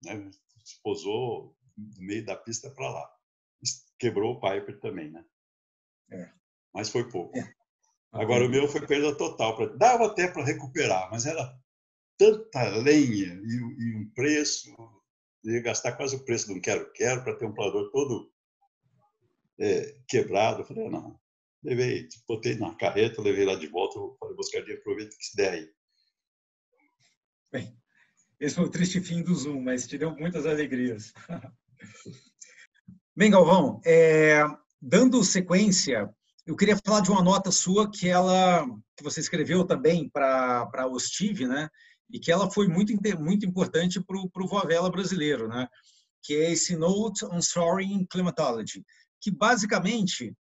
né, 0.04 0.32
se 0.66 0.82
posou 0.82 1.56
do 1.78 2.02
meio 2.02 2.26
da 2.26 2.36
pista 2.36 2.68
para 2.72 2.90
lá. 2.90 3.08
Quebrou 4.00 4.34
o 4.34 4.42
Piper 4.42 4.80
também, 4.80 5.12
né? 5.12 5.24
É. 6.10 6.32
Mas 6.74 6.90
foi 6.90 7.08
pouco. 7.08 7.38
É. 7.38 7.61
Agora, 8.12 8.46
o 8.46 8.50
meu 8.50 8.68
foi 8.68 8.86
perda 8.86 9.16
total. 9.16 9.78
Dava 9.78 10.08
até 10.08 10.28
para 10.28 10.44
recuperar, 10.44 11.10
mas 11.10 11.26
era 11.26 11.58
tanta 12.18 12.70
lenha 12.78 13.42
e, 13.44 13.56
e 13.56 13.96
um 13.96 14.12
preço. 14.14 14.70
Eu 15.44 15.54
ia 15.54 15.62
gastar 15.62 15.94
quase 15.94 16.16
o 16.16 16.26
preço 16.26 16.48
de 16.48 16.54
um 16.54 16.62
quero-quero 16.62 17.24
para 17.24 17.36
ter 17.36 17.46
um 17.46 17.54
planador 17.54 17.90
todo 17.92 18.32
é, 19.60 19.98
quebrado. 20.08 20.62
Eu 20.62 20.66
falei, 20.66 20.88
ah, 20.88 20.90
não. 20.90 21.20
Levei, 21.64 22.08
botei 22.28 22.56
na 22.56 22.76
carreta, 22.76 23.22
levei 23.22 23.46
lá 23.46 23.56
de 23.56 23.68
volta, 23.68 24.00
falei, 24.20 24.36
buscar 24.36 24.62
dinheiro, 24.62 24.82
aproveita 24.82 25.16
que 25.16 25.24
se 25.24 25.36
der 25.36 25.52
aí. 25.52 25.70
Bem, 27.52 27.78
esse 28.40 28.56
foi 28.56 28.66
o 28.66 28.72
triste 28.72 29.00
fim 29.00 29.22
do 29.22 29.36
Zoom, 29.36 29.62
mas 29.62 29.88
te 29.88 29.98
deu 29.98 30.16
muitas 30.16 30.46
alegrias. 30.46 31.14
Bem, 33.16 33.30
Galvão, 33.30 33.80
é, 33.86 34.42
dando 34.82 35.24
sequência 35.24 36.12
eu 36.46 36.56
queria 36.56 36.78
falar 36.78 37.02
de 37.02 37.12
uma 37.12 37.22
nota 37.22 37.52
sua 37.52 37.90
que 37.90 38.10
ela 38.10 38.66
que 38.98 39.04
você 39.04 39.20
escreveu 39.20 39.66
também 39.66 40.10
para 40.10 40.66
para 40.68 40.88
o 40.88 41.00
Steve, 41.00 41.48
né? 41.48 41.70
E 42.10 42.20
que 42.20 42.32
ela 42.32 42.50
foi 42.52 42.68
muito 42.68 42.94
muito 43.20 43.46
importante 43.46 44.02
para 44.02 44.18
o 44.18 44.48
Voavela 44.48 44.90
brasileiro, 44.90 45.48
né? 45.48 45.68
Que 46.24 46.36
é 46.36 46.52
esse 46.52 46.76
Note 46.76 47.26
on 47.26 47.42
Soaring 47.42 47.94
in 47.94 48.06
Climatology, 48.06 48.84
que 49.22 49.32
basicamente 49.32 50.36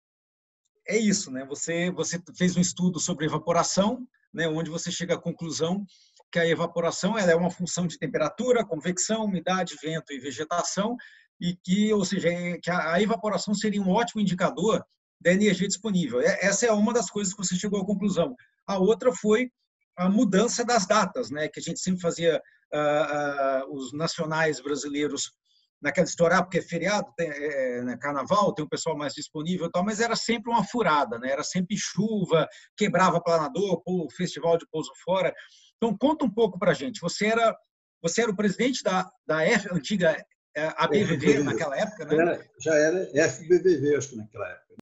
é 0.86 0.96
isso, 0.96 1.30
né? 1.30 1.44
Você 1.46 1.90
você 1.90 2.22
fez 2.36 2.56
um 2.56 2.60
estudo 2.60 3.00
sobre 3.00 3.26
evaporação, 3.26 4.06
né? 4.32 4.48
Onde 4.48 4.70
você 4.70 4.90
chega 4.90 5.14
à 5.14 5.20
conclusão 5.20 5.84
que 6.30 6.38
a 6.38 6.46
evaporação 6.46 7.18
ela 7.18 7.32
é 7.32 7.34
uma 7.34 7.50
função 7.50 7.86
de 7.86 7.98
temperatura, 7.98 8.64
convecção, 8.64 9.24
umidade, 9.24 9.76
vento 9.82 10.12
e 10.12 10.18
vegetação, 10.18 10.96
e 11.40 11.56
que, 11.56 11.92
ou 11.92 12.04
seja, 12.04 12.28
é, 12.28 12.58
que 12.58 12.70
a 12.70 13.00
evaporação 13.00 13.54
seria 13.54 13.80
um 13.80 13.88
ótimo 13.88 14.20
indicador 14.20 14.84
da 15.20 15.32
energia 15.32 15.66
disponível. 15.66 16.20
É, 16.20 16.46
essa 16.46 16.66
é 16.66 16.72
uma 16.72 16.92
das 16.92 17.10
coisas 17.10 17.34
que 17.34 17.44
você 17.44 17.56
chegou 17.56 17.80
à 17.80 17.86
conclusão. 17.86 18.34
A 18.66 18.78
outra 18.78 19.12
foi 19.12 19.50
a 19.96 20.08
mudança 20.08 20.64
das 20.64 20.86
datas, 20.86 21.30
né? 21.30 21.48
Que 21.48 21.58
a 21.58 21.62
gente 21.62 21.80
sempre 21.80 22.00
fazia 22.00 22.40
uh, 22.72 23.66
uh, 23.68 23.76
os 23.76 23.92
nacionais 23.92 24.60
brasileiros 24.60 25.32
naquela 25.80 26.06
história, 26.06 26.36
ah, 26.38 26.42
porque 26.42 26.58
é 26.58 26.62
feriado, 26.62 27.06
tem, 27.16 27.28
é, 27.30 27.82
né, 27.82 27.96
carnaval, 27.96 28.52
tem 28.52 28.64
um 28.64 28.68
pessoal 28.68 28.96
mais 28.96 29.14
disponível 29.14 29.66
e 29.66 29.70
tal, 29.70 29.84
mas 29.84 30.00
era 30.00 30.16
sempre 30.16 30.50
uma 30.50 30.64
furada, 30.64 31.18
né? 31.20 31.30
Era 31.30 31.44
sempre 31.44 31.76
chuva, 31.76 32.48
quebrava 32.76 33.22
planador, 33.22 33.80
o 33.86 34.10
festival 34.10 34.58
de 34.58 34.66
pouso 34.70 34.90
fora. 35.04 35.32
Então 35.76 35.96
conta 35.96 36.24
um 36.24 36.30
pouco 36.30 36.58
para 36.58 36.72
a 36.72 36.74
gente. 36.74 37.00
Você 37.00 37.26
era 37.26 37.56
você 38.00 38.22
era 38.22 38.30
o 38.30 38.36
presidente 38.36 38.82
da, 38.82 39.08
da 39.26 39.44
F, 39.44 39.68
antiga 39.72 40.16
ABVV 40.56 41.42
naquela 41.42 41.76
época, 41.76 42.04
né? 42.04 42.14
Era, 42.14 42.50
já 42.60 42.74
era 42.74 43.28
FBVV, 43.28 43.96
acho 43.96 44.10
que 44.10 44.16
naquela 44.16 44.48
época. 44.48 44.77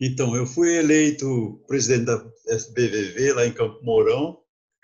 Então, 0.00 0.36
eu 0.36 0.46
fui 0.46 0.76
eleito 0.76 1.62
presidente 1.66 2.04
da 2.04 2.24
SBVV 2.48 3.32
lá 3.32 3.46
em 3.46 3.52
Campo 3.52 3.82
Mourão, 3.82 4.38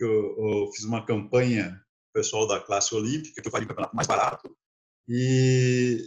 eu, 0.05 0.11
eu 0.11 0.73
fiz 0.73 0.85
uma 0.85 1.05
campanha 1.05 1.81
pessoal 2.13 2.47
da 2.47 2.61
classe 2.61 2.95
olímpica, 2.95 3.41
que 3.41 3.49
eu 3.49 3.53
faria 3.53 3.65
um 3.65 3.69
campeonato 3.69 3.97
mais 3.97 4.07
barato. 4.07 4.55
E 5.09 5.99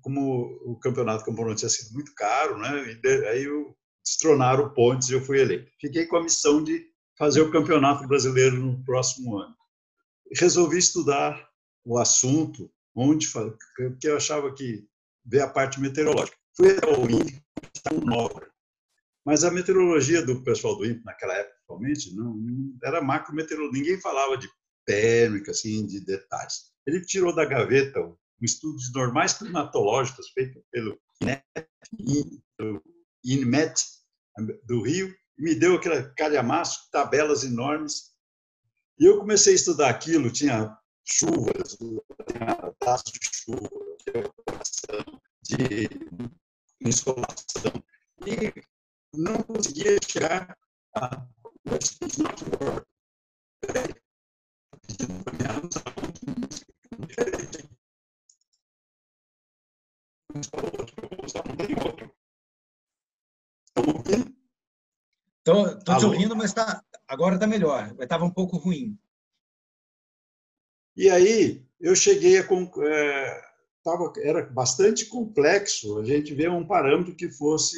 como 0.00 0.46
o 0.64 0.78
campeonato 0.78 1.24
Campo 1.24 1.38
Mourão 1.38 1.54
tinha 1.54 1.68
sido 1.68 1.92
muito 1.94 2.14
caro, 2.14 2.58
né? 2.58 3.00
aí 3.30 3.44
eu 3.44 3.76
destronaram 4.04 4.72
pontes 4.74 5.08
e 5.08 5.14
eu 5.14 5.20
fui 5.20 5.40
eleito. 5.40 5.70
Fiquei 5.80 6.06
com 6.06 6.16
a 6.16 6.22
missão 6.22 6.62
de 6.62 6.86
fazer 7.16 7.40
o 7.40 7.52
campeonato 7.52 8.06
brasileiro 8.06 8.56
no 8.56 8.84
próximo 8.84 9.38
ano. 9.38 9.54
Resolvi 10.34 10.78
estudar 10.78 11.48
o 11.84 11.98
assunto, 11.98 12.70
onde 12.94 13.28
porque 13.28 14.08
eu 14.08 14.16
achava 14.16 14.52
que 14.52 14.86
ver 15.24 15.42
a 15.42 15.48
parte 15.48 15.80
meteorológica. 15.80 16.36
Fui 16.56 16.70
até 16.70 16.86
o 16.86 17.10
INPE, 17.10 17.42
está 17.74 17.92
nova. 17.92 18.46
Mas 19.24 19.44
a 19.44 19.50
meteorologia 19.50 20.24
do 20.24 20.42
pessoal 20.42 20.76
do 20.76 20.84
INPE, 20.84 21.04
naquela 21.04 21.34
época, 21.34 21.56
principalmente, 21.78 22.14
não, 22.14 22.34
não 22.34 22.78
era 22.84 23.00
macro 23.02 23.34
meteorologia. 23.34 23.82
Ninguém 23.82 24.00
falava 24.00 24.36
de 24.36 24.48
térmica, 24.84 25.52
assim, 25.52 25.86
de 25.86 26.00
detalhes. 26.04 26.72
Ele 26.86 27.00
tirou 27.00 27.34
da 27.34 27.44
gaveta 27.44 28.00
um 28.00 28.16
estudo 28.42 28.76
de 28.76 28.92
normais 28.92 29.34
climatológicos 29.34 30.30
feito 30.30 30.62
pelo 30.70 30.98
INMET 33.24 33.80
do 34.64 34.82
Rio, 34.82 35.14
e 35.38 35.42
me 35.42 35.54
deu 35.54 35.76
aquele 35.76 36.02
calhamaço, 36.14 36.90
tabelas 36.90 37.44
enormes. 37.44 38.12
E 38.98 39.04
eu 39.04 39.18
comecei 39.18 39.52
a 39.52 39.56
estudar 39.56 39.88
aquilo, 39.88 40.32
tinha 40.32 40.76
chuvas, 41.04 41.76
tinha 42.28 42.74
de 43.04 43.18
chuva, 43.32 43.70
de 45.42 45.88
insolação, 46.88 47.72
e 48.26 48.52
não 49.14 49.42
conseguia 49.42 49.98
chegar 50.06 50.56
a 50.94 51.26
Estou 65.44 65.98
te 65.98 66.04
ouvindo, 66.06 66.36
mas 66.36 66.52
tá, 66.52 66.84
agora 67.06 67.34
está 67.34 67.46
melhor. 67.46 67.94
Estava 67.98 68.24
um 68.24 68.30
pouco 68.30 68.56
ruim. 68.56 68.96
E 70.96 71.10
aí 71.10 71.66
eu 71.80 71.96
cheguei 71.96 72.38
a 72.38 72.46
é, 72.86 73.51
tava, 73.82 74.12
era 74.18 74.44
bastante 74.46 75.06
complexo 75.06 75.98
a 75.98 76.04
gente 76.04 76.34
ver 76.34 76.50
um 76.50 76.66
parâmetro 76.66 77.14
que 77.14 77.30
fosse 77.30 77.76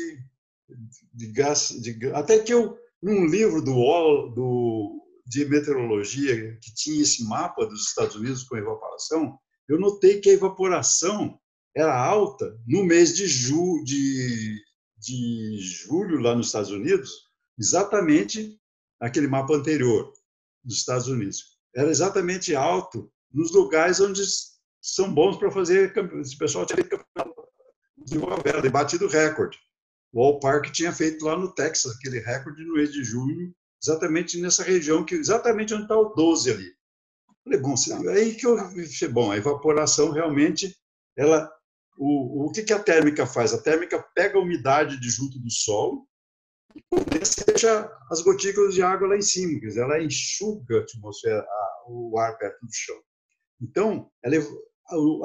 de 1.13 1.27
gás, 1.29 1.69
de, 1.81 2.11
até 2.13 2.39
que 2.39 2.53
eu 2.53 2.77
num 3.03 3.27
livro 3.27 3.61
do, 3.63 4.29
do 4.29 5.05
de 5.27 5.45
meteorologia 5.45 6.57
que 6.61 6.75
tinha 6.75 7.03
esse 7.03 7.25
mapa 7.25 7.67
dos 7.67 7.89
Estados 7.89 8.17
Unidos 8.17 8.45
com 8.45 8.57
evaporação, 8.57 9.39
eu 9.69 9.79
notei 9.79 10.21
que 10.21 10.31
a 10.31 10.35
evaporação 10.35 11.39
era 11.77 11.95
alta 11.95 12.59
no 12.67 12.85
mês 12.85 13.15
de, 13.15 13.27
ju, 13.27 13.83
de, 13.85 14.63
de 14.99 15.59
julho 15.61 16.19
lá 16.19 16.35
nos 16.35 16.47
Estados 16.47 16.71
Unidos, 16.71 17.11
exatamente 17.59 18.59
aquele 19.01 19.27
mapa 19.27 19.55
anterior 19.55 20.13
dos 20.63 20.79
Estados 20.79 21.09
Unidos. 21.09 21.59
Era 21.75 21.91
exatamente 21.91 22.55
alto 22.55 23.11
nos 23.33 23.53
lugares 23.53 24.01
onde 24.01 24.23
são 24.85 25.13
bons 25.13 25.39
para 25.39 25.51
fazer. 25.51 25.95
Esse 26.21 26.37
pessoal 26.37 26.67
tinha 26.67 26.77
feito 26.77 27.03
de 28.63 28.69
batido 28.69 29.09
recorde. 29.09 29.59
O 30.13 30.23
All 30.23 30.39
Park 30.39 30.71
tinha 30.71 30.93
feito 30.93 31.25
lá 31.25 31.37
no 31.37 31.53
Texas 31.55 31.97
aquele 31.97 32.21
recorde 32.21 32.63
no 32.65 32.75
mês 32.75 32.93
de 32.93 33.03
junho, 33.03 33.53
exatamente 33.83 34.39
nessa 34.41 34.63
região, 34.63 35.05
que 35.05 35.15
exatamente 35.15 35.73
onde 35.73 35.85
está 35.85 35.97
o 35.97 36.15
12 36.15 36.51
ali. 36.51 36.73
Falei, 37.43 37.61
bom, 37.61 37.75
aí 38.11 38.35
que 38.35 38.47
eu 38.47 38.57
bom, 39.11 39.33
a 39.33 39.37
evaporação 39.37 40.11
realmente, 40.11 40.77
ela, 41.17 41.51
o, 41.99 42.47
o 42.47 42.53
que, 42.53 42.63
que 42.63 42.73
a 42.73 42.79
térmica 42.79 43.27
faz? 43.27 43.53
A 43.53 43.63
térmica 43.63 44.03
pega 44.15 44.39
a 44.39 44.41
umidade 44.41 45.01
de 45.01 45.11
junto 45.11 45.39
do 45.39 45.51
solo 45.51 46.07
e 46.75 46.83
deixa 47.47 47.91
as 48.11 48.23
gotículas 48.23 48.75
de 48.75 48.83
água 48.83 49.09
lá 49.09 49.17
em 49.17 49.23
cima, 49.23 49.59
quer 49.61 49.67
dizer, 49.67 49.81
ela 49.81 50.03
enxuga 50.03 50.79
a 50.79 50.81
atmosfera, 50.83 51.41
a, 51.41 51.85
o 51.89 52.19
ar 52.19 52.39
perto 52.39 52.65
do 52.65 52.73
chão. 52.73 53.01
Então, 53.61 54.11
ela, 54.23 54.37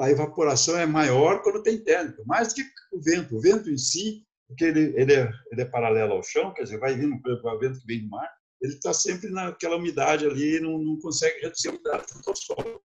a 0.00 0.10
evaporação 0.10 0.78
é 0.78 0.86
maior 0.86 1.42
quando 1.42 1.62
tem 1.62 1.82
térmica, 1.82 2.22
mais 2.26 2.48
do 2.48 2.54
que 2.54 2.62
o 2.92 3.00
vento. 3.00 3.36
O 3.36 3.40
vento 3.40 3.70
em 3.70 3.76
si, 3.76 4.24
porque 4.48 4.64
ele, 4.64 4.94
ele, 4.96 5.12
é, 5.12 5.30
ele 5.52 5.62
é 5.62 5.64
paralelo 5.64 6.14
ao 6.14 6.22
chão, 6.22 6.52
quer 6.54 6.64
dizer, 6.64 6.78
vai 6.78 6.94
vindo 6.94 7.14
o 7.14 7.58
vento 7.58 7.80
que 7.80 7.86
vem 7.86 8.02
do 8.02 8.08
mar, 8.08 8.28
ele 8.60 8.74
está 8.74 8.92
sempre 8.92 9.30
naquela 9.30 9.76
umidade 9.76 10.26
ali, 10.26 10.60
não, 10.60 10.78
não 10.78 10.98
consegue 11.00 11.40
reduzir 11.40 11.68
a 11.68 11.72
umidade 11.72 12.06
do 12.12 12.36
solo. 12.36 12.82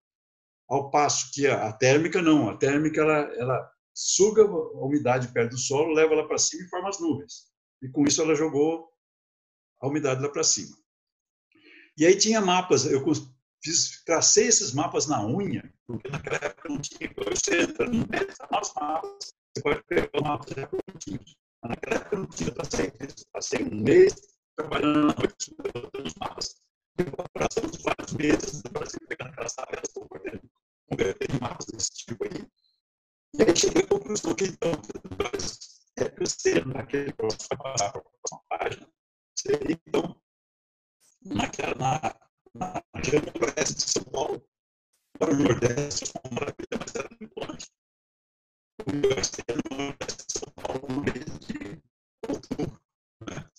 Ao 0.68 0.90
passo 0.90 1.30
que 1.32 1.46
a, 1.46 1.68
a 1.68 1.72
térmica 1.72 2.22
não, 2.22 2.48
a 2.48 2.56
térmica 2.56 3.00
ela, 3.00 3.18
ela 3.36 3.72
suga 3.94 4.42
a 4.42 4.84
umidade 4.84 5.32
perto 5.32 5.50
do 5.50 5.58
solo, 5.58 5.92
leva 5.92 6.14
ela 6.14 6.26
para 6.26 6.38
cima 6.38 6.64
e 6.64 6.68
forma 6.68 6.88
as 6.88 7.00
nuvens. 7.00 7.50
E 7.82 7.88
com 7.88 8.04
isso 8.04 8.22
ela 8.22 8.34
jogou 8.34 8.88
a 9.80 9.88
umidade 9.88 10.22
lá 10.22 10.28
para 10.28 10.44
cima. 10.44 10.76
E 11.96 12.06
aí 12.06 12.16
tinha 12.16 12.40
mapas, 12.40 12.86
eu 12.86 13.02
fiz, 13.62 14.02
tracei 14.04 14.46
esses 14.46 14.72
mapas 14.72 15.06
na 15.06 15.24
unha, 15.24 15.72
porque 15.86 16.08
naquela 16.08 16.36
época 16.36 16.68
não 16.68 16.78
tinha, 16.78 17.10
você 17.16 17.62
entra 17.62 17.86
no 17.86 18.06
net, 18.06 18.30
os 18.30 18.74
mapas, 18.74 19.34
você 19.54 19.62
pode 19.62 19.82
pegar 19.84 20.10
os 20.14 20.22
mapas 20.22 20.54
já 20.56 20.66
prontinhos. 20.66 21.36
Naquela 21.62 21.96
época 21.96 22.16
não 22.16 22.26
tinha, 22.26 22.50
tracei, 22.52 22.92
passei 23.32 23.64
um 23.64 23.82
mês 23.82 24.14
trabalhando 24.56 25.06
na 25.06 25.14
noite, 25.14 25.34
estudando 25.38 26.06
os 26.06 26.14
mapas. 26.14 26.54
De 26.96 27.04
vários 27.82 28.12
meses, 28.14 28.62
depois 28.62 28.92
pegando 29.08 29.30
aquelas 29.30 29.54
tabelas, 29.54 29.90
convertendo 29.94 31.40
mapas 31.40 31.66
desse 31.66 31.90
tipo 31.92 32.24
aí. 32.24 32.46
E 33.34 33.42
aí 33.42 33.56
cheguei 33.56 33.84
à 33.84 33.86
conclusão 33.86 34.34
que, 34.34 34.44
então, 34.44 34.72
é 35.96 36.08
crescer 36.10 36.66
naquele 36.66 37.12
próximo 37.12 37.58
passar 37.58 37.92
para 37.92 38.00
a 38.00 38.04
próxima 38.04 38.42
página, 38.48 38.92
seria, 39.38 39.80
então, 39.86 40.20
naquela, 41.24 41.74
na, 41.76 42.29
região 42.94 43.22
oeste 43.42 43.74
de 43.74 43.90
São 43.90 44.04
Paulo, 44.04 44.42
para 45.18 45.32
o 45.32 45.36
Nordeste, 45.36 46.12
uma 46.24 46.40
maravilha, 46.40 46.78
mas 46.78 46.94
era 46.94 47.08
muito 47.20 47.32
longe. 47.36 47.66
O 48.86 48.92
Nordeste 48.92 49.42
era 49.46 49.60
no 49.70 49.76
Nordeste 49.76 50.26
de 50.26 50.38
São 50.38 50.52
Paulo, 50.54 50.88
no 50.88 51.02
mês 51.02 51.38
de 51.40 51.82
outubro. 52.28 52.80
Né? 53.28 53.50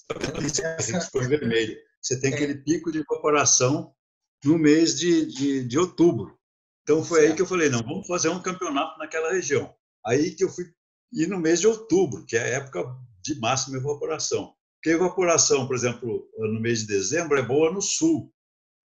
Essa... 0.77 1.01
Foi 1.11 1.27
vermelho. 1.27 1.77
Você 2.01 2.19
tem 2.19 2.31
é. 2.31 2.35
aquele 2.35 2.55
pico 2.55 2.91
de 2.91 2.99
evaporação 2.99 3.95
no 4.43 4.57
mês 4.57 4.97
de, 4.97 5.25
de, 5.27 5.63
de 5.65 5.79
outubro. 5.79 6.37
Então 6.83 7.03
foi 7.03 7.19
certo. 7.19 7.31
aí 7.31 7.35
que 7.35 7.41
eu 7.43 7.47
falei, 7.47 7.69
não, 7.69 7.83
vamos 7.83 8.07
fazer 8.07 8.29
um 8.29 8.41
campeonato 8.41 8.97
naquela 8.97 9.31
região. 9.31 9.73
Aí 10.05 10.35
que 10.35 10.43
eu 10.43 10.49
fui 10.49 10.65
ir 11.13 11.27
no 11.27 11.39
mês 11.39 11.59
de 11.59 11.67
outubro, 11.67 12.25
que 12.25 12.35
é 12.35 12.41
a 12.41 12.47
época 12.47 12.83
de 13.21 13.39
máxima 13.39 13.77
evaporação. 13.77 14.55
Porque 14.75 14.89
a 14.89 14.93
evaporação, 14.93 15.67
por 15.67 15.75
exemplo, 15.75 16.27
no 16.39 16.59
mês 16.59 16.79
de 16.79 16.87
dezembro 16.87 17.37
é 17.37 17.43
boa 17.43 17.71
no 17.71 17.81
sul. 17.81 18.33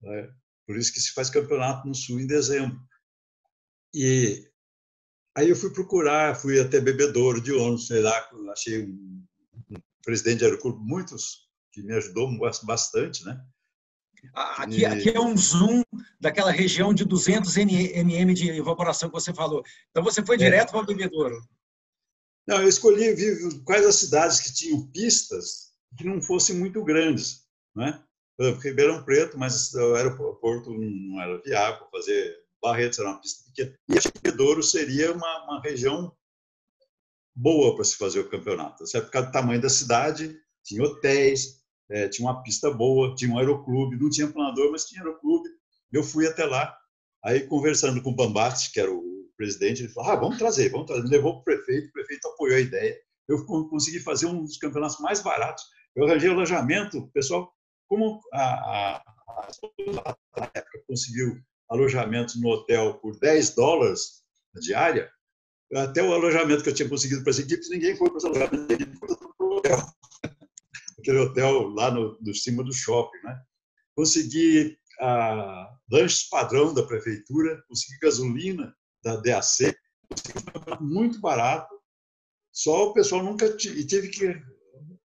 Né? 0.06 0.30
Por 0.66 0.76
isso 0.76 0.92
que 0.92 1.00
se 1.00 1.12
faz 1.12 1.28
campeonato 1.28 1.86
no 1.86 1.94
Sul 1.94 2.20
em 2.20 2.26
dezembro. 2.26 2.78
E 3.94 4.48
aí 5.36 5.48
eu 5.48 5.56
fui 5.56 5.72
procurar, 5.72 6.34
fui 6.36 6.60
até 6.60 6.80
Bebedouro 6.80 7.40
de 7.40 7.52
ônibus, 7.52 7.88
sei 7.88 8.00
lá, 8.00 8.28
achei 8.52 8.84
um, 8.84 9.24
um 9.70 9.76
presidente 10.04 10.38
de 10.38 10.44
aeroclube, 10.44 10.78
muitos, 10.82 11.48
que 11.72 11.82
me 11.82 11.94
ajudou 11.94 12.30
bastante, 12.64 13.24
né? 13.24 13.40
Aqui, 14.34 14.84
aqui, 14.84 15.10
é 15.10 15.20
um 15.20 15.36
zoom 15.36 15.82
daquela 16.20 16.50
região 16.50 16.92
de 16.92 17.04
200 17.04 17.54
mm 17.56 18.34
de 18.34 18.50
evaporação 18.50 19.08
que 19.08 19.14
você 19.14 19.32
falou. 19.32 19.62
Então 19.90 20.02
você 20.02 20.24
foi 20.24 20.36
é. 20.36 20.38
direto 20.38 20.68
é. 20.68 20.72
para 20.72 20.80
o 20.80 20.86
Bebedouro? 20.86 21.36
Não, 22.46 22.62
eu 22.62 22.68
escolhi 22.68 23.14
quais 23.64 23.84
as 23.84 23.96
cidades 23.96 24.40
que 24.40 24.54
tinham 24.54 24.86
pistas 24.88 25.72
que 25.96 26.04
não 26.04 26.20
fossem 26.20 26.56
muito 26.56 26.82
grandes, 26.82 27.44
né? 27.74 28.02
Ribeirão 28.38 29.02
Preto, 29.04 29.38
mas 29.38 29.72
o 29.74 29.94
aeroporto 29.94 30.70
não 30.70 31.20
era 31.20 31.40
viável 31.42 31.86
fazer 31.90 32.36
Barretos 32.62 32.98
era 32.98 33.10
uma 33.10 33.20
pista 33.20 33.44
pequena. 33.44 33.78
E 33.88 33.98
acho 33.98 34.12
que 34.12 34.20
Bedouro 34.20 34.62
seria 34.62 35.12
uma, 35.12 35.44
uma 35.44 35.60
região 35.60 36.12
boa 37.34 37.74
para 37.74 37.84
se 37.84 37.96
fazer 37.96 38.20
o 38.20 38.28
campeonato, 38.28 38.86
certo? 38.86 39.06
por 39.06 39.12
causa 39.12 39.28
do 39.28 39.32
tamanho 39.32 39.60
da 39.60 39.68
cidade, 39.68 40.36
tinha 40.64 40.82
hotéis, 40.82 41.60
é, 41.88 42.08
tinha 42.08 42.28
uma 42.28 42.42
pista 42.42 42.70
boa, 42.70 43.14
tinha 43.14 43.32
um 43.32 43.38
aeroclube, 43.38 43.96
não 43.96 44.10
tinha 44.10 44.26
planador, 44.26 44.72
mas 44.72 44.86
tinha 44.86 45.02
aeroclube. 45.02 45.48
Eu 45.92 46.02
fui 46.02 46.26
até 46.26 46.44
lá, 46.44 46.76
aí 47.24 47.46
conversando 47.46 48.02
com 48.02 48.10
o 48.10 48.14
Bambatti, 48.14 48.72
que 48.72 48.80
era 48.80 48.90
o 48.90 49.30
presidente, 49.36 49.82
ele 49.82 49.92
falou: 49.92 50.10
ah, 50.10 50.16
vamos 50.16 50.38
trazer, 50.38 50.70
vamos 50.70 50.86
trazer. 50.86 51.04
Me 51.04 51.10
levou 51.10 51.34
para 51.34 51.40
o 51.40 51.44
prefeito, 51.44 51.88
o 51.88 51.92
prefeito 51.92 52.28
apoiou 52.28 52.56
a 52.56 52.60
ideia. 52.60 52.96
Eu 53.28 53.44
consegui 53.44 54.00
fazer 54.00 54.26
um 54.26 54.42
dos 54.42 54.56
campeonatos 54.56 54.98
mais 55.00 55.20
baratos. 55.20 55.64
Eu 55.94 56.04
arranjei 56.04 56.30
alojamento, 56.30 56.98
o 56.98 57.10
pessoal 57.10 57.52
como 57.88 58.20
a, 58.32 58.42
a, 58.42 58.96
a, 60.36 60.50
época 60.54 60.82
conseguiu 60.86 61.40
alojamento 61.68 62.38
no 62.40 62.48
hotel 62.48 62.94
por 62.94 63.18
10 63.18 63.54
dólares 63.54 64.22
a 64.56 64.60
diária, 64.60 65.10
até 65.74 66.02
o 66.02 66.12
alojamento 66.12 66.62
que 66.62 66.70
eu 66.70 66.74
tinha 66.74 66.88
conseguido 66.88 67.22
para 67.22 67.30
as 67.30 67.38
equipes, 67.38 67.68
ninguém 67.70 67.96
foi 67.96 68.08
para 68.10 68.22
o 68.22 68.26
alojamento 68.26 68.66
hotel, 69.40 69.78
aquele 70.98 71.18
hotel 71.18 71.68
lá 71.68 71.90
no, 71.90 72.18
no 72.20 72.34
cima 72.34 72.62
do 72.62 72.72
shopping, 72.72 73.18
né? 73.24 73.40
Consegui 73.94 74.78
lanches 75.90 76.28
padrão 76.28 76.72
da 76.72 76.82
prefeitura, 76.82 77.62
consegui 77.68 77.98
gasolina 77.98 78.74
da 79.02 79.16
DAC, 79.16 79.76
muito 80.80 81.20
barato. 81.20 81.74
Só 82.52 82.88
o 82.88 82.92
pessoal 82.94 83.22
nunca 83.22 83.46
e 83.46 83.84
que 84.08 84.42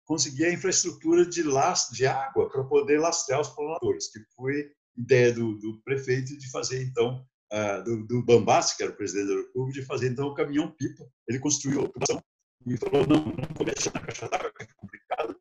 conseguir 0.10 0.45
a 0.45 0.53
infraestrutura 0.53 1.24
de 1.24 1.43
lastro 1.43 1.95
de 1.95 2.07
água 2.07 2.49
para 2.49 2.64
poder 2.64 2.99
lastrear 2.99 3.41
os 3.41 3.49
planadores, 3.49 4.12
que 4.12 4.20
foi 4.36 4.72
ideia 4.97 5.32
do, 5.32 5.53
do 5.60 5.80
prefeito 5.84 6.36
de 6.36 6.49
fazer 6.49 6.82
então 6.82 7.24
uh, 7.53 7.84
do, 7.84 8.07
do 8.07 8.26
Bambassi, 8.26 8.76
que 8.76 8.82
era 8.82 8.91
o 8.91 8.95
presidente 8.95 9.28
da 9.28 9.36
República, 9.36 9.80
de 9.80 9.86
fazer 9.86 10.10
então 10.10 10.30
o 10.30 10.34
caminhão 10.34 10.72
pipa. 10.72 11.07
Ele 11.28 11.38
construiu 11.38 11.82
a 11.82 11.84
população 11.84 12.24
e 12.66 12.76
falou 12.76 13.05
não, 13.05 13.24
não 13.24 13.47
vou 13.55 13.66
deixar 13.66 13.93
na 13.93 14.01
caixa 14.01 14.28
d'água, 14.28 14.51
é 14.60 14.66
complicado, 14.76 15.39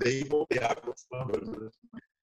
daí 0.00 0.24
vou 0.24 0.46
ter 0.48 0.64
água 0.64 0.94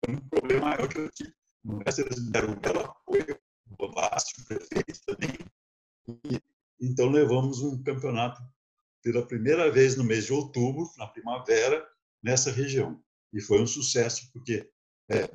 Um 0.09 0.17
problema 0.27 0.65
maior 0.65 0.89
que 0.89 0.99
eu 0.99 1.09
tive 1.11 1.33
eles 1.63 2.29
deram 2.29 2.51
um 2.53 2.59
belo 2.59 2.81
apoio, 2.81 3.39
o 3.69 3.75
Bobasti, 3.77 4.41
o 4.41 4.45
prefeito 4.45 4.99
também. 5.05 5.37
E, 6.25 6.41
então 6.81 7.09
levamos 7.09 7.61
um 7.61 7.81
campeonato 7.83 8.41
pela 9.03 9.25
primeira 9.25 9.71
vez 9.71 9.95
no 9.95 10.03
mês 10.03 10.25
de 10.25 10.33
outubro, 10.33 10.89
na 10.97 11.07
primavera, 11.07 11.85
nessa 12.23 12.51
região. 12.51 13.01
E 13.33 13.41
foi 13.41 13.61
um 13.61 13.67
sucesso, 13.67 14.29
porque 14.33 14.69
é, 15.09 15.27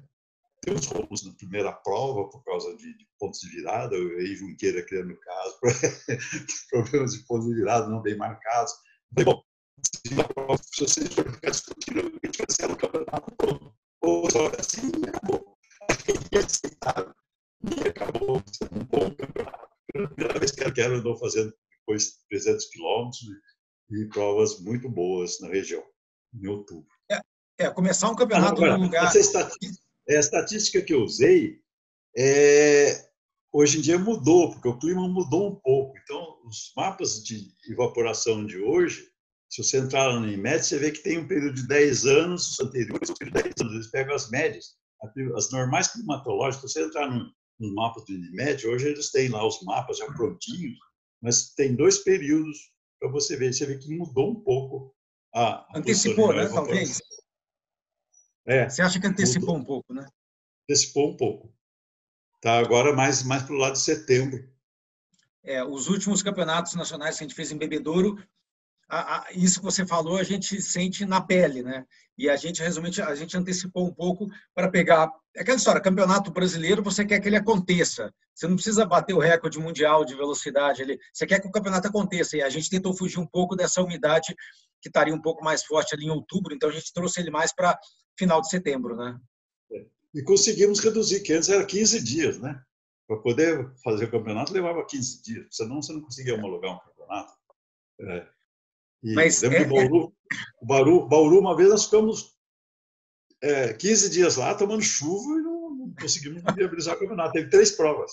tem 0.60 0.74
uns 0.74 0.86
roubos 0.86 1.24
na 1.24 1.32
primeira 1.34 1.72
prova 1.72 2.28
por 2.28 2.42
causa 2.44 2.74
de, 2.76 2.96
de 2.96 3.06
pontos 3.18 3.40
de 3.40 3.50
virada, 3.50 3.94
o 3.96 4.20
Ei 4.20 4.34
Junqueira 4.34 4.82
criando 4.82 5.16
caso, 5.18 5.58
problemas 6.70 7.12
de 7.12 7.24
pontos 7.26 7.46
de 7.46 7.54
virada 7.54 7.88
não 7.88 8.02
bem 8.02 8.16
marcados. 8.16 8.72
Falei, 9.12 9.24
bom, 9.24 9.42
se 9.84 10.20
a 10.20 10.24
prova, 10.24 10.56
se 10.56 10.80
vocês 10.80 11.14
forem 11.14 11.32
ficar 11.32 11.50
discutindo, 11.50 12.00
a 12.00 12.26
gente 12.26 12.38
cancela 12.38 12.72
o 12.72 12.76
campeonato 12.76 13.34
todo. 13.36 13.74
Ou 14.00 14.30
só 14.30 14.46
assim, 14.58 14.90
acabou 15.06 15.56
inaceitável. 16.32 17.14
E 17.64 17.88
acabou 17.88 18.42
sendo 18.52 18.80
um 18.80 18.84
bom 18.84 19.14
campeonato. 19.14 19.68
Pela 19.92 20.08
primeira 20.08 20.38
vez 20.38 20.50
que 20.50 20.64
a 20.64 20.72
Quero 20.72 20.96
andou 20.96 21.16
fazendo 21.16 21.54
depois 21.78 22.18
300 22.30 22.64
quilômetros 22.66 23.20
e 24.02 24.08
provas 24.08 24.60
muito 24.60 24.88
boas 24.88 25.40
na 25.40 25.48
região, 25.48 25.82
em 26.34 26.46
outubro. 26.46 26.88
É, 27.10 27.20
é 27.58 27.70
começar 27.70 28.10
um 28.10 28.16
campeonato 28.16 28.52
Agora, 28.52 28.78
no 28.78 28.84
lugar... 28.84 29.06
Essa 29.06 29.18
estatística, 29.18 29.84
a 30.08 30.14
estatística 30.14 30.82
que 30.82 30.94
eu 30.94 31.02
usei, 31.02 31.60
é, 32.16 33.08
hoje 33.52 33.78
em 33.78 33.80
dia 33.80 33.98
mudou, 33.98 34.50
porque 34.52 34.68
o 34.68 34.78
clima 34.78 35.08
mudou 35.08 35.50
um 35.50 35.54
pouco. 35.56 35.96
Então, 36.02 36.38
os 36.44 36.72
mapas 36.76 37.22
de 37.22 37.52
evaporação 37.70 38.44
de 38.44 38.58
hoje, 38.58 39.08
se 39.48 39.62
você 39.62 39.78
entrar 39.78 40.18
no 40.18 40.28
IMET, 40.28 40.64
você 40.64 40.78
vê 40.78 40.90
que 40.90 41.02
tem 41.02 41.18
um 41.18 41.28
período 41.28 41.54
de 41.54 41.68
10 41.68 42.06
anos 42.06 42.58
anteriores, 42.60 43.10
um 43.10 43.14
período 43.14 43.36
de 43.36 43.42
10 43.42 43.54
anos, 43.60 43.74
eles 43.74 43.90
pegam 43.90 44.14
as 44.14 44.30
médias 44.30 44.74
as 45.36 45.50
normais 45.50 45.88
climatológicas, 45.88 46.72
você 46.72 46.84
entrar 46.84 47.10
no, 47.10 47.30
nos 47.58 47.74
mapas 47.74 48.04
do 48.04 48.14
Unimed, 48.14 48.66
hoje 48.66 48.88
eles 48.88 49.10
têm 49.10 49.28
lá 49.28 49.46
os 49.46 49.60
mapas 49.62 49.98
já 49.98 50.06
prontinhos, 50.06 50.78
mas 51.22 51.52
tem 51.54 51.74
dois 51.74 51.98
períodos 51.98 52.72
para 53.04 53.12
você 53.12 53.36
ver. 53.36 53.52
Você 53.52 53.66
vê 53.66 53.76
que 53.76 53.94
mudou 53.94 54.30
um 54.30 54.40
pouco 54.40 54.94
a. 55.34 55.66
antecipou, 55.76 56.32
né? 56.32 56.48
Talvez. 56.48 57.02
É, 58.46 58.68
você 58.68 58.82
acha 58.82 59.00
que 59.00 59.06
antecipou 59.06 59.58
mudou. 59.58 59.62
um 59.62 59.64
pouco, 59.64 59.94
né? 59.94 60.06
Antecipou 60.64 61.10
um 61.10 61.16
pouco. 61.16 61.54
Tá 62.40 62.58
agora 62.58 62.92
mais, 62.94 63.22
mais 63.22 63.42
para 63.42 63.54
o 63.54 63.58
lado 63.58 63.74
de 63.74 63.80
setembro. 63.80 64.48
É, 65.42 65.62
os 65.62 65.88
últimos 65.88 66.22
campeonatos 66.22 66.74
nacionais 66.74 67.16
que 67.16 67.24
a 67.24 67.26
gente 67.26 67.36
fez 67.36 67.50
em 67.52 67.58
Bebedouro 67.58 68.22
a, 68.88 69.18
a, 69.18 69.32
isso 69.32 69.60
que 69.60 69.64
você 69.64 69.86
falou 69.86 70.16
a 70.16 70.22
gente 70.22 70.60
sente 70.60 71.04
na 71.04 71.20
pele, 71.20 71.62
né? 71.62 71.84
E 72.16 72.28
a 72.28 72.36
gente 72.36 72.62
resumente 72.62 73.02
a 73.02 73.14
gente 73.14 73.36
antecipou 73.36 73.86
um 73.86 73.92
pouco 73.92 74.26
para 74.54 74.70
pegar 74.70 75.10
é 75.36 75.40
aquela 75.40 75.56
história, 75.56 75.80
campeonato 75.80 76.30
brasileiro, 76.30 76.82
você 76.82 77.04
quer 77.04 77.18
que 77.18 77.28
ele 77.28 77.36
aconteça. 77.36 78.14
Você 78.32 78.46
não 78.46 78.54
precisa 78.54 78.86
bater 78.86 79.14
o 79.14 79.18
recorde 79.18 79.58
mundial 79.58 80.04
de 80.04 80.14
velocidade, 80.14 80.80
ele, 80.80 80.98
você 81.12 81.26
quer 81.26 81.40
que 81.40 81.48
o 81.48 81.50
campeonato 81.50 81.88
aconteça. 81.88 82.36
E 82.36 82.42
a 82.42 82.48
gente 82.48 82.70
tentou 82.70 82.96
fugir 82.96 83.18
um 83.18 83.26
pouco 83.26 83.56
dessa 83.56 83.82
umidade 83.82 84.34
que 84.80 84.88
estaria 84.88 85.14
um 85.14 85.20
pouco 85.20 85.42
mais 85.42 85.64
forte 85.64 85.94
ali 85.94 86.04
em 86.04 86.10
outubro, 86.10 86.54
então 86.54 86.68
a 86.68 86.72
gente 86.72 86.92
trouxe 86.92 87.20
ele 87.20 87.30
mais 87.30 87.52
para 87.52 87.76
final 88.16 88.40
de 88.40 88.48
setembro, 88.48 88.94
né? 88.96 89.18
É. 89.72 89.86
E 90.14 90.22
conseguimos 90.22 90.78
reduzir, 90.78 91.20
que 91.20 91.32
antes 91.32 91.48
era 91.48 91.64
15 91.64 92.04
dias, 92.04 92.38
né? 92.38 92.60
Para 93.08 93.16
poder 93.18 93.72
fazer 93.82 94.04
o 94.04 94.10
campeonato 94.10 94.52
levava 94.52 94.86
15 94.86 95.22
dias, 95.22 95.46
senão 95.50 95.82
você 95.82 95.92
não 95.92 96.00
conseguia 96.00 96.36
homologar 96.36 96.76
um 96.76 96.78
campeonato. 96.78 97.32
É. 98.00 98.28
E 99.04 99.12
Mas 99.12 99.42
lembro 99.42 99.58
é, 99.58 99.64
Bauru. 99.66 100.14
Bauru, 100.62 101.06
Bauru, 101.06 101.38
uma 101.38 101.54
vez 101.54 101.68
nós 101.68 101.84
ficamos 101.84 102.34
é, 103.42 103.74
15 103.74 104.08
dias 104.08 104.36
lá 104.36 104.54
tomando 104.54 104.82
chuva 104.82 105.38
e 105.38 105.42
não, 105.42 105.70
não 105.76 105.94
conseguimos 106.00 106.42
viabilizar 106.56 106.96
o 106.96 106.98
campeonato. 106.98 107.32
Teve 107.32 107.50
três 107.50 107.72
provas. 107.72 108.10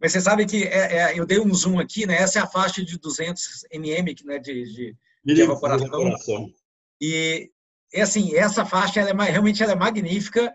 Mas 0.00 0.12
você 0.12 0.20
sabe 0.22 0.46
que 0.46 0.64
é, 0.64 0.96
é, 0.96 1.18
eu 1.18 1.26
dei 1.26 1.38
um 1.38 1.52
zoom 1.52 1.78
aqui, 1.78 2.06
né? 2.06 2.14
Essa 2.14 2.38
é 2.38 2.42
a 2.42 2.46
faixa 2.46 2.82
de 2.82 2.98
200 2.98 3.66
mm 3.74 4.24
né, 4.24 4.38
de, 4.38 4.64
de, 4.64 4.96
de 5.22 5.42
evaporação. 5.42 5.86
evaporação. 5.86 6.50
E, 6.98 7.50
é 7.92 8.00
assim, 8.00 8.34
essa 8.34 8.64
faixa 8.64 9.00
ela 9.00 9.10
é, 9.10 9.30
realmente 9.30 9.62
ela 9.62 9.72
é 9.72 9.76
magnífica. 9.76 10.50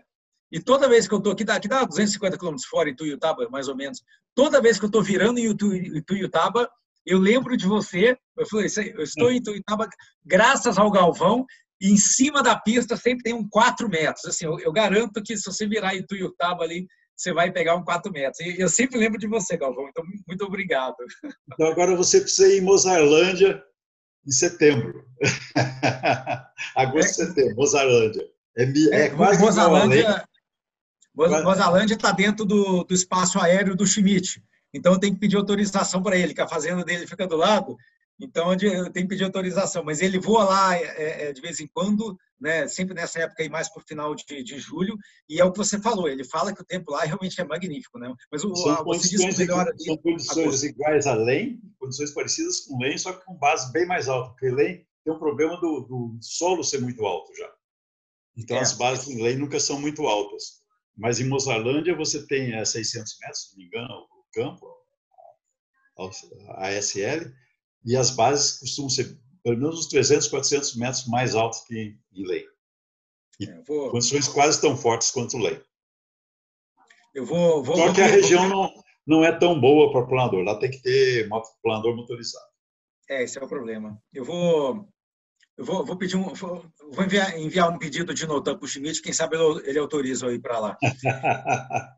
E 0.50 0.60
toda 0.60 0.88
vez 0.88 1.06
que 1.06 1.14
eu 1.14 1.18
estou 1.18 1.32
aqui, 1.32 1.44
aqui 1.48 1.68
dá 1.68 1.84
250 1.84 2.36
km 2.36 2.56
fora 2.68 2.90
em 2.90 2.96
Tuiutaba, 2.96 3.48
mais 3.48 3.68
ou 3.68 3.76
menos. 3.76 4.02
Toda 4.34 4.60
vez 4.60 4.78
que 4.78 4.84
eu 4.84 4.88
estou 4.88 5.02
virando 5.02 5.38
em 5.38 6.02
Tuiutaba, 6.02 6.68
eu 7.06 7.18
lembro 7.18 7.56
de 7.56 7.66
você, 7.66 8.16
eu 8.36 8.46
falei, 8.46 8.66
eu 8.94 9.02
estou 9.02 9.30
em 9.30 9.40
Tuiutaba 9.40 9.88
graças 10.24 10.76
ao 10.76 10.90
Galvão, 10.90 11.46
e 11.80 11.90
em 11.90 11.96
cima 11.96 12.42
da 12.42 12.58
pista 12.58 12.96
sempre 12.96 13.22
tem 13.22 13.34
um 13.34 13.48
4 13.48 13.88
metros. 13.88 14.24
Assim, 14.24 14.46
eu, 14.46 14.58
eu 14.60 14.72
garanto 14.72 15.22
que 15.22 15.36
se 15.36 15.44
você 15.44 15.66
virar 15.66 15.94
em 15.94 16.04
Tuiutaba 16.04 16.64
ali, 16.64 16.86
você 17.14 17.32
vai 17.32 17.52
pegar 17.52 17.76
um 17.76 17.84
4 17.84 18.10
metros. 18.12 18.40
E 18.40 18.60
eu 18.60 18.68
sempre 18.68 18.98
lembro 18.98 19.18
de 19.18 19.26
você, 19.26 19.56
Galvão, 19.56 19.88
então 19.88 20.04
muito 20.26 20.44
obrigado. 20.44 20.96
Então 21.52 21.68
agora 21.68 21.96
você 21.96 22.20
precisa 22.20 22.48
ir 22.48 22.58
em 22.58 22.64
Mozarlândia 22.64 23.62
em 24.26 24.30
setembro. 24.30 25.04
Agosto, 26.74 27.22
é, 27.22 27.26
setembro, 27.26 27.56
Mozarlândia. 27.56 28.26
É, 28.58 28.64
é, 28.64 29.00
é 29.02 29.10
quase 29.10 29.40
Mozarlândia, 29.40 30.24
Mozarlândia 31.14 31.94
está 31.94 32.12
dentro 32.12 32.44
do, 32.44 32.84
do 32.84 32.94
espaço 32.94 33.38
aéreo 33.38 33.76
do 33.76 33.86
Schmidt. 33.86 34.42
Então, 34.72 34.92
eu 34.92 34.98
tenho 34.98 35.14
que 35.14 35.20
pedir 35.20 35.36
autorização 35.36 36.02
para 36.02 36.16
ele, 36.16 36.34
que 36.34 36.40
a 36.40 36.48
fazenda 36.48 36.84
dele 36.84 37.06
fica 37.06 37.26
do 37.26 37.36
lado. 37.36 37.76
Então, 38.18 38.50
eu 38.52 38.58
tenho 38.58 38.92
que 38.92 39.08
pedir 39.08 39.24
autorização. 39.24 39.84
Mas 39.84 40.00
ele 40.00 40.18
voa 40.18 40.44
lá 40.44 40.76
é, 40.76 41.28
é, 41.28 41.32
de 41.32 41.40
vez 41.40 41.60
em 41.60 41.66
quando, 41.66 42.18
né? 42.40 42.66
sempre 42.66 42.94
nessa 42.94 43.20
época 43.20 43.42
e 43.42 43.48
mais 43.48 43.68
para 43.68 43.82
o 43.82 43.86
final 43.86 44.14
de, 44.14 44.42
de, 44.42 44.58
julho. 44.58 44.96
E 45.28 45.40
é 45.40 45.44
o 45.44 45.52
que 45.52 45.58
você 45.58 45.78
falou. 45.80 46.08
Ele 46.08 46.24
fala 46.24 46.54
que 46.54 46.62
o 46.62 46.64
tempo 46.64 46.92
lá 46.92 47.04
realmente 47.04 47.38
é 47.40 47.44
magnífico. 47.44 47.98
Né? 47.98 48.12
Mas 48.32 48.42
o, 48.42 48.54
são, 48.54 48.84
condições, 48.84 49.38
melhora 49.38 49.72
são 49.78 49.96
condições 49.98 50.62
iguais 50.62 51.06
a 51.06 51.14
Lem, 51.14 51.60
condições 51.78 52.12
parecidas 52.12 52.60
com 52.60 52.78
Lem, 52.78 52.96
só 52.96 53.12
que 53.12 53.24
com 53.24 53.34
base 53.34 53.70
bem 53.72 53.86
mais 53.86 54.08
alta. 54.08 54.30
Porque 54.30 54.50
Lem 54.50 54.86
tem 55.04 55.12
um 55.12 55.18
problema 55.18 55.60
do, 55.60 55.80
do 55.80 56.18
solo 56.20 56.64
ser 56.64 56.80
muito 56.80 57.04
alto 57.04 57.32
já. 57.36 57.50
Então, 58.36 58.56
é. 58.56 58.60
as 58.60 58.72
bases 58.72 59.08
em 59.08 59.22
Lem 59.22 59.36
nunca 59.36 59.60
são 59.60 59.80
muito 59.80 60.06
altas. 60.06 60.64
Mas 60.96 61.20
em 61.20 61.28
Mozarlândia 61.28 61.94
você 61.94 62.26
tem 62.26 62.64
600 62.64 63.18
metros, 63.20 63.42
se 63.42 63.50
não 63.52 63.58
me 63.58 63.66
engano, 63.66 64.06
campo, 64.32 64.66
a 66.48 66.68
ASL, 66.68 67.32
e 67.84 67.96
as 67.96 68.10
bases 68.10 68.58
costumam 68.58 68.90
ser 68.90 69.18
pelo 69.42 69.58
menos 69.58 69.78
uns 69.78 69.86
300, 69.86 70.26
400 70.26 70.76
metros 70.76 71.06
mais 71.06 71.34
altas 71.36 71.64
que 71.66 71.96
em 72.12 72.26
lei. 72.26 72.44
E 73.38 73.48
é, 73.48 73.62
vou... 73.62 73.90
condições 73.90 74.26
quase 74.26 74.60
tão 74.60 74.76
fortes 74.76 75.10
quanto 75.10 75.38
lei. 75.38 75.62
Eu 77.14 77.24
vou, 77.24 77.62
vou 77.62 77.76
Só 77.76 77.92
que 77.92 78.00
a 78.00 78.06
região 78.06 78.48
não, 78.48 78.70
não 79.06 79.24
é 79.24 79.30
tão 79.32 79.58
boa 79.60 79.92
para 79.92 80.06
planador. 80.06 80.42
Lá 80.42 80.58
tem 80.58 80.70
que 80.70 80.82
ter 80.82 81.28
planador 81.62 81.94
motorizado. 81.94 82.44
É, 83.08 83.22
esse 83.22 83.38
é 83.38 83.42
o 83.42 83.48
problema. 83.48 83.96
Eu 84.12 84.24
vou, 84.24 84.88
eu 85.56 85.64
vou, 85.64 85.84
vou 85.84 85.96
pedir 85.96 86.16
um, 86.16 86.34
vou 86.34 87.04
enviar, 87.04 87.38
enviar 87.38 87.70
um 87.70 87.78
pedido 87.78 88.12
de 88.12 88.26
nota 88.26 88.56
para 88.56 88.64
o 88.64 88.68
Schmidt, 88.68 89.00
quem 89.00 89.12
sabe 89.12 89.36
ele, 89.36 89.62
ele 89.68 89.78
autoriza 89.78 90.26
aí 90.26 90.38
para 90.40 90.58
lá. 90.58 90.78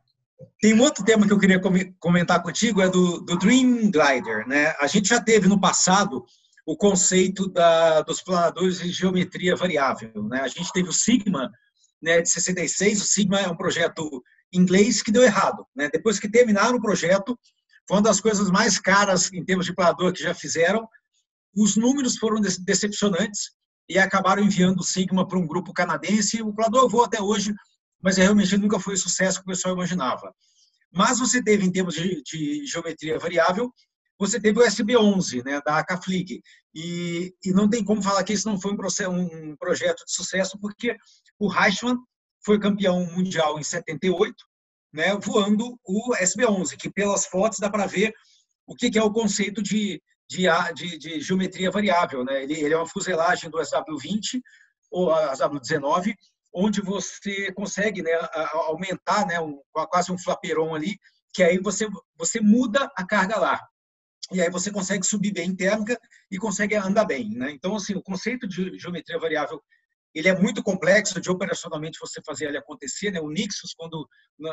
Tem 0.61 0.75
um 0.75 0.83
outro 0.83 1.05
tema 1.05 1.27
que 1.27 1.33
eu 1.33 1.39
queria 1.39 1.61
comentar 1.99 2.43
contigo, 2.43 2.81
é 2.81 2.89
do, 2.89 3.21
do 3.21 3.39
Dream 3.39 3.91
Glider. 3.91 4.47
Né? 4.47 4.75
A 4.81 4.87
gente 4.87 5.09
já 5.09 5.21
teve 5.21 5.49
no 5.49 5.61
passado 5.61 6.25
o 6.67 6.77
conceito 6.77 7.49
da, 7.49 8.03
dos 8.03 8.23
planadores 8.23 8.79
de 8.79 8.91
geometria 8.91 9.57
variável. 9.57 10.13
Né? 10.25 10.41
A 10.41 10.49
gente 10.49 10.73
teve 10.73 10.89
o 10.89 10.93
Sigma 10.93 11.51
né, 12.01 12.21
de 12.21 12.31
66, 12.31 13.03
o 13.03 13.07
Sigma 13.07 13.41
é 13.41 13.49
um 13.49 13.57
projeto 13.57 14.23
inglês 14.53 15.03
que 15.03 15.11
deu 15.11 15.23
errado. 15.23 15.67
Né? 15.75 15.89
Depois 15.93 16.19
que 16.19 16.31
terminaram 16.31 16.77
o 16.77 16.83
projeto, 16.83 17.39
foi 17.87 17.97
uma 17.97 18.03
das 18.03 18.21
coisas 18.21 18.51
mais 18.51 18.79
caras 18.79 19.33
em 19.33 19.45
termos 19.45 19.67
de 19.67 19.75
planador 19.75 20.13
que 20.13 20.23
já 20.23 20.35
fizeram. 20.35 20.87
Os 21.57 21.77
números 21.77 22.17
foram 22.19 22.41
decepcionantes 22.41 23.53
e 23.89 23.99
acabaram 23.99 24.43
enviando 24.43 24.81
o 24.81 24.85
Sigma 24.85 25.27
para 25.27 25.39
um 25.39 25.47
grupo 25.47 25.73
canadense. 25.73 26.43
O 26.43 26.53
planador 26.53 26.89
voa 26.89 27.07
até 27.07 27.21
hoje 27.21 27.55
mas 28.03 28.17
realmente 28.17 28.57
nunca 28.57 28.79
foi 28.79 28.95
o 28.95 28.99
sucesso 28.99 29.39
que 29.39 29.45
o 29.45 29.53
pessoal 29.53 29.75
imaginava. 29.75 30.33
Mas 30.93 31.19
você 31.19 31.43
teve, 31.43 31.65
em 31.65 31.73
termos 31.73 31.95
de, 31.95 32.23
de 32.23 32.67
geometria 32.67 33.19
variável, 33.19 33.73
você 34.19 34.41
teve 34.41 34.59
o 34.59 34.65
SB11, 34.65 35.45
né, 35.45 35.61
da 35.65 35.79
Acaflig. 35.79 36.41
E, 36.75 37.33
e 37.45 37.53
não 37.53 37.69
tem 37.69 37.85
como 37.85 38.03
falar 38.03 38.25
que 38.25 38.33
isso 38.33 38.49
não 38.49 38.61
foi 38.61 38.73
um, 38.73 38.77
processo, 38.77 39.11
um 39.11 39.57
projeto 39.57 40.05
de 40.05 40.13
sucesso, 40.13 40.59
porque 40.61 40.97
o 41.39 41.49
Reichmann 41.49 41.97
foi 42.45 42.59
campeão 42.59 43.05
mundial 43.07 43.59
em 43.59 43.63
78, 43.63 44.35
né, 44.93 45.17
voando 45.17 45.79
o 45.85 46.15
SB11, 46.17 46.77
que 46.77 46.91
pelas 46.91 47.27
fotos 47.27 47.59
dá 47.59 47.71
para 47.71 47.87
ver 47.87 48.13
o 48.67 48.75
que, 48.75 48.91
que 48.91 48.99
é 48.99 49.03
o 49.03 49.13
conceito 49.13 49.63
de, 49.63 50.03
de, 50.29 50.47
de, 50.75 50.99
de 50.99 51.21
geometria 51.21 51.71
variável. 51.71 52.25
Né? 52.25 52.43
Ele, 52.43 52.55
ele, 52.55 52.75
é 52.75 52.77
uma 52.77 52.87
fuselagem 52.87 53.51
do 53.51 53.59
SW20 53.59 54.41
ou 54.91 55.09
SW19, 55.09 56.15
onde 56.53 56.81
você 56.81 57.53
consegue 57.53 58.03
né, 58.03 58.13
aumentar 58.67 59.27
né, 59.27 59.41
um, 59.41 59.61
quase 59.73 60.11
um 60.11 60.19
flaperon 60.19 60.75
ali, 60.75 60.99
que 61.33 61.43
aí 61.43 61.59
você, 61.59 61.87
você 62.17 62.41
muda 62.41 62.91
a 62.97 63.07
carga 63.07 63.39
lá. 63.39 63.61
E 64.33 64.43
aí 64.43 64.51
você 64.51 64.71
consegue 64.71 65.07
subir 65.07 65.33
bem 65.33 65.55
térmica 65.55 65.99
e 66.31 66.37
consegue 66.39 66.75
andar 66.75 67.05
bem. 67.05 67.31
Né? 67.31 67.51
Então, 67.51 67.77
assim, 67.77 67.95
o 67.95 68.03
conceito 68.03 68.47
de 68.47 68.79
geometria 68.79 69.19
variável 69.19 69.63
ele 70.15 70.29
é 70.29 70.39
muito 70.39 70.63
complexo 70.63 71.21
de 71.21 71.31
operacionalmente 71.31 71.99
você 72.01 72.21
fazer 72.25 72.47
ele 72.47 72.59
acontecer. 72.59 73.11
Né? 73.11 73.21
O 73.21 73.31
Nixus, 73.31 73.75
quando 73.75 74.09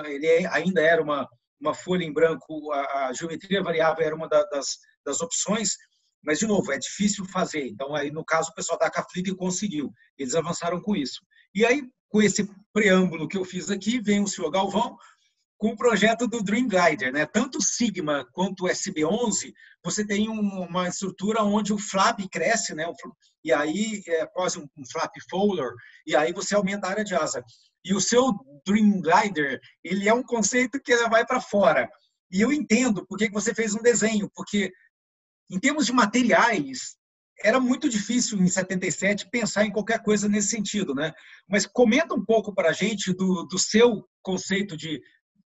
ele 0.06 0.28
é, 0.28 0.46
ainda 0.48 0.82
era 0.82 1.02
uma, 1.02 1.28
uma 1.60 1.74
folha 1.74 2.04
em 2.04 2.14
branco, 2.14 2.72
a, 2.72 3.08
a 3.08 3.14
geometria 3.14 3.64
variável 3.64 4.06
era 4.06 4.16
uma 4.16 4.28
da, 4.28 4.44
das, 4.44 4.78
das 5.06 5.22
opções, 5.22 5.76
mas, 6.24 6.40
de 6.40 6.48
novo, 6.48 6.72
é 6.72 6.78
difícil 6.78 7.24
fazer. 7.26 7.68
Então, 7.68 7.94
aí, 7.96 8.12
no 8.12 8.26
caso, 8.26 8.50
o 8.50 8.54
pessoal 8.56 8.80
da 8.80 8.90
Caflig 8.90 9.36
conseguiu. 9.36 9.94
Eles 10.18 10.34
avançaram 10.34 10.82
com 10.82 10.96
isso. 10.96 11.22
E 11.56 11.66
aí, 11.66 11.90
com 12.10 12.22
esse 12.22 12.48
preâmbulo 12.74 13.30
que 13.30 13.38
eu 13.38 13.46
fiz 13.46 13.72
aqui, 13.72 14.02
vem 14.02 14.22
o 14.22 14.28
senhor 14.28 14.52
Galvão 14.52 14.98
com 15.58 15.70
o 15.70 15.78
projeto 15.78 16.28
do 16.28 16.44
Dream 16.44 16.68
Glider. 16.68 17.14
Né? 17.14 17.26
Tanto 17.26 17.60
o 17.60 17.62
Sigma 17.62 18.28
quanto 18.34 18.66
o 18.66 18.68
SB11, 18.68 19.54
você 19.82 20.06
tem 20.06 20.28
uma 20.28 20.90
estrutura 20.90 21.44
onde 21.44 21.72
o 21.72 21.78
flap 21.78 22.20
cresce, 22.30 22.76
né? 22.76 22.86
e 23.44 23.54
aí 23.54 24.04
é 24.06 24.26
quase 24.26 24.60
um 24.60 24.68
flap 24.92 25.14
folder, 25.30 25.72
e 26.06 26.16
aí 26.16 26.34
você 26.34 26.56
aumenta 26.56 26.88
a 26.88 26.90
área 26.90 27.06
de 27.06 27.16
asa. 27.16 27.44
E 27.86 27.94
o 27.94 28.02
seu 28.02 28.34
Dream 28.66 29.00
Glider, 29.00 29.62
ele 29.84 30.10
é 30.10 30.14
um 30.14 30.24
conceito 30.24 30.82
que 30.82 30.96
vai 31.08 31.26
para 31.26 31.40
fora. 31.40 31.90
E 32.32 32.42
eu 32.42 32.52
entendo 32.52 33.06
por 33.08 33.18
que 33.18 33.30
você 33.30 33.54
fez 33.54 33.74
um 33.74 33.82
desenho, 33.82 34.30
porque 34.36 34.74
em 35.50 35.60
termos 35.60 35.86
de 35.86 35.94
materiais, 35.94 36.98
era 37.44 37.60
muito 37.60 37.90
difícil 37.90 38.40
em 38.40 38.48
77 38.48 39.30
pensar 39.30 39.66
em 39.66 39.72
qualquer 39.72 40.02
coisa 40.02 40.28
nesse 40.28 40.50
sentido, 40.50 40.94
né? 40.94 41.14
Mas 41.48 41.66
comenta 41.66 42.14
um 42.14 42.24
pouco 42.24 42.54
para 42.54 42.70
a 42.70 42.74
gente 42.74 43.14
do, 43.14 43.44
do 43.44 43.58
seu 43.58 44.08
conceito 44.22 44.78
de, 44.78 45.02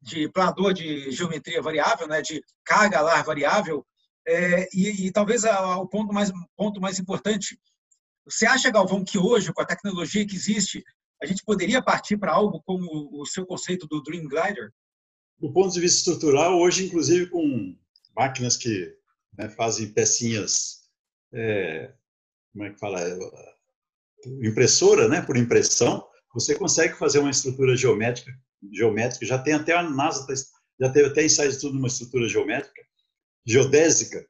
de 0.02 0.30
planador 0.30 0.74
de 0.74 1.12
geometria 1.12 1.62
variável, 1.62 2.08
né? 2.08 2.22
De 2.22 2.44
carga 2.64 3.02
lar 3.02 3.24
variável, 3.24 3.86
é, 4.28 4.68
e, 4.74 5.08
e, 5.08 5.12
talvez 5.12 5.44
o 5.44 5.88
ponto 5.88 6.14
mais, 6.14 6.32
ponto 6.56 6.80
mais 6.80 7.00
importante. 7.00 7.60
Você 8.26 8.46
acha, 8.46 8.72
Galvão, 8.72 9.04
que 9.04 9.18
hoje, 9.18 9.52
com 9.52 9.62
a 9.62 9.66
tecnologia 9.66 10.26
que 10.26 10.36
existe, 10.36 10.84
a 11.22 11.26
gente 11.26 11.44
poderia 11.44 11.82
partir 11.82 12.18
para 12.18 12.32
algo 12.32 12.62
como 12.62 13.10
o 13.20 13.26
seu 13.26 13.46
conceito 13.46 13.88
do 13.88 14.02
Dream 14.02 14.28
Glider? 14.28 14.72
Do 15.40 15.52
ponto 15.52 15.74
de 15.74 15.80
vista 15.80 16.12
estrutural, 16.12 16.60
hoje, 16.60 16.86
inclusive 16.86 17.28
com 17.28 17.76
máquinas 18.16 18.58
que 18.58 18.96
né, 19.38 19.50
fazem 19.50 19.92
pecinhas, 19.92 20.81
é, 21.34 21.94
como 22.52 22.66
é 22.66 22.72
que 22.72 22.80
fala, 22.80 23.02
é, 23.02 23.18
impressora, 24.42 25.08
né, 25.08 25.22
por 25.22 25.38
impressão, 25.38 26.06
você 26.34 26.56
consegue 26.56 26.98
fazer 26.98 27.20
uma 27.20 27.32
estrutura 27.32 27.76
geométrica, 27.76 28.32
geométrica. 28.72 29.26
Já 29.26 29.38
tem 29.38 29.54
até 29.54 29.74
a 29.74 29.84
NASA 29.84 30.26
tá, 30.26 30.34
já 30.80 30.90
teve 30.92 31.10
até 31.10 31.26
ensaio 31.26 31.52
de 31.52 31.60
tudo 31.60 31.76
numa 31.76 31.88
estrutura 31.88 32.28
geométrica, 32.28 32.82
geodésica, 33.46 34.26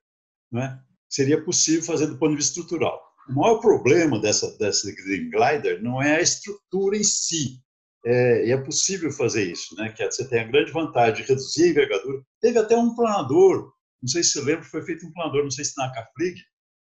né? 0.52 0.80
Seria 1.10 1.44
possível 1.44 1.84
fazer 1.84 2.08
do 2.08 2.18
ponto 2.18 2.32
de 2.32 2.38
vista 2.38 2.60
estrutural. 2.60 3.02
O 3.30 3.34
maior 3.34 3.60
problema 3.60 4.20
dessa, 4.20 4.58
dessa 4.58 4.92
Green 4.92 5.30
Glider 5.30 5.82
não 5.84 6.02
é 6.02 6.18
a 6.18 6.22
estrutura 6.22 6.98
em 6.98 7.04
si. 7.04 7.62
É, 8.04 8.48
e 8.48 8.52
é 8.52 8.58
possível 8.58 9.12
fazer 9.12 9.52
isso, 9.52 9.76
né? 9.76 9.92
Que 9.92 10.04
é, 10.04 10.10
você 10.10 10.28
tem 10.28 10.40
a 10.40 10.48
grande 10.48 10.72
vantagem 10.72 11.22
de 11.22 11.30
reduzir 11.30 11.66
a 11.66 11.68
envergadura. 11.68 12.24
Teve 12.40 12.58
até 12.58 12.76
um 12.76 12.96
planador, 12.96 13.72
não 14.02 14.08
sei 14.08 14.24
se 14.24 14.32
você 14.32 14.42
lembra, 14.42 14.64
foi 14.64 14.82
feito 14.84 15.06
um 15.06 15.12
planador, 15.12 15.44
não 15.44 15.52
sei 15.52 15.64
se 15.64 15.78
na 15.78 15.92
Cafrig, 15.94 16.42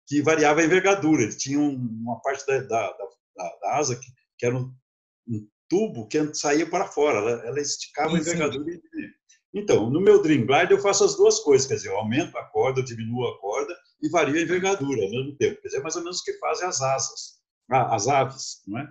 que 0.07 0.23
variava 0.23 0.61
a 0.61 0.65
envergadura. 0.65 1.23
Ele 1.23 1.37
tinha 1.37 1.59
uma 1.59 2.21
parte 2.21 2.47
da, 2.47 2.61
da, 2.61 2.93
da, 2.93 3.57
da 3.63 3.77
asa 3.77 3.97
que, 3.97 4.07
que 4.39 4.47
era 4.47 4.57
um, 4.57 4.73
um, 5.29 5.49
tubo 5.69 6.07
que 6.07 6.35
saía 6.35 6.69
para 6.69 6.87
fora, 6.87 7.19
ela, 7.19 7.47
ela 7.47 7.61
esticava 7.61 8.11
sim, 8.11 8.17
a 8.17 8.21
envergadura. 8.21 8.65
Sim. 8.65 8.81
Então, 9.55 9.91
no 9.91 10.01
meu 10.01 10.21
Dream 10.21 10.47
Glide 10.47 10.73
eu 10.73 10.81
faço 10.81 11.05
as 11.05 11.17
duas 11.17 11.41
coisas, 11.41 11.67
quer 11.67 11.77
dizer, 11.77 11.89
eu 11.89 11.97
aumento 11.97 12.37
a 12.37 12.45
corda, 12.45 12.81
eu 12.81 12.85
diminuo 12.85 13.27
a 13.27 13.41
corda 13.41 13.75
e 14.03 14.09
vario 14.11 14.37
a 14.37 14.41
envergadura 14.41 15.03
ao 15.03 15.11
mesmo 15.11 15.37
tempo. 15.37 15.61
Quer 15.63 15.69
dizer, 15.69 15.79
é 15.79 15.83
mais 15.83 15.97
ou 15.97 16.03
menos 16.03 16.21
o 16.21 16.25
que 16.25 16.35
fazem 16.35 16.69
as 16.69 16.81
asas, 16.83 17.41
as 17.71 18.07
aves, 18.07 18.63
não 18.67 18.79
é? 18.79 18.89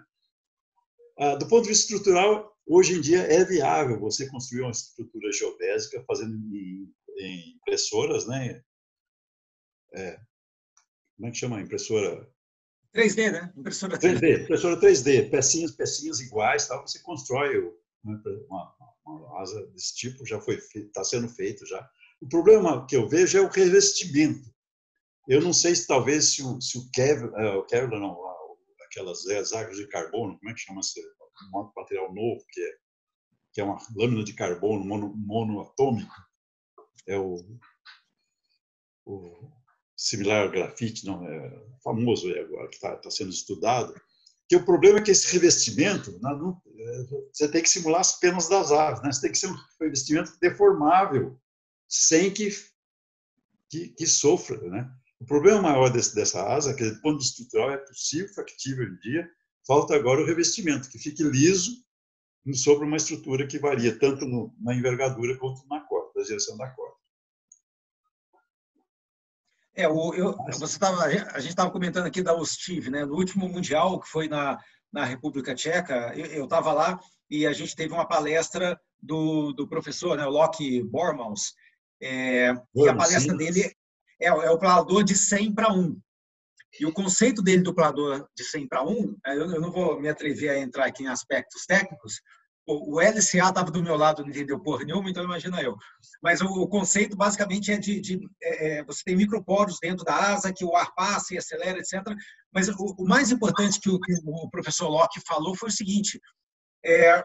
Ah, 1.18 1.36
do 1.36 1.48
ponto 1.48 1.64
de 1.64 1.70
vista 1.70 1.94
estrutural, 1.94 2.52
hoje 2.68 2.94
em 2.94 3.02
dia 3.02 3.22
é 3.22 3.46
viável 3.46 4.00
você 4.00 4.28
construir 4.28 4.62
uma 4.62 4.72
estrutura 4.72 5.32
geodésica 5.32 6.04
fazendo 6.06 6.34
em, 6.34 6.92
em 7.20 7.56
impressoras, 7.56 8.28
né? 8.28 8.62
É, 9.94 10.20
como 11.16 11.28
é 11.28 11.32
que 11.32 11.38
chama 11.38 11.58
a 11.58 11.62
impressora? 11.62 12.30
3D, 12.94 13.32
né? 13.32 13.54
Impressora 13.58 13.98
3D. 13.98 14.20
3D. 14.20 14.44
Impressora 14.44 14.80
3D, 14.80 15.30
pecinhas, 15.30 15.72
pecinhas 15.72 16.20
iguais, 16.20 16.68
tal, 16.68 16.82
você 16.82 17.00
constrói 17.00 17.58
uma, 18.04 18.22
uma, 18.50 18.76
uma 19.06 19.42
asa 19.42 19.66
desse 19.68 19.96
tipo, 19.96 20.26
já 20.26 20.40
foi 20.40 20.56
está 20.56 21.04
sendo 21.04 21.28
feito 21.28 21.66
já. 21.66 21.90
O 22.22 22.28
problema 22.28 22.86
que 22.88 22.96
eu 22.96 23.08
vejo 23.08 23.38
é 23.38 23.42
o 23.42 23.50
revestimento. 23.50 24.50
Eu 25.28 25.42
não 25.42 25.54
sei 25.54 25.76
se 25.76 25.88
talvez 25.88 26.36
se 26.36 26.44
o, 26.44 26.62
se 26.62 26.78
o 26.78 26.90
Kevlar, 26.92 27.34
uh, 27.34 27.60
o 27.60 27.66
Kevlar 27.66 28.00
não, 28.00 28.18
aquelas 28.86 29.24
zagas 29.48 29.78
de 29.78 29.88
carbono, 29.88 30.38
como 30.38 30.50
é 30.50 30.54
que 30.54 30.62
chama 30.62 30.80
esse 30.80 31.02
material 31.76 32.14
novo 32.14 32.46
que 32.50 32.62
é 32.62 32.86
que 33.56 33.62
é 33.62 33.64
uma 33.64 33.78
lâmina 33.96 34.22
de 34.22 34.34
carbono 34.34 34.84
mono, 34.84 35.16
monoatômico, 35.16 36.14
é 37.08 37.18
o, 37.18 37.38
o 39.06 39.50
similar 39.96 40.44
ao 40.44 40.52
grafite, 40.52 41.06
não 41.06 41.26
é 41.28 41.64
famoso 41.84 42.30
agora 42.30 42.68
que 42.68 42.76
está 42.76 42.96
tá 42.96 43.10
sendo 43.10 43.30
estudado. 43.30 43.94
Que 44.48 44.56
o 44.56 44.66
problema 44.66 45.00
é 45.00 45.02
que 45.02 45.12
esse 45.12 45.32
revestimento, 45.34 46.20
não, 46.22 46.62
é, 46.78 47.04
você 47.34 47.48
tem 47.48 47.64
que 47.64 47.70
simular 47.70 48.02
as 48.02 48.20
penas 48.20 48.48
das 48.48 48.72
aves, 48.72 49.02
né? 49.02 49.12
Você 49.12 49.22
tem 49.22 49.32
que 49.32 49.38
ser 49.38 49.48
um 49.48 49.58
revestimento 49.80 50.38
deformável, 50.40 51.40
sem 51.88 52.32
que 52.32 52.52
que, 53.70 53.90
que 53.90 54.08
sofra, 54.08 54.58
né? 54.70 54.90
O 55.20 55.26
problema 55.26 55.62
maior 55.62 55.90
desse, 55.90 56.14
dessa 56.14 56.44
asa 56.48 56.72
é 56.72 56.74
que, 56.74 56.90
do 56.90 57.02
ponto 57.02 57.22
estrutural, 57.22 57.72
é 57.72 57.78
possível, 57.78 58.34
factível 58.34 58.86
em 58.86 58.98
dia, 59.00 59.30
falta 59.66 59.96
agora 59.96 60.22
o 60.22 60.26
revestimento, 60.26 60.90
que 60.90 61.00
fique 61.00 61.24
liso 61.24 61.84
sobre 62.54 62.86
uma 62.86 62.98
estrutura 62.98 63.48
que 63.48 63.58
varia 63.58 63.98
tanto 63.98 64.26
no, 64.26 64.56
na 64.62 64.76
envergadura 64.76 65.38
quanto 65.38 65.66
na 65.68 65.80
corda, 65.82 66.12
na 66.16 66.24
direção 66.24 66.58
da 66.58 66.70
corda. 66.70 66.85
É, 69.76 69.88
o, 69.88 70.14
eu, 70.14 70.38
você 70.58 70.80
tava, 70.80 71.04
a 71.04 71.40
gente 71.40 71.50
estava 71.50 71.70
comentando 71.70 72.06
aqui 72.06 72.22
da 72.22 72.34
OSTIV, 72.34 72.90
né? 72.90 73.06
No 73.06 73.16
último 73.16 73.50
mundial 73.50 74.00
que 74.00 74.08
foi 74.08 74.28
na, 74.28 74.58
na 74.92 75.04
República 75.04 75.54
Tcheca, 75.54 76.14
eu 76.16 76.46
estava 76.46 76.72
lá 76.72 77.00
e 77.30 77.46
a 77.46 77.52
gente 77.52 77.76
teve 77.76 77.94
uma 77.94 78.08
palestra 78.08 78.80
do, 79.02 79.52
do 79.52 79.68
professor, 79.68 80.18
né, 80.18 80.26
o 80.26 80.30
Locke 80.30 80.82
Bormans, 80.84 81.54
é, 82.02 82.54
e 82.76 82.88
a 82.88 82.96
palestra 82.96 83.32
sim. 83.32 83.38
dele 83.38 83.76
é, 84.22 84.28
é 84.28 84.50
o 84.50 84.58
planador 84.58 85.04
de 85.04 85.16
100 85.16 85.54
para 85.54 85.74
1. 85.74 86.00
E 86.80 86.86
o 86.86 86.94
conceito 86.94 87.42
dele 87.42 87.62
do 87.62 87.74
planador 87.74 88.28
de 88.36 88.44
100 88.44 88.68
para 88.68 88.84
1, 88.84 89.18
é, 89.26 89.36
eu 89.36 89.62
não 89.62 89.72
vou 89.72 90.00
me 90.00 90.10
atrever 90.10 90.50
a 90.50 90.60
entrar 90.60 90.86
aqui 90.86 91.04
em 91.04 91.08
aspectos 91.08 91.66
técnicos, 91.66 92.22
o 92.68 93.00
LCA 93.00 93.50
estava 93.50 93.70
do 93.70 93.84
meu 93.84 93.96
lado, 93.96 94.24
não 94.24 94.30
entendeu 94.30 94.60
porra 94.60 94.84
nenhuma, 94.84 95.10
então 95.10 95.24
imagina 95.24 95.62
eu. 95.62 95.76
Mas 96.22 96.42
o, 96.42 96.48
o 96.48 96.68
conceito 96.68 97.16
basicamente 97.16 97.72
é 97.72 97.78
de, 97.78 98.02
de 98.02 98.20
é, 98.42 98.80
é 98.80 98.84
você 98.84 99.04
tem 99.04 99.16
microporos 99.16 99.78
dentro 99.80 100.04
da 100.04 100.16
asa 100.16 100.54
que 100.54 100.66
o 100.66 100.76
ar 100.76 100.94
passa 100.96 101.34
e 101.34 101.38
acelera, 101.38 101.78
etc. 101.78 102.02
Mas 102.52 102.68
o, 102.68 102.96
o 102.98 103.08
mais 103.08 103.32
importante 103.32 103.80
que 103.80 103.90
o, 103.90 104.00
que 104.00 104.14
o, 104.26 104.50
professor 104.50 104.90
Locke 104.90 105.22
falou 105.28 105.56
foi 105.56 105.70
o 105.70 105.72
seguinte: 105.72 106.20
é, 106.84 107.24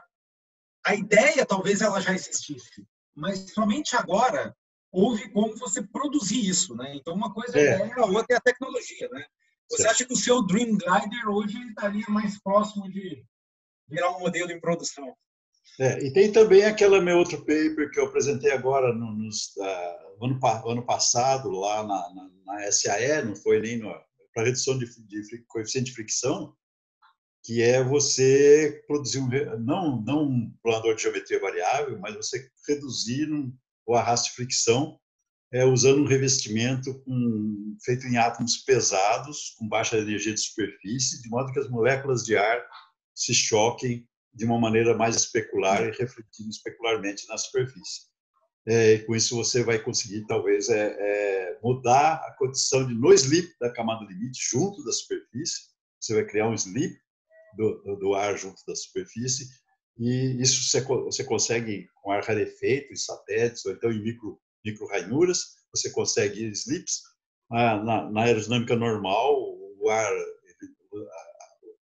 a 0.84 0.95
ideia 0.95 1.47
talvez 1.47 1.80
ela 1.80 2.01
já 2.01 2.12
existisse, 2.12 2.86
mas 3.14 3.51
somente 3.53 3.97
agora 3.97 4.55
houve 4.93 5.30
como 5.30 5.57
você 5.57 5.82
produzir 5.82 6.47
isso, 6.47 6.74
né? 6.74 6.95
Então 6.97 7.14
uma 7.14 7.32
coisa 7.32 7.59
é, 7.59 7.80
é 7.80 7.93
a 7.99 8.05
outra 8.05 8.34
é 8.34 8.36
a 8.36 8.43
tecnologia, 8.43 9.09
né? 9.11 9.24
Você 9.70 9.82
certo. 9.84 9.95
acha 9.95 10.05
que 10.05 10.12
o 10.12 10.16
seu 10.16 10.45
Dream 10.45 10.76
Glider 10.76 11.28
hoje 11.28 11.57
estaria 11.68 12.05
mais 12.09 12.38
próximo 12.43 12.91
de 12.91 13.24
virar 13.88 14.11
um 14.11 14.20
modelo 14.20 14.51
em 14.51 14.61
produção? 14.61 15.16
É, 15.80 16.04
e 16.04 16.12
tem 16.12 16.30
também 16.30 16.62
aquela 16.64 17.00
meu 17.00 17.16
outro 17.16 17.38
paper 17.38 17.90
que 17.90 17.98
eu 17.98 18.04
apresentei 18.04 18.52
agora 18.52 18.92
no, 18.92 19.06
uh, 19.06 20.24
ano, 20.24 20.38
ano 20.68 20.84
passado 20.84 21.50
lá 21.50 21.82
na, 21.82 22.14
na, 22.14 22.30
na 22.44 22.70
SAE, 22.70 23.24
não 23.24 23.34
foi 23.34 23.60
nem 23.60 23.80
para 24.34 24.44
redução 24.44 24.78
de, 24.78 24.84
de, 25.06 25.38
coeficiente 25.48 25.86
de 25.86 25.94
fricção, 25.94 26.54
que 27.42 27.62
é 27.62 27.82
você 27.82 28.84
produzir 28.86 29.20
um, 29.20 29.28
não, 29.60 30.02
não 30.02 30.24
um 30.24 30.54
planador 30.62 30.94
de 30.94 31.02
geometria 31.02 31.40
variável, 31.40 31.98
mas 31.98 32.14
você 32.14 32.46
reduzir 32.68 33.32
um, 33.32 33.50
o 33.86 33.94
arrasto 33.94 34.28
de 34.28 34.34
fricção 34.34 35.00
é, 35.50 35.64
usando 35.64 36.02
um 36.02 36.06
revestimento 36.06 36.92
com, 37.04 37.74
feito 37.82 38.06
em 38.06 38.18
átomos 38.18 38.58
pesados, 38.58 39.54
com 39.58 39.66
baixa 39.66 39.96
energia 39.96 40.34
de 40.34 40.40
superfície, 40.40 41.22
de 41.22 41.30
modo 41.30 41.50
que 41.54 41.58
as 41.58 41.70
moléculas 41.70 42.22
de 42.22 42.36
ar 42.36 42.62
se 43.14 43.32
choquem 43.32 44.06
de 44.32 44.44
uma 44.44 44.58
maneira 44.58 44.96
mais 44.96 45.16
especular 45.16 45.82
e 45.82 45.90
refletindo 45.90 46.50
especularmente 46.50 47.26
na 47.28 47.36
superfície. 47.36 48.08
É, 48.66 48.98
com 48.98 49.16
isso 49.16 49.36
você 49.36 49.64
vai 49.64 49.78
conseguir 49.78 50.26
talvez 50.26 50.68
é, 50.68 50.96
é, 50.98 51.58
mudar 51.62 52.14
a 52.16 52.34
condição 52.38 52.86
de 52.86 52.94
no 52.94 53.12
slip 53.12 53.52
da 53.58 53.72
camada 53.72 54.04
limite 54.04 54.38
junto 54.50 54.84
da 54.84 54.92
superfície. 54.92 55.70
Você 55.98 56.14
vai 56.14 56.24
criar 56.24 56.48
um 56.48 56.54
slip 56.54 56.96
do, 57.56 57.96
do 57.96 58.14
ar 58.14 58.36
junto 58.38 58.62
da 58.66 58.74
superfície 58.76 59.48
e 59.98 60.40
isso 60.40 60.62
você, 60.62 60.80
você 60.80 61.24
consegue 61.24 61.88
com 62.02 62.10
ar 62.10 62.22
rarefeito 62.22 62.92
em 62.92 62.96
satélites 62.96 63.64
ou 63.66 63.72
então 63.72 63.90
em 63.90 64.02
micro 64.02 64.40
micro 64.64 64.86
ranhuras. 64.88 65.56
Você 65.74 65.90
consegue 65.90 66.44
slips 66.50 67.02
na, 67.50 67.82
na, 67.82 68.10
na 68.10 68.22
aerodinâmica 68.22 68.76
normal 68.76 69.34
o 69.78 69.88
ar 69.88 70.12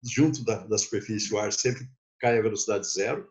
junto 0.02 0.44
da, 0.44 0.66
da 0.66 0.78
superfície 0.78 1.32
o 1.34 1.38
ar 1.38 1.52
sempre 1.52 1.86
cai 2.20 2.38
a 2.38 2.42
velocidade 2.42 2.90
zero, 2.92 3.28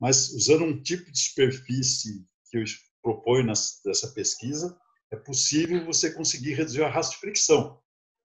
mas 0.00 0.30
usando 0.30 0.64
um 0.64 0.82
tipo 0.82 1.10
de 1.10 1.18
superfície 1.18 2.24
que 2.50 2.58
eu 2.58 2.64
proponho 3.02 3.46
nessa 3.46 4.08
pesquisa, 4.14 4.76
é 5.12 5.16
possível 5.16 5.84
você 5.84 6.12
conseguir 6.12 6.54
reduzir 6.54 6.80
o 6.80 6.86
arrasto 6.86 7.14
de 7.14 7.20
fricção. 7.20 7.80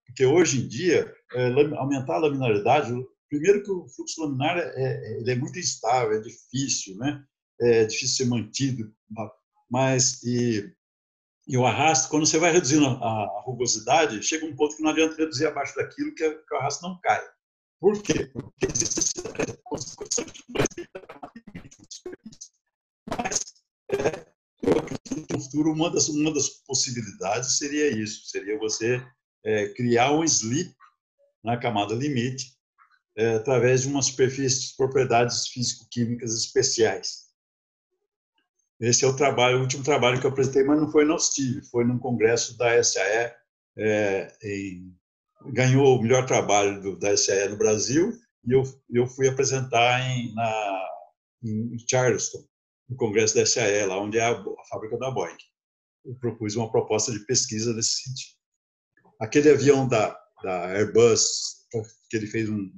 Porque 0.05 0.25
hoje 0.25 0.61
em 0.61 0.67
dia, 0.67 1.13
é, 1.33 1.47
aumentar 1.75 2.15
a 2.15 2.19
laminaridade, 2.19 2.93
primeiro 3.29 3.61
que 3.63 3.71
o 3.71 3.87
fluxo 3.89 4.21
laminar 4.21 4.57
é, 4.57 4.73
é, 4.75 5.19
ele 5.19 5.31
é 5.31 5.35
muito 5.35 5.59
instável, 5.59 6.17
é 6.17 6.21
difícil, 6.21 6.95
né? 6.97 7.23
é 7.59 7.85
difícil 7.85 8.25
ser 8.25 8.29
mantido, 8.29 8.93
mas 9.69 10.23
e, 10.23 10.71
e 11.47 11.57
o 11.57 11.65
arrasto, 11.65 12.09
quando 12.09 12.25
você 12.25 12.37
vai 12.37 12.51
reduzindo 12.51 12.85
a, 12.85 12.91
a, 12.91 13.41
rugosidade, 13.41 14.23
chega 14.23 14.45
um 14.45 14.55
ponto 14.55 14.75
que 14.75 14.83
não 14.83 14.91
adianta 14.91 15.17
reduzir 15.17 15.47
abaixo 15.47 15.75
daquilo 15.75 16.13
que, 16.13 16.29
que 16.29 16.53
o 16.53 16.57
arrasto 16.57 16.87
não 16.87 16.99
cai. 17.01 17.21
Por 17.79 18.01
quê? 18.01 18.25
Porque 18.33 18.65
existe 18.65 19.19
essa 19.19 19.57
consequência 19.63 20.25
de 20.25 20.43
mas 23.09 23.39
é, 23.91 24.25
eu 24.63 24.77
acredito 24.77 25.27
que 25.27 25.33
no 25.33 25.41
futuro 25.41 25.71
uma 25.71 25.89
das, 25.89 26.09
uma 26.09 26.33
das 26.33 26.49
possibilidades 26.65 27.57
seria 27.57 27.89
isso, 27.89 28.25
seria 28.27 28.57
você 28.57 29.01
é, 29.43 29.69
criar 29.69 30.11
um 30.11 30.23
slip 30.23 30.75
na 31.43 31.57
camada 31.57 31.93
limite 31.93 32.57
é, 33.15 33.35
através 33.35 33.81
de 33.81 33.87
uma 33.87 34.01
superfície 34.01 34.69
de 34.69 34.75
propriedades 34.75 35.47
físico-químicas 35.47 36.33
especiais. 36.35 37.27
Esse 38.79 39.05
é 39.05 39.07
o 39.07 39.15
trabalho, 39.15 39.57
o 39.57 39.61
último 39.61 39.83
trabalho 39.83 40.19
que 40.19 40.27
eu 40.27 40.31
apresentei, 40.31 40.63
mas 40.63 40.79
não 40.79 40.91
foi 40.91 41.03
no 41.03 41.17
STIV, 41.17 41.63
foi 41.69 41.83
num 41.83 41.97
congresso 41.97 42.55
da 42.57 42.83
SAE, 42.83 43.33
é, 43.75 44.37
em, 44.43 44.95
ganhou 45.45 45.97
o 45.97 46.01
melhor 46.01 46.25
trabalho 46.25 46.81
do, 46.81 46.97
da 46.97 47.15
SAE 47.15 47.49
no 47.49 47.57
Brasil, 47.57 48.11
e 48.45 48.53
eu, 48.53 48.63
eu 48.89 49.07
fui 49.07 49.27
apresentar 49.27 50.01
em, 50.01 50.33
na, 50.33 50.87
em 51.43 51.77
Charleston, 51.89 52.43
no 52.89 52.95
congresso 52.95 53.35
da 53.35 53.45
SAE, 53.45 53.85
lá 53.85 53.99
onde 53.99 54.17
é 54.17 54.23
a, 54.23 54.31
a 54.31 54.65
fábrica 54.69 54.97
da 54.97 55.11
Boeing. 55.11 55.37
Eu 56.05 56.15
propus 56.15 56.55
uma 56.55 56.71
proposta 56.71 57.11
de 57.11 57.25
pesquisa 57.25 57.73
nesse 57.73 58.03
sentido. 58.03 58.37
Aquele 59.19 59.49
avião 59.49 59.87
da, 59.87 60.17
da 60.43 60.67
Airbus, 60.69 61.25
que 62.09 62.17
ele 62.17 62.27
fez 62.27 62.49
um, 62.49 62.71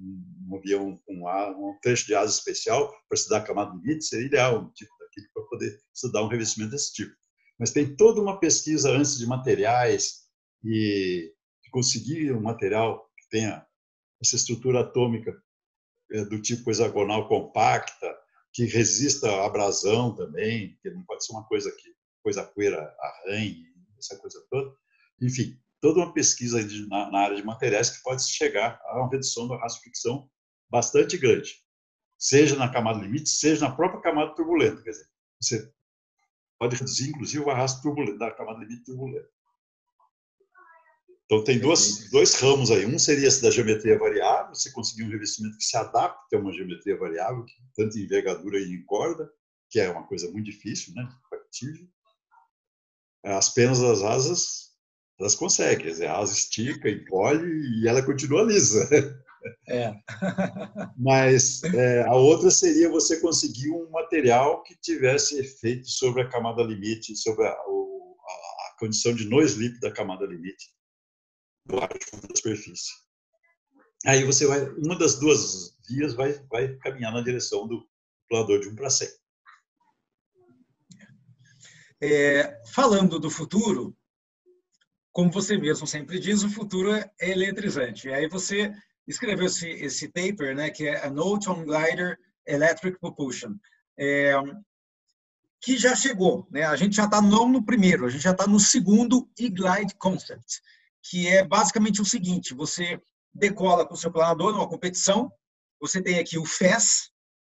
um 0.48 0.58
avião 0.58 0.98
com 1.06 1.14
um, 1.14 1.70
um 1.70 1.78
trecho 1.82 2.08
de 2.08 2.16
asa 2.16 2.34
especial 2.34 2.90
para 3.08 3.16
estudar 3.16 3.38
a 3.38 3.44
camada 3.44 3.76
limite, 3.76 4.06
seria 4.06 4.26
ideal, 4.26 4.62
um 4.64 4.72
tipo 4.72 4.92
daquele, 5.00 5.28
para 5.34 5.44
poder 5.44 5.80
estudar 5.94 6.24
um 6.24 6.28
revestimento 6.28 6.72
desse 6.72 6.94
tipo. 6.94 7.14
Mas 7.60 7.72
tem 7.72 7.96
toda 7.96 8.22
uma 8.22 8.40
pesquisa 8.40 8.90
antes 8.92 9.18
de 9.18 9.28
materiais 9.28 10.22
e 10.64 11.32
de 11.32 11.34
conseguir 11.70 12.32
um 12.34 12.42
material 12.42 13.10
que 13.18 13.30
tenha 13.30 13.66
essa 14.22 14.36
estrutura 14.36 14.82
atômica 14.82 15.36
é, 16.12 16.26
do 16.26 16.42
tipo 16.42 16.70
hexagonal 16.70 17.28
compacta, 17.28 18.16
que 18.52 18.66
resista 18.66 19.30
à 19.30 19.46
abrasão 19.46 20.16
também, 20.16 20.78
que 20.82 20.90
não 20.90 21.04
pode 21.04 21.26
ser 21.26 21.34
uma 21.34 21.46
coisa 21.46 21.72
que 21.72 21.94
coisa 22.24 22.44
poeira 22.44 22.96
arranhe, 23.00 23.66
essa 23.98 24.18
coisa 24.18 24.44
toda. 24.50 24.74
Enfim, 25.22 25.58
toda 25.80 26.00
uma 26.00 26.14
pesquisa 26.14 26.60
na, 26.88 27.12
na, 27.12 27.20
área 27.20 27.36
de 27.36 27.44
materiais 27.44 27.90
que 27.90 28.04
pode 28.04 28.28
chegar 28.28 28.80
a 28.86 29.00
uma 29.00 29.10
redução 29.10 29.48
da 29.48 29.58
raça-fricção 29.58 30.30
bastante 30.70 31.18
grande, 31.18 31.56
seja 32.18 32.56
na 32.56 32.72
camada 32.72 33.00
limite, 33.00 33.30
seja 33.30 33.68
na 33.68 33.76
própria 33.76 34.02
camada 34.02 34.36
turbulenta. 34.36 34.82
Quer 34.82 34.92
dizer, 34.92 35.10
você 35.42 35.74
pode 36.60 36.76
reduzir, 36.76 37.10
inclusive, 37.10 37.44
o 37.44 37.50
arrasto 37.50 37.82
turbulento, 37.82 38.18
da 38.18 38.32
camada 38.32 38.60
limite 38.60 38.84
turbulenta. 38.84 39.30
Então, 41.32 41.44
tem 41.44 41.60
dois, 41.60 42.10
dois 42.10 42.34
ramos 42.42 42.72
aí. 42.72 42.88
Um 42.88 42.98
seria 42.98 43.28
esse 43.28 43.40
da 43.40 43.52
geometria 43.52 44.00
variável, 44.00 44.56
você 44.56 44.72
conseguir 44.72 45.04
um 45.04 45.12
revestimento 45.12 45.58
que 45.58 45.64
se 45.64 45.78
adapte 45.78 46.36
a 46.36 46.40
uma 46.40 46.52
geometria 46.52 46.98
variável, 46.98 47.46
tanto 47.76 48.00
em 48.00 48.02
envergadura 48.02 48.58
e 48.58 48.74
em 48.74 48.84
corda, 48.84 49.30
que 49.70 49.80
é 49.80 49.92
uma 49.92 50.08
coisa 50.08 50.32
muito 50.32 50.46
difícil, 50.46 50.92
né? 50.96 51.08
factível. 51.30 51.88
As 53.24 53.54
penas 53.54 53.80
das 53.80 54.02
asas, 54.02 54.72
elas 55.20 55.36
conseguem. 55.36 55.86
Quer 55.86 55.92
dizer, 55.92 56.08
a 56.08 56.18
asa 56.18 56.34
estica, 56.34 56.90
encolhe 56.90 57.80
e 57.80 57.88
ela 57.88 58.04
continua 58.04 58.42
lisa. 58.42 58.90
É. 59.70 59.94
Mas 60.98 61.64
é, 61.64 62.08
a 62.08 62.16
outra 62.16 62.50
seria 62.50 62.90
você 62.90 63.20
conseguir 63.20 63.70
um 63.70 63.88
material 63.92 64.64
que 64.64 64.76
tivesse 64.82 65.40
efeito 65.40 65.88
sobre 65.88 66.24
a 66.24 66.28
camada 66.28 66.64
limite, 66.64 67.16
sobre 67.16 67.46
a, 67.46 67.52
a, 67.52 67.54
a 67.54 68.76
condição 68.80 69.14
de 69.14 69.26
no 69.26 69.44
slip 69.44 69.80
da 69.80 69.92
camada 69.92 70.26
limite 70.26 70.79
junto 71.70 72.28
da 72.28 72.36
superfície. 72.36 72.92
Aí 74.06 74.24
você 74.24 74.48
vai, 74.48 74.62
uma 74.70 74.98
das 74.98 75.20
duas 75.20 75.78
vias 75.88 76.14
vai, 76.14 76.34
vai 76.50 76.76
caminhar 76.78 77.12
na 77.12 77.22
direção 77.22 77.68
do 77.68 77.88
planador 78.30 78.60
de 78.62 78.70
1 78.70 78.76
para 78.76 78.90
100. 78.90 79.08
É, 82.02 82.62
falando 82.74 83.20
do 83.20 83.30
futuro, 83.30 83.96
como 85.12 85.32
você 85.32 85.58
mesmo 85.58 85.86
sempre 85.86 86.18
diz, 86.20 86.44
o 86.44 86.50
futuro 86.50 86.94
é 86.94 87.12
eletrizante. 87.20 88.08
E 88.08 88.14
aí 88.14 88.28
você 88.30 88.74
escreveu 89.06 89.48
esse, 89.48 89.68
esse 89.70 90.08
paper, 90.08 90.56
né, 90.56 90.70
que 90.70 90.88
é 90.88 91.06
A 91.06 91.10
Note 91.10 91.50
on 91.50 91.66
Glider 91.66 92.18
Electric 92.46 92.98
Propulsion, 93.00 93.56
é, 93.98 94.34
que 95.62 95.78
já 95.78 95.94
chegou. 95.94 96.48
Né? 96.50 96.64
A 96.64 96.76
gente 96.78 96.96
já 96.96 97.06
está 97.06 97.22
não 97.22 97.50
no 97.50 97.66
primeiro, 97.66 98.06
a 98.06 98.10
gente 98.10 98.24
já 98.24 98.32
está 98.32 98.48
no 98.48 98.60
segundo 98.60 99.30
e-glide 99.38 99.94
concept 99.96 100.62
que 101.04 101.28
é 101.28 101.44
basicamente 101.44 102.02
o 102.02 102.06
seguinte: 102.06 102.54
você 102.54 103.00
decola 103.34 103.86
com 103.86 103.94
o 103.94 103.98
seu 103.98 104.12
planador 104.12 104.52
numa 104.52 104.68
competição, 104.68 105.32
você 105.80 106.02
tem 106.02 106.20
aqui 106.20 106.38
o 106.38 106.46
FES, 106.46 107.12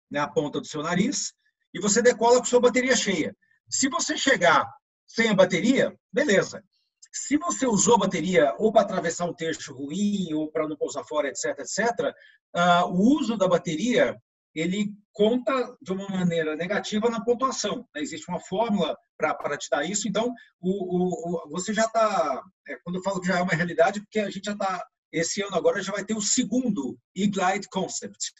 na 0.10 0.28
né, 0.28 0.32
ponta 0.34 0.60
do 0.60 0.68
seu 0.68 0.82
nariz, 0.82 1.34
e 1.74 1.80
você 1.80 2.02
decola 2.02 2.40
com 2.40 2.46
sua 2.46 2.60
bateria 2.60 2.96
cheia. 2.96 3.36
Se 3.70 3.90
você 3.90 4.18
chegar 4.18 4.66
sem 5.08 5.30
a 5.30 5.34
bateria, 5.34 5.96
beleza. 6.12 6.64
Se 7.12 7.38
você 7.38 7.66
usou 7.66 7.98
bateria 7.98 8.54
ou 8.58 8.72
para 8.72 8.82
atravessar 8.82 9.26
um 9.26 9.34
trecho 9.34 9.74
ruim, 9.74 10.34
ou 10.34 10.52
para 10.52 10.68
não 10.68 10.76
pousar 10.76 11.04
fora, 11.06 11.30
etc., 11.30 11.60
etc., 11.60 12.14
uh, 12.56 12.86
o 12.88 13.18
uso 13.18 13.38
da 13.38 13.48
bateria 13.48 14.18
ele 14.54 14.94
conta 15.16 15.76
de 15.82 15.94
uma 15.94 16.10
maneira 16.10 16.58
negativa 16.58 17.10
na 17.10 17.24
pontuação. 17.24 17.88
Né? 17.96 18.02
Existe 18.02 18.30
uma 18.30 18.40
fórmula 18.40 18.96
para 19.18 19.58
te 19.58 19.70
dar 19.72 19.86
isso, 19.86 20.10
então 20.10 20.32
o, 20.60 20.70
o, 20.70 21.46
o 21.46 21.50
você 21.50 21.74
já 21.74 21.86
está, 21.86 22.44
é, 22.68 22.76
quando 22.84 22.98
eu 22.98 23.02
falo 23.02 23.22
que 23.22 23.28
já 23.28 23.40
é 23.40 23.42
uma 23.42 23.54
realidade, 23.54 24.02
porque 24.02 24.20
a 24.20 24.30
gente 24.30 24.44
já 24.44 24.52
está, 24.52 24.86
esse 25.12 25.42
ano 25.42 25.56
agora 25.56 25.82
já 25.82 25.94
vai 25.94 26.04
ter 26.04 26.14
o 26.14 26.22
segundo 26.22 27.00
e-glide 27.16 27.70
concept. 27.70 28.34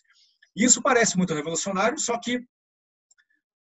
Isso 0.54 0.82
parece 0.82 1.18
muito 1.18 1.34
revolucionário, 1.34 1.98
só 1.98 2.20
que 2.20 2.44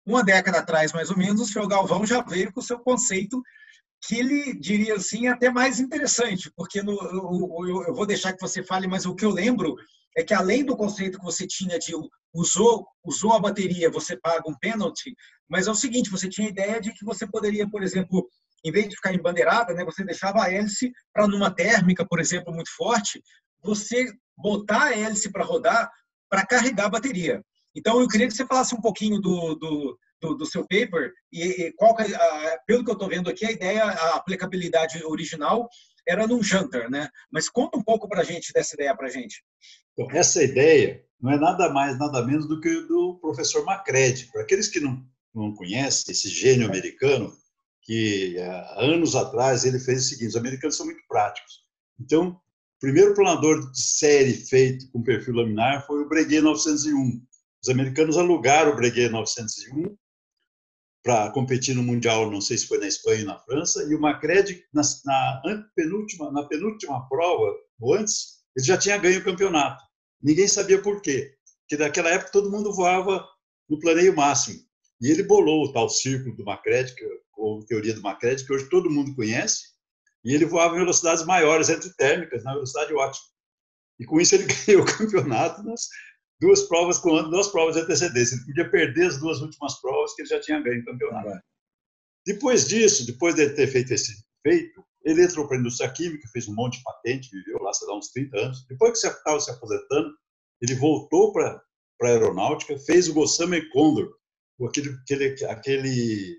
uma 0.07 0.22
década 0.22 0.59
atrás, 0.59 0.92
mais 0.92 1.11
ou 1.11 1.16
menos, 1.16 1.40
o 1.40 1.46
senhor 1.46 1.66
Galvão 1.66 2.05
já 2.05 2.20
veio 2.20 2.53
com 2.53 2.61
o 2.61 2.62
seu 2.62 2.78
conceito 2.78 3.42
que 4.03 4.16
ele 4.16 4.59
diria 4.59 4.94
assim 4.94 5.26
até 5.26 5.51
mais 5.51 5.80
interessante, 5.80 6.51
porque 6.55 6.82
no, 6.82 6.92
eu, 6.92 7.86
eu, 7.88 7.94
vou 7.94 8.07
deixar 8.07 8.34
que 8.34 8.40
você 8.40 8.62
fale, 8.62 8.86
mas 8.86 9.07
o 9.07 9.14
que 9.14 9.24
eu 9.24 9.30
lembro 9.30 9.74
é 10.16 10.22
que 10.22 10.34
além 10.34 10.64
do 10.64 10.76
conceito 10.76 11.18
que 11.18 11.24
você 11.24 11.46
tinha 11.46 11.78
de 11.78 11.92
usou, 12.32 12.86
usou 13.04 13.32
a 13.32 13.40
bateria, 13.40 13.90
você 13.90 14.16
paga 14.16 14.48
um 14.48 14.58
pênalti, 14.58 15.14
mas 15.48 15.66
é 15.66 15.70
o 15.70 15.74
seguinte, 15.74 16.11
você 16.11 16.28
tinha 16.28 16.46
a 16.46 16.50
ideia 16.50 16.80
de 16.80 16.92
que 16.92 17.04
você 17.04 17.26
poderia, 17.26 17.68
por 17.68 17.82
exemplo, 17.82 18.28
em 18.64 18.70
vez 18.70 18.88
de 18.88 18.96
ficar 18.96 19.12
em 19.14 19.22
bandeirada, 19.22 19.74
né, 19.74 19.84
você 19.84 20.04
deixava 20.04 20.42
a 20.42 20.52
hélice 20.52 20.92
para 21.12 21.26
numa 21.26 21.50
térmica, 21.50 22.06
por 22.06 22.20
exemplo, 22.20 22.52
muito 22.52 22.70
forte, 22.76 23.22
você 23.62 24.06
botar 24.36 24.84
a 24.84 24.98
hélice 24.98 25.30
para 25.30 25.44
rodar 25.44 25.90
para 26.28 26.46
carregar 26.46 26.86
a 26.86 26.90
bateria. 26.90 27.42
Então, 27.74 28.00
eu 28.00 28.08
queria 28.08 28.26
que 28.26 28.34
você 28.34 28.46
falasse 28.46 28.74
um 28.74 28.80
pouquinho 28.80 29.20
do, 29.20 29.54
do, 29.56 29.98
do, 30.20 30.34
do 30.36 30.46
seu 30.46 30.62
paper 30.62 31.12
e, 31.32 31.42
e 31.42 31.72
qual, 31.72 31.94
pelo 32.66 32.84
que 32.84 32.90
eu 32.90 32.94
estou 32.94 33.08
vendo 33.08 33.28
aqui, 33.28 33.44
a 33.44 33.50
ideia, 33.50 33.84
a 33.84 34.16
aplicabilidade 34.16 35.02
original 35.04 35.68
era 36.06 36.26
num 36.26 36.42
jantar, 36.42 36.88
né? 36.90 37.08
Mas 37.30 37.48
conta 37.48 37.78
um 37.78 37.82
pouco 37.82 38.08
para 38.08 38.22
a 38.22 38.24
gente 38.24 38.52
dessa 38.52 38.74
ideia 38.74 38.96
para 38.96 39.06
a 39.06 39.11
gente. 39.11 39.42
Essa 40.11 40.42
ideia 40.42 41.05
não 41.20 41.30
é 41.30 41.38
nada 41.38 41.68
mais, 41.68 41.98
nada 41.98 42.24
menos 42.24 42.48
do 42.48 42.61
que 42.61 42.70
do 42.82 43.18
professor 43.20 43.64
Macready. 43.64 44.30
Para 44.32 44.42
aqueles 44.42 44.68
que 44.68 44.80
não, 44.80 45.05
não 45.34 45.55
conhecem 45.55 46.12
esse 46.12 46.28
gênio 46.28 46.66
americano, 46.66 47.36
que 47.82 48.36
anos 48.76 49.14
atrás 49.14 49.64
ele 49.64 49.78
fez 49.78 50.05
o 50.05 50.09
seguinte: 50.09 50.28
os 50.28 50.36
americanos 50.36 50.76
são 50.76 50.86
muito 50.86 51.03
práticos. 51.09 51.64
Então, 52.01 52.30
o 52.30 52.80
primeiro 52.80 53.14
planador 53.14 53.70
de 53.70 53.82
série 53.82 54.32
feito 54.32 54.90
com 54.90 55.03
perfil 55.03 55.34
laminar 55.34 55.86
foi 55.86 56.03
o 56.03 56.09
Breguet 56.09 56.40
901. 56.40 57.20
Os 57.62 57.68
americanos 57.68 58.16
alugaram 58.16 58.72
o 58.72 58.76
Breguet 58.76 59.11
901 59.11 59.96
para 61.03 61.30
competir 61.30 61.74
no 61.74 61.82
mundial, 61.82 62.30
não 62.30 62.40
sei 62.40 62.59
se 62.59 62.66
foi 62.66 62.78
na 62.78 62.86
Espanha 62.86 63.20
ou 63.20 63.26
na 63.26 63.38
França, 63.38 63.82
e 63.84 63.94
o 63.94 64.01
Macred 64.01 64.64
na, 64.72 64.82
na 65.05 65.64
penúltima 65.74 66.30
na 66.30 66.44
penúltima 66.44 67.09
prova 67.09 67.55
ou 67.80 67.94
antes 67.94 68.40
ele 68.57 68.66
já 68.66 68.76
tinha 68.76 68.98
ganho 68.98 69.20
o 69.20 69.24
campeonato. 69.24 69.82
Ninguém 70.23 70.47
sabia 70.47 70.81
por 70.81 71.01
quê, 71.01 71.35
porque 71.61 71.83
naquela 71.83 72.11
época 72.11 72.33
todo 72.33 72.51
mundo 72.51 72.73
voava 72.73 73.27
no 73.68 73.79
planeio 73.79 74.14
máximo. 74.14 74.61
E 75.01 75.11
ele 75.11 75.23
bolou 75.23 75.64
o 75.64 75.73
tal 75.73 75.89
círculo 75.89 76.37
do 76.37 76.45
Macred, 76.45 76.95
ou 77.37 77.64
teoria 77.64 77.95
do 77.95 78.03
Macred, 78.03 78.45
que 78.45 78.53
hoje 78.53 78.68
todo 78.68 78.91
mundo 78.91 79.14
conhece, 79.14 79.71
e 80.25 80.35
ele 80.35 80.45
voava 80.45 80.77
em 80.77 80.81
velocidades 80.81 81.25
maiores, 81.25 81.71
entre 81.71 81.91
térmicas, 81.95 82.45
na 82.45 82.53
velocidade 82.53 82.93
ótima. 82.93 83.27
E 83.99 84.05
com 84.05 84.21
isso 84.21 84.35
ele 84.35 84.45
ganhou 84.66 84.83
o 84.83 84.99
campeonato 84.99 85.62
nas 85.62 85.89
duas 86.41 86.62
provas 86.62 86.99
com 86.99 87.31
duas 87.31 87.49
provas 87.49 87.77
de 87.77 87.83
antecedência. 87.83 88.35
Ele 88.35 88.45
podia 88.47 88.71
perder 88.71 89.07
as 89.07 89.18
duas 89.18 89.41
últimas 89.41 89.81
provas 89.81 90.14
que 90.14 90.23
ele 90.23 90.29
já 90.29 90.41
tinha 90.41 90.61
ganho 90.61 90.83
o 90.83 90.85
campeonato. 90.85 91.43
Depois 92.27 92.66
disso, 92.66 93.07
depois 93.07 93.35
de 93.35 93.49
ter 93.51 93.66
feito 93.66 93.93
esse 93.93 94.12
feito, 94.43 94.85
ele 95.05 95.24
entrou 95.24 95.46
para 95.46 95.57
a 95.57 95.61
indústria 95.61 95.90
química, 95.90 96.28
fez 96.32 96.48
um 96.48 96.55
monte 96.55 96.78
de 96.78 96.84
patente, 96.84 97.30
viveu 97.30 97.62
lá, 97.62 97.72
sei 97.72 97.88
lá, 97.88 97.96
uns 97.96 98.09
30 98.09 98.38
anos. 98.38 98.66
Depois 98.68 98.92
que 98.92 98.98
você 98.98 99.09
estava 99.09 99.40
se 99.40 99.51
aposentando, 99.51 100.11
ele 100.61 100.74
voltou 100.74 101.32
para 101.32 101.62
a 102.03 102.07
aeronáutica, 102.07 102.78
fez 102.78 103.09
o 103.09 103.14
Gossamer 103.14 103.68
Condor, 103.70 104.14
aquele, 104.68 104.90
aquele, 104.90 105.44
aquele, 105.46 106.36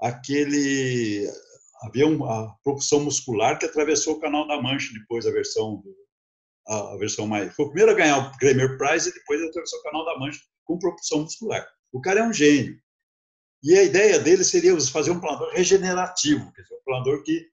aquele 0.00 1.30
avião, 1.82 2.24
a 2.24 2.54
propulsão 2.64 3.00
muscular 3.00 3.58
que 3.58 3.66
atravessou 3.66 4.14
o 4.14 4.20
Canal 4.20 4.46
da 4.46 4.60
Mancha 4.60 4.92
depois 4.92 5.26
a 5.26 5.30
versão 5.30 5.82
a 6.66 6.96
versão 6.98 7.26
mais 7.26 7.54
foi 7.54 7.64
o 7.64 7.68
primeiro 7.70 7.92
a 7.92 7.94
ganhar 7.94 8.18
o 8.18 8.38
Kramer 8.38 8.76
Prize 8.76 9.08
e 9.08 9.14
depois 9.14 9.40
atravessou 9.42 9.78
o 9.78 9.82
Canal 9.82 10.04
da 10.04 10.18
Mancha 10.18 10.40
com 10.64 10.78
propulsão 10.78 11.22
muscular. 11.22 11.66
O 11.90 12.00
cara 12.00 12.20
é 12.20 12.22
um 12.22 12.32
gênio. 12.32 12.78
E 13.62 13.76
a 13.76 13.82
ideia 13.82 14.18
dele 14.18 14.44
seria 14.44 14.78
fazer 14.80 15.10
um 15.10 15.20
planador 15.20 15.50
regenerativo, 15.52 16.52
quer 16.52 16.62
dizer, 16.62 16.74
um 16.74 16.84
planador 16.84 17.22
que 17.22 17.48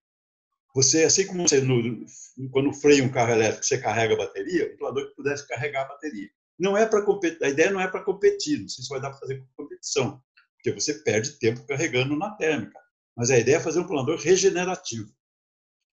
você, 0.74 1.06
assim 1.06 1.26
como 1.26 1.47
você, 1.47 1.62
no, 1.62 2.06
quando 2.51 2.74
freia 2.74 3.03
um 3.03 3.10
carro 3.10 3.32
elétrico, 3.32 3.66
você 3.66 3.78
carrega 3.78 4.14
a 4.14 4.18
bateria, 4.18 4.74
um 4.74 4.78
planador 4.78 5.10
que 5.10 5.16
pudesse 5.16 5.47
carregar 5.47 5.84
a 5.84 5.88
bateria. 5.88 6.30
Não 6.60 6.78
é 6.78 6.86
para 6.86 6.99
a 6.99 7.49
ideia 7.49 7.72
não 7.72 7.80
é 7.80 7.88
para 7.88 8.03
competir, 8.03 8.60
não 8.60 8.68
sei 8.68 8.84
se 8.84 8.89
vai 8.89 9.01
dar 9.01 9.10
para 9.10 9.20
fazer 9.20 9.43
competição, 9.56 10.22
porque 10.56 10.72
você 10.72 10.93
perde 10.95 11.39
tempo 11.39 11.66
carregando 11.66 12.16
na 12.16 12.32
térmica. 12.32 12.80
Mas 13.16 13.32
a 13.32 13.38
ideia 13.38 13.56
é 13.56 13.60
fazer 13.60 13.80
um 13.80 13.88
planador 13.88 14.20
regenerativo. 14.20 15.10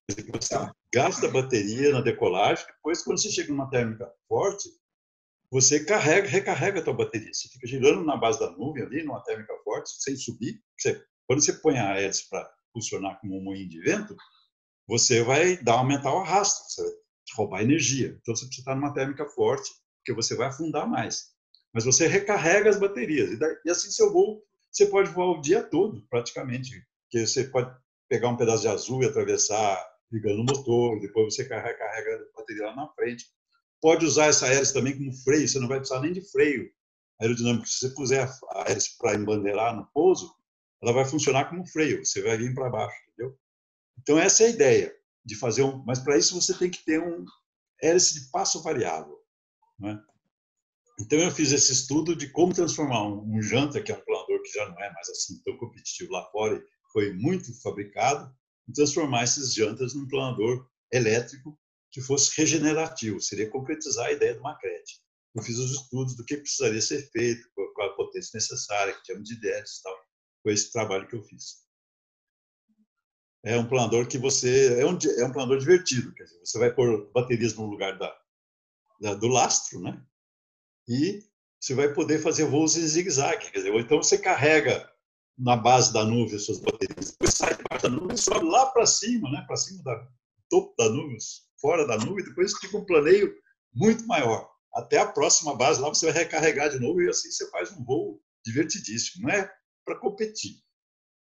Você 0.09 0.71
gasta 0.93 1.27
a 1.27 1.31
bateria 1.31 1.91
na 1.91 2.01
decolagem, 2.01 2.65
depois, 2.67 3.01
quando 3.01 3.21
você 3.21 3.31
chega 3.31 3.49
numa 3.49 3.69
térmica 3.69 4.11
forte, 4.27 4.69
você 5.53 5.85
carrega, 5.85 6.27
recarrega 6.27 6.79
a 6.79 6.83
tua 6.83 6.95
bateria. 6.95 7.31
Você 7.31 7.47
fica 7.47 7.67
girando 7.67 8.03
na 8.03 8.17
base 8.17 8.39
da 8.39 8.49
nuvem 8.49 8.81
ali, 8.81 9.03
numa 9.03 9.21
térmica 9.21 9.53
forte, 9.63 9.91
sem 10.01 10.15
subir. 10.15 10.59
Você, 10.75 10.99
quando 11.27 11.45
você 11.45 11.53
põe 11.53 11.77
a 11.77 11.95
hélice 11.95 12.27
para 12.27 12.51
funcionar 12.73 13.19
como 13.21 13.37
um 13.37 13.43
moinho 13.43 13.69
de 13.69 13.79
vento, 13.79 14.15
você 14.87 15.21
vai 15.21 15.55
dar 15.57 15.73
aumentar 15.73 16.11
o 16.11 16.21
arrasto, 16.21 16.71
você 16.71 16.81
vai 16.81 16.91
roubar 17.37 17.61
energia. 17.61 18.17
Então 18.19 18.35
você 18.35 18.45
precisa 18.45 18.63
estar 18.63 18.75
numa 18.75 18.95
térmica 18.95 19.27
forte, 19.27 19.69
porque 19.97 20.11
você 20.11 20.35
vai 20.35 20.47
afundar 20.47 20.89
mais. 20.89 21.27
Mas 21.71 21.85
você 21.85 22.07
recarrega 22.07 22.71
as 22.71 22.79
baterias 22.79 23.29
e, 23.29 23.37
daí, 23.37 23.55
e 23.63 23.69
assim 23.69 23.91
seu 23.91 24.11
voo, 24.11 24.41
você 24.71 24.87
pode 24.87 25.11
voar 25.11 25.37
o 25.37 25.41
dia 25.41 25.61
todo, 25.61 26.03
praticamente, 26.09 26.83
porque 27.03 27.27
você 27.27 27.43
pode 27.43 27.71
pegar 28.09 28.29
um 28.29 28.37
pedaço 28.37 28.63
de 28.63 28.69
azul 28.69 29.03
e 29.03 29.05
atravessar 29.05 29.87
ligando 30.11 30.39
o 30.39 30.45
motor, 30.45 30.99
depois 30.99 31.35
você 31.35 31.45
carrega, 31.45 31.77
carrega 31.77 32.15
a 32.15 32.39
bateria 32.39 32.65
lá 32.65 32.75
na 32.75 32.87
frente. 32.93 33.25
Pode 33.83 34.05
usar 34.05 34.27
essa 34.27 34.47
hélice 34.47 34.73
também 34.73 34.97
como 34.97 35.11
freio, 35.11 35.45
você 35.45 35.59
não 35.59 35.67
vai 35.67 35.77
precisar 35.77 35.99
nem 35.99 36.13
de 36.13 36.21
freio 36.31 36.71
aerodinâmico. 37.19 37.67
Se 37.67 37.79
você 37.79 37.89
puser 37.93 38.29
a 38.53 38.71
hélice 38.71 38.97
para 38.97 39.13
embandeirar 39.13 39.75
no 39.75 39.85
pouso, 39.87 40.33
ela 40.81 40.93
vai 40.93 41.03
funcionar 41.03 41.49
como 41.49 41.67
freio, 41.67 42.03
você 42.05 42.21
vai 42.21 42.37
vir 42.37 42.55
para 42.55 42.69
baixo, 42.69 42.95
entendeu? 43.09 43.37
Então, 43.99 44.17
essa 44.17 44.43
é 44.43 44.45
a 44.45 44.49
ideia 44.51 44.95
de 45.25 45.35
fazer 45.35 45.63
um. 45.63 45.83
Mas 45.85 45.99
para 45.99 46.17
isso 46.17 46.33
você 46.33 46.57
tem 46.57 46.71
que 46.71 46.81
ter 46.85 47.01
um 47.01 47.25
hélice 47.81 48.21
de 48.21 48.31
passo 48.31 48.63
variável. 48.63 49.19
Né? 49.77 50.01
Então, 51.01 51.19
eu 51.19 51.29
fiz 51.29 51.51
esse 51.51 51.73
estudo 51.73 52.15
de 52.15 52.29
como 52.29 52.53
transformar 52.53 53.05
um, 53.05 53.35
um 53.35 53.41
janta, 53.41 53.81
que 53.81 53.91
é 53.91 53.97
um 53.97 54.05
planador 54.05 54.41
que 54.43 54.49
já 54.53 54.65
não 54.69 54.81
é 54.81 54.93
mais 54.93 55.09
assim 55.09 55.41
tão 55.43 55.57
competitivo 55.57 56.13
lá 56.13 56.23
fora, 56.31 56.63
foi 56.93 57.11
muito 57.11 57.53
fabricado, 57.61 58.33
transformar 58.73 59.25
esses 59.25 59.53
jantas 59.53 59.93
num 59.93 60.07
planador 60.07 60.69
elétrico 60.89 61.59
que 61.93 62.01
fosse 62.01 62.35
regenerativo, 62.35 63.21
seria 63.21 63.49
concretizar 63.49 64.07
a 64.07 64.11
ideia 64.11 64.33
do 64.33 64.41
Macrete. 64.41 64.99
Eu 65.35 65.43
fiz 65.43 65.57
os 65.59 65.71
estudos 65.71 66.15
do 66.15 66.25
que 66.25 66.37
precisaria 66.37 66.81
ser 66.81 67.07
feito, 67.11 67.47
qual 67.75 67.89
a 67.89 67.95
potência 67.95 68.31
necessária, 68.33 68.93
que 68.93 69.03
tínhamos 69.03 69.29
de 69.29 69.35
ideias 69.35 69.77
e 69.77 69.83
tal. 69.83 69.95
Foi 70.41 70.53
esse 70.53 70.71
trabalho 70.71 71.07
que 71.07 71.15
eu 71.15 71.23
fiz. 71.23 71.63
É 73.45 73.57
um 73.57 73.67
planador 73.67 74.07
que 74.07 74.17
você. 74.17 74.79
É 74.79 74.85
um, 74.85 74.97
é 75.17 75.25
um 75.25 75.31
planador 75.31 75.59
divertido, 75.59 76.13
quer 76.13 76.23
dizer, 76.23 76.39
você 76.43 76.57
vai 76.57 76.73
pôr 76.73 77.11
baterias 77.11 77.53
no 77.53 77.65
lugar 77.67 77.97
da, 77.97 78.17
da, 78.99 79.13
do 79.13 79.27
lastro, 79.27 79.79
né? 79.79 80.03
E 80.87 81.19
você 81.59 81.75
vai 81.75 81.93
poder 81.93 82.19
fazer 82.19 82.45
voos 82.45 82.75
em 82.75 82.87
zigue-zague, 82.87 83.51
quer 83.51 83.59
dizer, 83.59 83.71
ou 83.71 83.79
então 83.79 84.01
você 84.01 84.17
carrega 84.17 84.89
na 85.37 85.55
base 85.55 85.93
da 85.93 86.03
nuvem 86.03 86.35
as 86.35 86.45
suas 86.45 86.59
baterias, 86.59 87.11
depois 87.11 87.33
sai 87.33 87.55
da 87.81 87.89
nuvem 87.89 88.15
e 88.15 88.17
sobe 88.17 88.45
lá 88.45 88.65
para 88.67 88.85
cima, 88.85 89.29
né? 89.29 89.43
Para 89.45 89.57
cima 89.57 89.83
da 89.83 90.07
topo 90.49 90.73
da 90.77 90.89
nuvem, 90.89 91.17
fora 91.63 91.87
da 91.87 91.95
nuvem, 91.95 92.25
depois 92.25 92.51
fica 92.59 92.77
um 92.77 92.85
planeio 92.85 93.33
muito 93.73 94.05
maior. 94.05 94.51
Até 94.75 94.97
a 94.97 95.07
próxima 95.07 95.55
base 95.55 95.79
lá 95.79 95.87
você 95.87 96.11
vai 96.11 96.23
recarregar 96.23 96.69
de 96.69 96.77
novo 96.77 97.01
e 97.01 97.09
assim 97.09 97.31
você 97.31 97.49
faz 97.49 97.71
um 97.71 97.85
voo 97.85 98.21
divertidíssimo. 98.45 99.25
Não 99.25 99.33
é 99.33 99.49
para 99.85 99.97
competir, 99.97 100.57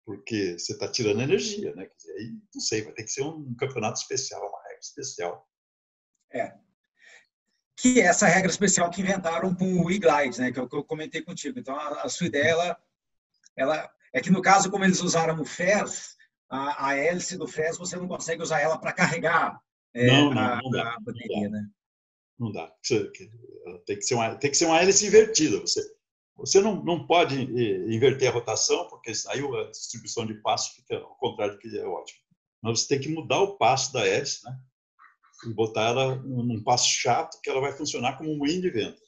porque 0.05 0.59
você 0.59 0.73
está 0.73 0.91
tirando 0.91 1.23
energia, 1.23 1.73
né? 1.77 1.89
Dizer, 1.97 2.13
aí, 2.15 2.33
não 2.53 2.61
sei, 2.61 2.83
vai 2.83 2.93
ter 2.93 3.05
que 3.05 3.11
ser 3.11 3.23
um 3.23 3.55
campeonato 3.55 4.01
especial, 4.01 4.41
uma 4.41 4.63
regra 4.65 4.81
especial. 4.81 5.49
É. 6.33 6.55
Que 7.77 8.01
é 8.01 8.07
essa 8.07 8.27
regra 8.27 8.51
especial 8.51 8.91
que 8.91 9.01
inventaram 9.01 9.55
com 9.55 9.85
o 9.85 9.91
e-glide, 9.93 10.41
né? 10.41 10.51
Que 10.51 10.59
eu, 10.59 10.69
que 10.69 10.75
eu 10.75 10.83
comentei 10.83 11.23
contigo. 11.23 11.59
Então, 11.59 11.77
a, 11.77 12.03
a 12.03 12.09
sua 12.09 12.27
ideia, 12.27 12.51
ela, 12.51 12.83
ela, 13.57 13.91
é 14.13 14.21
que 14.21 14.31
no 14.31 14.43
caso, 14.43 14.71
como 14.71 14.85
eles 14.85 15.01
usaram 15.01 15.41
o 15.41 15.45
FES, 15.45 16.17
a, 16.49 16.89
a 16.89 16.97
hélice 16.97 17.37
do 17.37 17.47
FES 17.47 17.79
você 17.79 17.97
não 17.97 18.09
consegue 18.09 18.43
usar 18.43 18.61
ela 18.61 18.77
para 18.79 18.93
carregar 18.93 19.63
é, 19.95 20.07
não, 20.07 20.33
não, 20.33 20.43
a, 20.43 20.61
não 20.63 20.71
dá, 20.71 20.95
a, 20.95 21.01
bateria, 21.01 21.49
não 21.49 21.51
né? 21.51 21.69
Não 22.39 22.53
dá. 22.53 22.73
Tem 23.87 23.97
que 23.97 24.03
ser 24.03 24.15
uma, 24.15 24.35
tem 24.37 24.51
que 24.51 24.57
ser 24.57 24.65
uma 24.65 24.81
hélice 24.81 25.07
invertida. 25.07 25.61
Você, 25.61 25.81
você 26.37 26.61
não, 26.61 26.83
não 26.83 27.07
pode 27.07 27.41
inverter 27.41 28.29
a 28.29 28.33
rotação, 28.33 28.89
porque 28.89 29.13
aí 29.29 29.41
a 29.41 29.71
distribuição 29.71 30.27
de 30.27 30.35
passo 30.35 30.75
fica 30.75 30.97
ao 30.97 31.17
contrário 31.17 31.55
do 31.55 31.61
que 31.61 31.79
é 31.79 31.87
ótimo. 31.87 32.21
Mas 32.63 32.81
você 32.81 32.89
tem 32.89 33.01
que 33.01 33.09
mudar 33.09 33.41
o 33.41 33.57
passo 33.57 33.93
da 33.93 34.07
hélice, 34.07 34.45
né? 34.45 34.59
E 35.47 35.53
botar 35.53 35.89
ela 35.89 36.17
num 36.17 36.63
passo 36.63 36.89
chato, 36.89 37.41
que 37.43 37.51
ela 37.51 37.61
vai 37.61 37.73
funcionar 37.73 38.17
como 38.17 38.33
um 38.33 38.39
moinho 38.39 38.63
de 38.63 38.71
vento. 38.71 39.01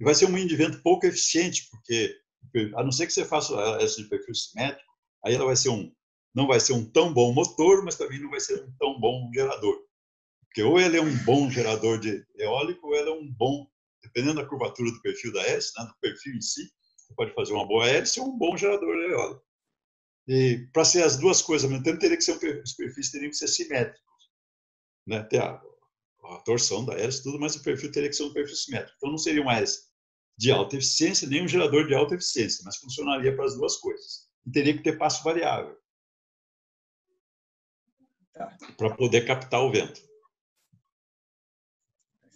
E 0.00 0.04
vai 0.04 0.14
ser 0.14 0.26
um 0.26 0.30
moinho 0.30 0.48
de 0.48 0.56
vento 0.56 0.82
pouco 0.82 1.06
eficiente, 1.06 1.68
porque 1.70 2.18
a 2.74 2.82
não 2.82 2.90
ser 2.90 3.06
que 3.06 3.12
você 3.12 3.24
faça 3.24 3.54
essa 3.80 4.02
de 4.02 4.08
perfil 4.08 4.34
simétrico, 4.34 4.92
aí 5.24 5.34
ela 5.34 5.44
vai 5.44 5.56
ser 5.56 5.68
um, 5.68 5.92
não 6.34 6.46
vai 6.46 6.58
ser 6.58 6.72
um 6.72 6.84
tão 6.84 7.12
bom 7.12 7.32
motor, 7.32 7.84
mas 7.84 7.96
também 7.96 8.20
não 8.20 8.30
vai 8.30 8.40
ser 8.40 8.62
um 8.62 8.72
tão 8.78 8.98
bom 8.98 9.30
gerador. 9.32 9.83
Porque 10.54 10.62
ou 10.62 10.78
ele 10.78 10.96
é 10.96 11.02
um 11.02 11.24
bom 11.24 11.50
gerador 11.50 11.98
de 11.98 12.24
eólico, 12.36 12.86
ou 12.86 12.94
ele 12.94 13.10
é 13.10 13.12
um 13.12 13.26
bom, 13.26 13.68
dependendo 14.00 14.36
da 14.36 14.46
curvatura 14.48 14.88
do 14.88 15.02
perfil 15.02 15.32
da 15.32 15.42
hélice, 15.42 15.72
né, 15.76 15.84
do 15.84 15.98
perfil 16.00 16.36
em 16.36 16.40
si, 16.40 16.70
você 16.96 17.12
pode 17.16 17.34
fazer 17.34 17.52
uma 17.54 17.66
boa 17.66 17.88
hélice 17.88 18.20
ou 18.20 18.28
um 18.28 18.38
bom 18.38 18.56
gerador 18.56 18.94
eólico. 18.94 19.44
E 20.28 20.68
para 20.72 20.84
ser 20.84 21.02
as 21.02 21.16
duas 21.16 21.42
coisas 21.42 21.64
ao 21.64 21.70
mesmo 21.70 21.82
tempo, 21.82 21.98
teria 21.98 22.16
que 22.16 22.22
ser 22.22 22.34
um, 22.34 22.62
os 22.62 22.72
perfis 22.72 23.10
teriam 23.10 23.30
que 23.30 23.36
ser 23.36 23.48
simétricos. 23.48 24.30
Né? 25.04 25.24
Ter 25.24 25.42
a, 25.42 25.60
a 26.22 26.38
torção 26.44 26.84
da 26.84 26.94
hélice, 26.94 27.24
tudo, 27.24 27.40
mas 27.40 27.56
o 27.56 27.62
perfil 27.64 27.90
teria 27.90 28.08
que 28.08 28.14
ser 28.14 28.22
um 28.22 28.32
perfil 28.32 28.54
simétrico. 28.54 28.94
Então 28.96 29.10
não 29.10 29.18
seria 29.18 29.42
uma 29.42 29.56
hélice 29.56 29.88
de 30.38 30.52
alta 30.52 30.76
eficiência, 30.76 31.28
nem 31.28 31.42
um 31.42 31.48
gerador 31.48 31.88
de 31.88 31.94
alta 31.94 32.14
eficiência, 32.14 32.62
mas 32.64 32.76
funcionaria 32.76 33.34
para 33.34 33.44
as 33.44 33.56
duas 33.56 33.74
coisas. 33.78 34.28
E 34.46 34.52
teria 34.52 34.76
que 34.76 34.84
ter 34.84 34.96
passo 34.96 35.24
variável 35.24 35.76
tá. 38.32 38.56
para 38.76 38.94
poder 38.94 39.26
captar 39.26 39.60
o 39.60 39.72
vento. 39.72 40.13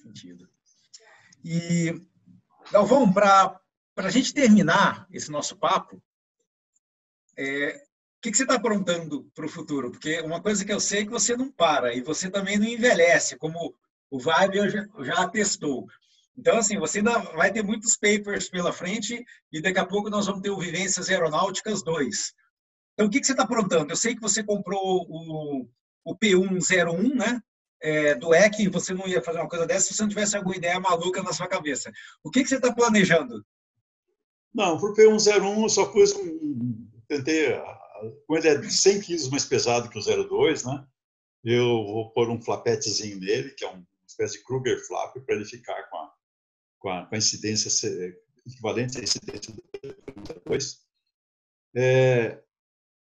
Sentido. 0.08 0.48
E, 1.44 1.94
Galvão, 2.72 3.12
para 3.12 3.60
a 3.96 4.10
gente 4.10 4.32
terminar 4.32 5.06
esse 5.12 5.30
nosso 5.30 5.56
papo, 5.56 6.02
é, 7.36 7.76
o 8.16 8.20
que, 8.22 8.30
que, 8.30 8.36
você 8.36 8.42
está 8.42 8.54
aprontando 8.54 9.30
para 9.34 9.44
o 9.44 9.48
futuro? 9.48 9.90
Porque 9.90 10.20
uma 10.22 10.40
coisa 10.40 10.64
que 10.64 10.72
eu 10.72 10.80
sei 10.80 11.02
é 11.02 11.04
que 11.04 11.10
você 11.10 11.36
não 11.36 11.52
para 11.52 11.94
e 11.94 12.00
você 12.00 12.30
também 12.30 12.58
não 12.58 12.66
envelhece, 12.66 13.36
como 13.36 13.74
o 14.10 14.18
Vibe 14.18 14.70
já, 14.70 14.88
já 15.00 15.22
atestou. 15.22 15.86
Então, 16.36 16.56
assim, 16.56 16.78
você 16.78 16.98
ainda 16.98 17.18
vai 17.18 17.52
ter 17.52 17.62
muitos 17.62 17.96
papers 17.96 18.48
pela 18.48 18.72
frente 18.72 19.24
e 19.52 19.60
daqui 19.60 19.78
a 19.78 19.86
pouco 19.86 20.08
nós 20.08 20.26
vamos 20.26 20.40
ter 20.40 20.50
o 20.50 20.58
Vivências 20.58 21.10
Aeronáuticas 21.10 21.82
2. 21.82 22.34
Então, 22.94 23.06
o 23.06 23.10
que, 23.10 23.20
que 23.20 23.26
você 23.26 23.32
está 23.32 23.44
aprontando? 23.44 23.92
Eu 23.92 23.96
sei 23.96 24.14
que 24.14 24.20
você 24.20 24.42
comprou 24.42 25.06
o, 25.08 25.68
o 26.04 26.16
P101, 26.16 27.14
né? 27.14 27.42
É, 27.80 28.14
do 28.14 28.34
EC, 28.34 28.68
você 28.70 28.92
não 28.92 29.06
ia 29.06 29.22
fazer 29.22 29.38
uma 29.38 29.48
coisa 29.48 29.66
dessa 29.66 29.86
se 29.86 29.94
você 29.94 30.02
não 30.02 30.08
tivesse 30.08 30.36
alguma 30.36 30.56
ideia 30.56 30.80
maluca 30.80 31.22
na 31.22 31.32
sua 31.32 31.46
cabeça. 31.46 31.92
O 32.24 32.30
que, 32.30 32.42
que 32.42 32.48
você 32.48 32.56
está 32.56 32.72
planejando? 32.72 33.44
Não, 34.52 34.78
para 34.78 34.90
o 34.90 34.94
P101 34.94 35.62
eu 35.62 35.68
só 35.68 35.86
pus 35.86 36.14
um. 36.14 36.88
Tentei. 37.06 37.56
Como 38.26 38.38
ele 38.38 38.48
é 38.48 38.62
100 38.62 39.00
quilos 39.00 39.28
mais 39.28 39.44
pesado 39.44 39.88
que 39.88 39.98
o 39.98 40.28
02, 40.28 40.64
né? 40.64 40.86
Eu 41.44 41.84
vou 41.84 42.10
pôr 42.10 42.28
um 42.28 42.40
flapetezinho 42.40 43.18
nele, 43.18 43.50
que 43.50 43.64
é 43.64 43.68
uma 43.68 43.86
espécie 44.06 44.38
de 44.38 44.44
Kruger 44.44 44.84
flap, 44.86 45.14
para 45.24 45.34
ele 45.34 45.44
ficar 45.44 45.88
com 45.88 45.96
a, 45.96 46.12
com 46.78 46.88
a, 46.90 47.06
com 47.06 47.14
a 47.14 47.18
incidência 47.18 47.70
equivalente 48.46 48.98
à 48.98 49.02
incidência 49.02 49.52
do 49.52 49.62
02. 50.46 50.80
É, 51.76 52.42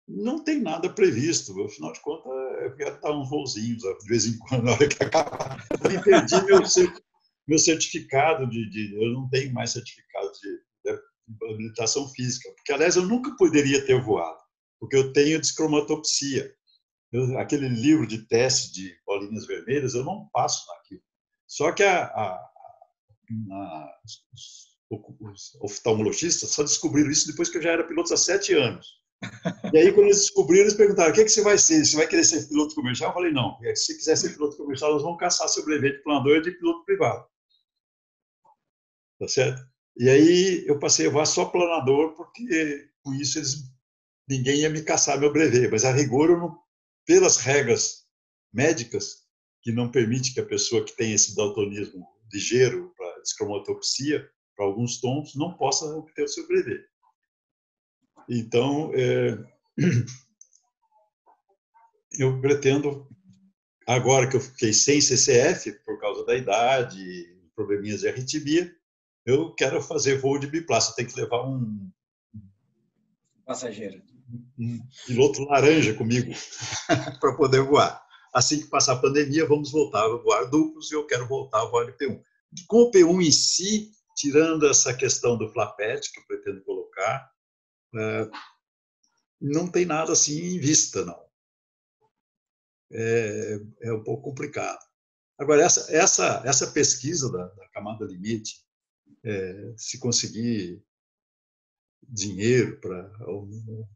não 0.09 0.43
tem 0.43 0.61
nada 0.61 0.93
previsto, 0.93 1.61
afinal 1.65 1.93
de 1.93 2.01
contas, 2.01 2.33
eu 2.63 2.77
quero 2.77 3.01
dar 3.01 3.13
uns 3.13 3.29
voozinhos 3.31 3.83
de 3.83 4.09
vez 4.09 4.27
em 4.27 4.39
quando, 4.39 4.65
na 4.65 4.73
hora 4.73 4.89
que 4.89 5.03
acabar. 5.03 5.65
Eu 5.71 6.03
perdi 6.03 6.45
meu, 6.45 6.61
meu 7.47 7.59
certificado 7.59 8.49
de, 8.49 8.71
de, 8.71 8.95
Eu 9.03 9.13
não 9.13 9.29
tenho 9.29 9.53
mais 9.53 9.71
certificado 9.71 10.31
de, 10.33 10.59
de 10.85 11.53
habilitação 11.53 12.09
física, 12.09 12.53
porque, 12.57 12.73
aliás, 12.73 12.97
eu 12.97 13.07
nunca 13.07 13.35
poderia 13.37 13.85
ter 13.85 14.01
voado, 14.01 14.41
porque 14.79 14.97
eu 14.97 15.13
tenho 15.13 15.41
descromatopsia. 15.41 16.53
Eu, 17.13 17.39
aquele 17.39 17.69
livro 17.69 18.07
de 18.07 18.27
teste 18.27 18.73
de 18.73 18.97
bolinhas 19.07 19.47
vermelhas, 19.47 19.95
eu 19.95 20.05
não 20.05 20.29
passo 20.33 20.67
naquilo. 20.69 21.03
Só 21.47 21.71
que 21.73 21.83
a, 21.83 22.05
a, 22.05 22.51
a, 23.51 23.99
os 25.21 25.57
oftalmologistas 25.61 26.51
só 26.51 26.63
descobriram 26.63 27.11
isso 27.11 27.27
depois 27.27 27.49
que 27.49 27.59
eu 27.59 27.63
já 27.63 27.73
era 27.73 27.87
piloto 27.87 28.13
há 28.13 28.17
sete 28.17 28.55
anos. 28.55 29.02
E 29.73 29.79
aí, 29.79 29.93
quando 29.93 30.07
eles 30.07 30.21
descobriram, 30.21 30.63
eles 30.63 30.75
perguntaram: 30.75 31.11
o 31.11 31.15
que, 31.15 31.21
é 31.21 31.25
que 31.25 31.31
você 31.31 31.43
vai 31.43 31.59
ser? 31.59 31.85
Você 31.85 31.97
vai 31.97 32.07
querer 32.07 32.25
ser 32.25 32.49
piloto 32.49 32.75
comercial? 32.75 33.11
Eu 33.11 33.15
falei: 33.15 33.33
não, 33.33 33.59
se 33.75 33.97
quiser 33.97 34.17
ser 34.17 34.31
piloto 34.31 34.57
comercial, 34.57 34.93
nós 34.93 35.03
vamos 35.03 35.19
caçar 35.19 35.47
de 35.49 36.03
planador 36.03 36.43
de 36.43 36.51
piloto 36.53 36.85
privado. 36.85 37.27
Tá 39.19 39.29
certo? 39.29 39.63
E 39.97 40.09
aí 40.09 40.65
eu 40.67 40.79
passei 40.79 41.07
a 41.07 41.11
voar 41.11 41.27
só 41.27 41.45
planador, 41.45 42.15
porque 42.15 42.89
com 43.03 43.15
isso 43.15 43.39
eles, 43.39 43.57
ninguém 44.29 44.61
ia 44.61 44.71
me 44.71 44.83
caçar 44.83 45.19
meu 45.19 45.33
brevet. 45.33 45.71
Mas 45.71 45.85
a 45.85 45.93
rigor, 45.93 46.37
não, 46.39 46.59
pelas 47.07 47.37
regras 47.37 48.07
médicas, 48.53 49.23
que 49.63 49.71
não 49.71 49.91
permite 49.91 50.35
que 50.35 50.41
a 50.41 50.47
pessoa 50.47 50.85
que 50.85 50.97
tem 50.97 51.13
esse 51.13 51.37
daltonismo 51.37 52.05
ligeiro 52.33 52.93
para 52.97 53.21
descromatopsia, 53.21 54.29
para 54.57 54.67
alguns 54.67 55.01
tons, 55.01 55.35
não 55.37 55.57
possa 55.57 55.87
obter 55.87 56.25
o 56.25 56.29
seu 56.29 56.47
brevet. 56.47 56.85
Então, 58.29 58.93
é, 58.95 59.39
eu 62.19 62.41
pretendo, 62.41 63.09
agora 63.87 64.29
que 64.29 64.37
eu 64.37 64.41
fiquei 64.41 64.73
sem 64.73 65.01
CCF, 65.01 65.73
por 65.85 65.99
causa 66.01 66.25
da 66.25 66.37
idade, 66.37 67.37
probleminhas 67.55 68.01
de 68.01 68.09
arritmia, 68.09 68.75
eu 69.25 69.55
quero 69.55 69.81
fazer 69.81 70.19
voo 70.19 70.39
de 70.39 70.47
biplaça. 70.47 70.95
Tem 70.95 71.07
que 71.07 71.19
levar 71.19 71.47
um 71.47 71.91
passageiro, 73.45 74.03
um 74.59 74.81
piloto 75.07 75.45
laranja 75.45 75.95
comigo 75.95 76.33
para 77.21 77.35
poder 77.35 77.63
voar. 77.63 78.03
Assim 78.33 78.61
que 78.61 78.67
passar 78.67 78.95
a 78.95 78.99
pandemia, 78.99 79.47
vamos 79.47 79.71
voltar 79.71 80.05
a 80.05 80.17
voar 80.17 80.49
duplos 80.49 80.91
e 80.91 80.95
eu 80.95 81.07
quero 81.07 81.29
voltar 81.29 81.61
a 81.61 81.67
voar 81.67 81.87
de 81.87 81.93
P1. 81.93 82.21
Com 82.67 82.83
o 82.83 82.91
P1 82.91 83.27
em 83.27 83.31
si, 83.31 83.93
tirando 84.17 84.67
essa 84.67 84.95
questão 84.95 85.37
do 85.37 85.49
flapete 85.51 86.13
que 86.13 86.21
eu 86.21 86.27
pretendo 86.27 86.63
colocar, 86.63 87.31
é, 87.95 88.31
não 89.41 89.71
tem 89.71 89.85
nada 89.85 90.13
assim 90.13 90.39
em 90.39 90.59
vista, 90.59 91.05
não. 91.05 91.23
É, 92.93 93.61
é 93.83 93.93
um 93.93 94.03
pouco 94.03 94.31
complicado. 94.31 94.79
Agora, 95.39 95.63
essa, 95.63 95.93
essa, 95.93 96.43
essa 96.45 96.71
pesquisa 96.71 97.31
da, 97.33 97.47
da 97.47 97.69
camada 97.71 98.05
limite, 98.05 98.63
é, 99.25 99.75
se 99.77 99.99
conseguir 99.99 100.83
dinheiro 102.09 102.79
para 102.81 103.11
um, 103.29 103.87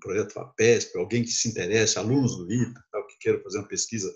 projeto 0.00 0.32
FAPESP, 0.32 0.96
alguém 0.96 1.22
que 1.22 1.30
se 1.30 1.48
interesse, 1.48 1.98
alunos 1.98 2.36
do 2.36 2.50
ITA, 2.50 2.84
tal, 2.90 3.06
que 3.06 3.18
queiram 3.18 3.42
fazer 3.42 3.58
uma 3.58 3.68
pesquisa 3.68 4.12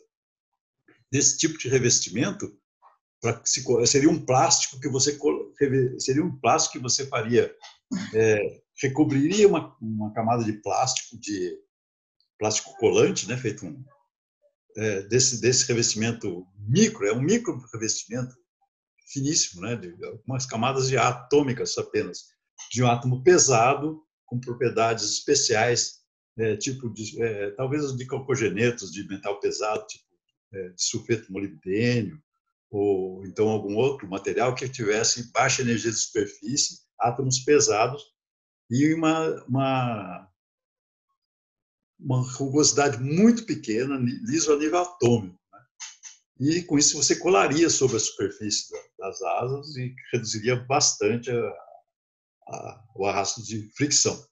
desse 1.11 1.39
tipo 1.39 1.59
de 1.59 1.69
revestimento, 1.69 2.59
para 3.21 3.45
seria 3.45 4.09
um 4.09 4.25
plástico 4.25 4.81
que 4.81 4.89
você 4.89 5.19
seria 5.99 6.25
um 6.25 6.41
plástico 6.41 6.79
que 6.79 6.83
você 6.83 7.07
faria 7.07 7.55
é, 8.15 8.63
recobriria 8.81 9.47
uma, 9.47 9.77
uma 9.81 10.13
camada 10.13 10.45
de 10.45 10.55
plástico, 10.55 11.19
de 11.19 11.59
plástico 12.39 12.75
colante, 12.79 13.29
né, 13.29 13.37
feito 13.37 13.67
um, 13.67 13.85
é, 14.77 15.03
desse, 15.03 15.41
desse 15.41 15.67
revestimento 15.67 16.47
micro, 16.59 17.07
é 17.07 17.13
um 17.13 17.21
micro 17.21 17.59
revestimento 17.73 18.35
finíssimo, 19.13 19.63
né, 19.63 19.77
de 19.77 20.05
algumas 20.05 20.47
camadas 20.47 20.89
de 20.89 20.97
atômicas 20.97 21.77
apenas, 21.77 22.29
de 22.73 22.83
um 22.83 22.87
átomo 22.87 23.23
pesado, 23.23 24.03
com 24.25 24.41
propriedades 24.41 25.05
especiais, 25.05 26.01
é, 26.39 26.57
tipo 26.57 26.89
de, 26.89 27.21
é, 27.23 27.51
talvez 27.51 27.95
de 27.95 28.07
calcogenetos 28.07 28.91
de 28.93 29.07
metal 29.07 29.39
pesado, 29.41 29.85
tipo 29.87 30.05
é, 30.53 30.69
de 30.71 30.83
sulfeto 30.83 31.31
molibdênio, 31.33 32.19
ou 32.71 33.27
então 33.27 33.49
algum 33.49 33.77
outro 33.77 34.09
material 34.09 34.55
que 34.55 34.69
tivesse 34.69 35.31
baixa 35.33 35.63
energia 35.63 35.91
de 35.91 35.97
superfície, 35.97 36.79
átomos 36.99 37.41
pesados 37.41 38.03
e 38.71 38.95
uma, 38.95 39.45
uma, 39.47 40.33
uma 41.99 42.33
rugosidade 42.35 42.99
muito 43.03 43.45
pequena, 43.45 43.97
liso 43.97 44.53
a 44.53 44.57
nível 44.57 44.79
atômico. 44.79 45.39
Né? 45.53 45.67
E 46.39 46.63
com 46.63 46.79
isso 46.79 46.97
você 46.97 47.17
colaria 47.17 47.69
sobre 47.69 47.97
a 47.97 48.01
superfície 48.01 48.73
das 48.97 49.21
asas 49.21 49.77
e 49.77 49.93
reduziria 50.13 50.55
bastante 50.55 51.31
a, 51.33 51.49
a, 52.49 52.85
o 52.95 53.07
arrasto 53.07 53.43
de 53.43 53.69
fricção. 53.73 54.25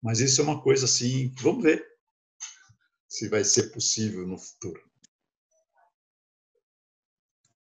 Mas 0.00 0.20
isso 0.20 0.40
é 0.40 0.44
uma 0.44 0.62
coisa 0.62 0.84
assim, 0.84 1.34
vamos 1.40 1.64
ver 1.64 1.84
se 3.08 3.28
vai 3.28 3.42
ser 3.42 3.72
possível 3.72 4.26
no 4.26 4.38
futuro. 4.38 4.80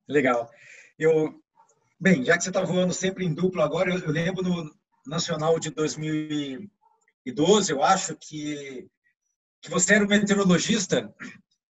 Legal. 0.09 0.51
Eu, 0.99 1.43
bem, 1.99 2.25
já 2.25 2.37
que 2.37 2.45
você 2.45 2.51
está 2.51 2.63
voando 2.63 2.95
sempre 2.95 3.25
em 3.25 3.35
duplo 3.35 3.61
agora, 3.61 3.91
eu, 3.91 3.99
eu 3.99 4.11
lembro 4.11 4.43
no, 4.43 4.80
nacional 5.07 5.59
de 5.59 5.71
2012, 5.71 7.73
eu 7.73 7.83
acho, 7.83 8.17
que, 8.17 8.87
que 9.63 9.71
você 9.71 9.95
era 9.95 10.05
um 10.05 10.09
meteorologista, 10.09 11.13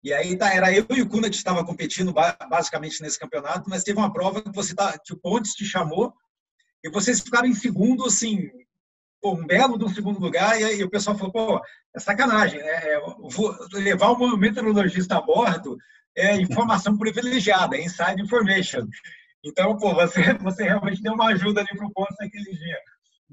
e 0.02 0.12
aí 0.12 0.36
tá, 0.36 0.52
era 0.52 0.72
eu 0.72 0.86
e 0.90 1.02
o 1.02 1.08
Kuna 1.08 1.30
que 1.30 1.36
estava 1.36 1.64
competindo 1.64 2.12
basicamente 2.48 3.00
nesse 3.00 3.18
campeonato, 3.18 3.70
mas 3.70 3.82
teve 3.82 3.98
uma 3.98 4.12
prova 4.12 4.42
que 4.42 4.52
você 4.52 4.74
tá, 4.74 4.98
que 4.98 5.14
o 5.14 5.16
Pontes 5.16 5.54
te 5.54 5.64
chamou, 5.64 6.12
e 6.82 6.90
vocês 6.90 7.20
ficaram 7.20 7.48
em 7.48 7.54
segundo, 7.54 8.04
assim, 8.04 8.50
um 9.24 9.46
belo 9.46 9.78
do 9.78 9.88
segundo 9.88 10.20
lugar, 10.20 10.60
e 10.60 10.64
aí 10.64 10.84
o 10.84 10.90
pessoal 10.90 11.16
falou, 11.16 11.32
pô, 11.32 11.62
é 11.94 12.00
sacanagem, 12.00 12.58
né? 12.58 12.66
É, 12.66 13.00
levar 13.72 14.12
um 14.12 14.36
meteorologista 14.36 15.16
a 15.16 15.22
bordo 15.22 15.78
é 16.16 16.36
informação 16.36 16.96
privilegiada, 16.98 17.76
é 17.76 17.84
inside 17.84 18.20
information. 18.20 18.86
Então, 19.42 19.76
pô, 19.76 19.94
você, 19.94 20.34
você 20.34 20.64
realmente 20.64 21.02
deu 21.02 21.14
uma 21.14 21.28
ajuda 21.28 21.60
ali 21.60 21.76
para 21.76 21.86
o 21.86 21.92
Pontes 21.92 22.16
naquele 22.18 22.56
dia. 22.56 22.78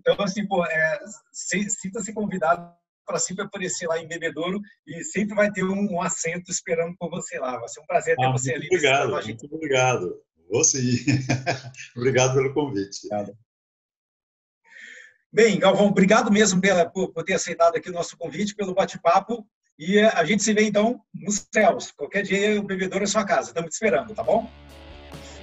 Então, 0.01 0.25
assim, 0.25 0.47
pô, 0.47 0.65
é, 0.65 0.99
sinta-se 1.31 2.13
convidado 2.13 2.73
para 3.05 3.19
sempre 3.19 3.45
aparecer 3.45 3.87
lá 3.87 3.99
em 3.99 4.07
Bebedouro 4.07 4.59
e 4.87 5.03
sempre 5.03 5.35
vai 5.35 5.51
ter 5.51 5.63
um, 5.63 5.93
um, 5.93 6.01
assento 6.01 6.49
esperando 6.49 6.95
por 6.97 7.09
você 7.09 7.39
lá. 7.39 7.57
Vai 7.57 7.69
ser 7.69 7.81
um 7.81 7.85
prazer 7.85 8.15
ter 8.15 8.25
ah, 8.25 8.31
você 8.31 8.53
ali. 8.53 8.67
Obrigado, 8.67 9.11
muito 9.11 9.55
obrigado. 9.55 10.21
Vou 10.49 10.63
sim. 10.63 10.97
obrigado 11.95 12.33
pelo 12.33 12.53
convite. 12.53 13.05
Obrigado. 13.05 13.37
Bem, 15.33 15.59
Galvão, 15.59 15.87
obrigado 15.87 16.31
mesmo 16.31 16.59
pela, 16.59 16.89
por, 16.89 17.13
por 17.13 17.23
ter 17.23 17.35
aceitado 17.35 17.75
aqui 17.75 17.89
o 17.89 17.93
nosso 17.93 18.17
convite, 18.17 18.55
pelo 18.55 18.73
bate-papo. 18.73 19.45
E 19.79 19.99
a 19.99 20.23
gente 20.25 20.43
se 20.43 20.53
vê, 20.53 20.63
então, 20.63 21.01
nos 21.13 21.47
céus. 21.53 21.91
Qualquer 21.91 22.23
dia 22.23 22.59
o 22.59 22.63
Bebedouro 22.63 23.03
é 23.03 23.07
sua 23.07 23.25
casa. 23.25 23.49
Estamos 23.49 23.69
te 23.69 23.73
esperando, 23.73 24.13
tá 24.13 24.23
bom? 24.23 24.49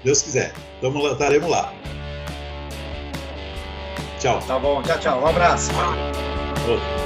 Deus 0.04 0.22
quiser. 0.22 0.52
Estamos 0.76 1.02
lá, 1.02 1.12
estaremos 1.12 1.50
lá. 1.50 1.97
Tchau. 4.18 4.40
Tá 4.46 4.58
bom, 4.58 4.82
tchau, 4.82 4.98
tchau. 4.98 5.20
Um 5.22 5.26
abraço. 5.26 5.70
Outro. 6.68 6.97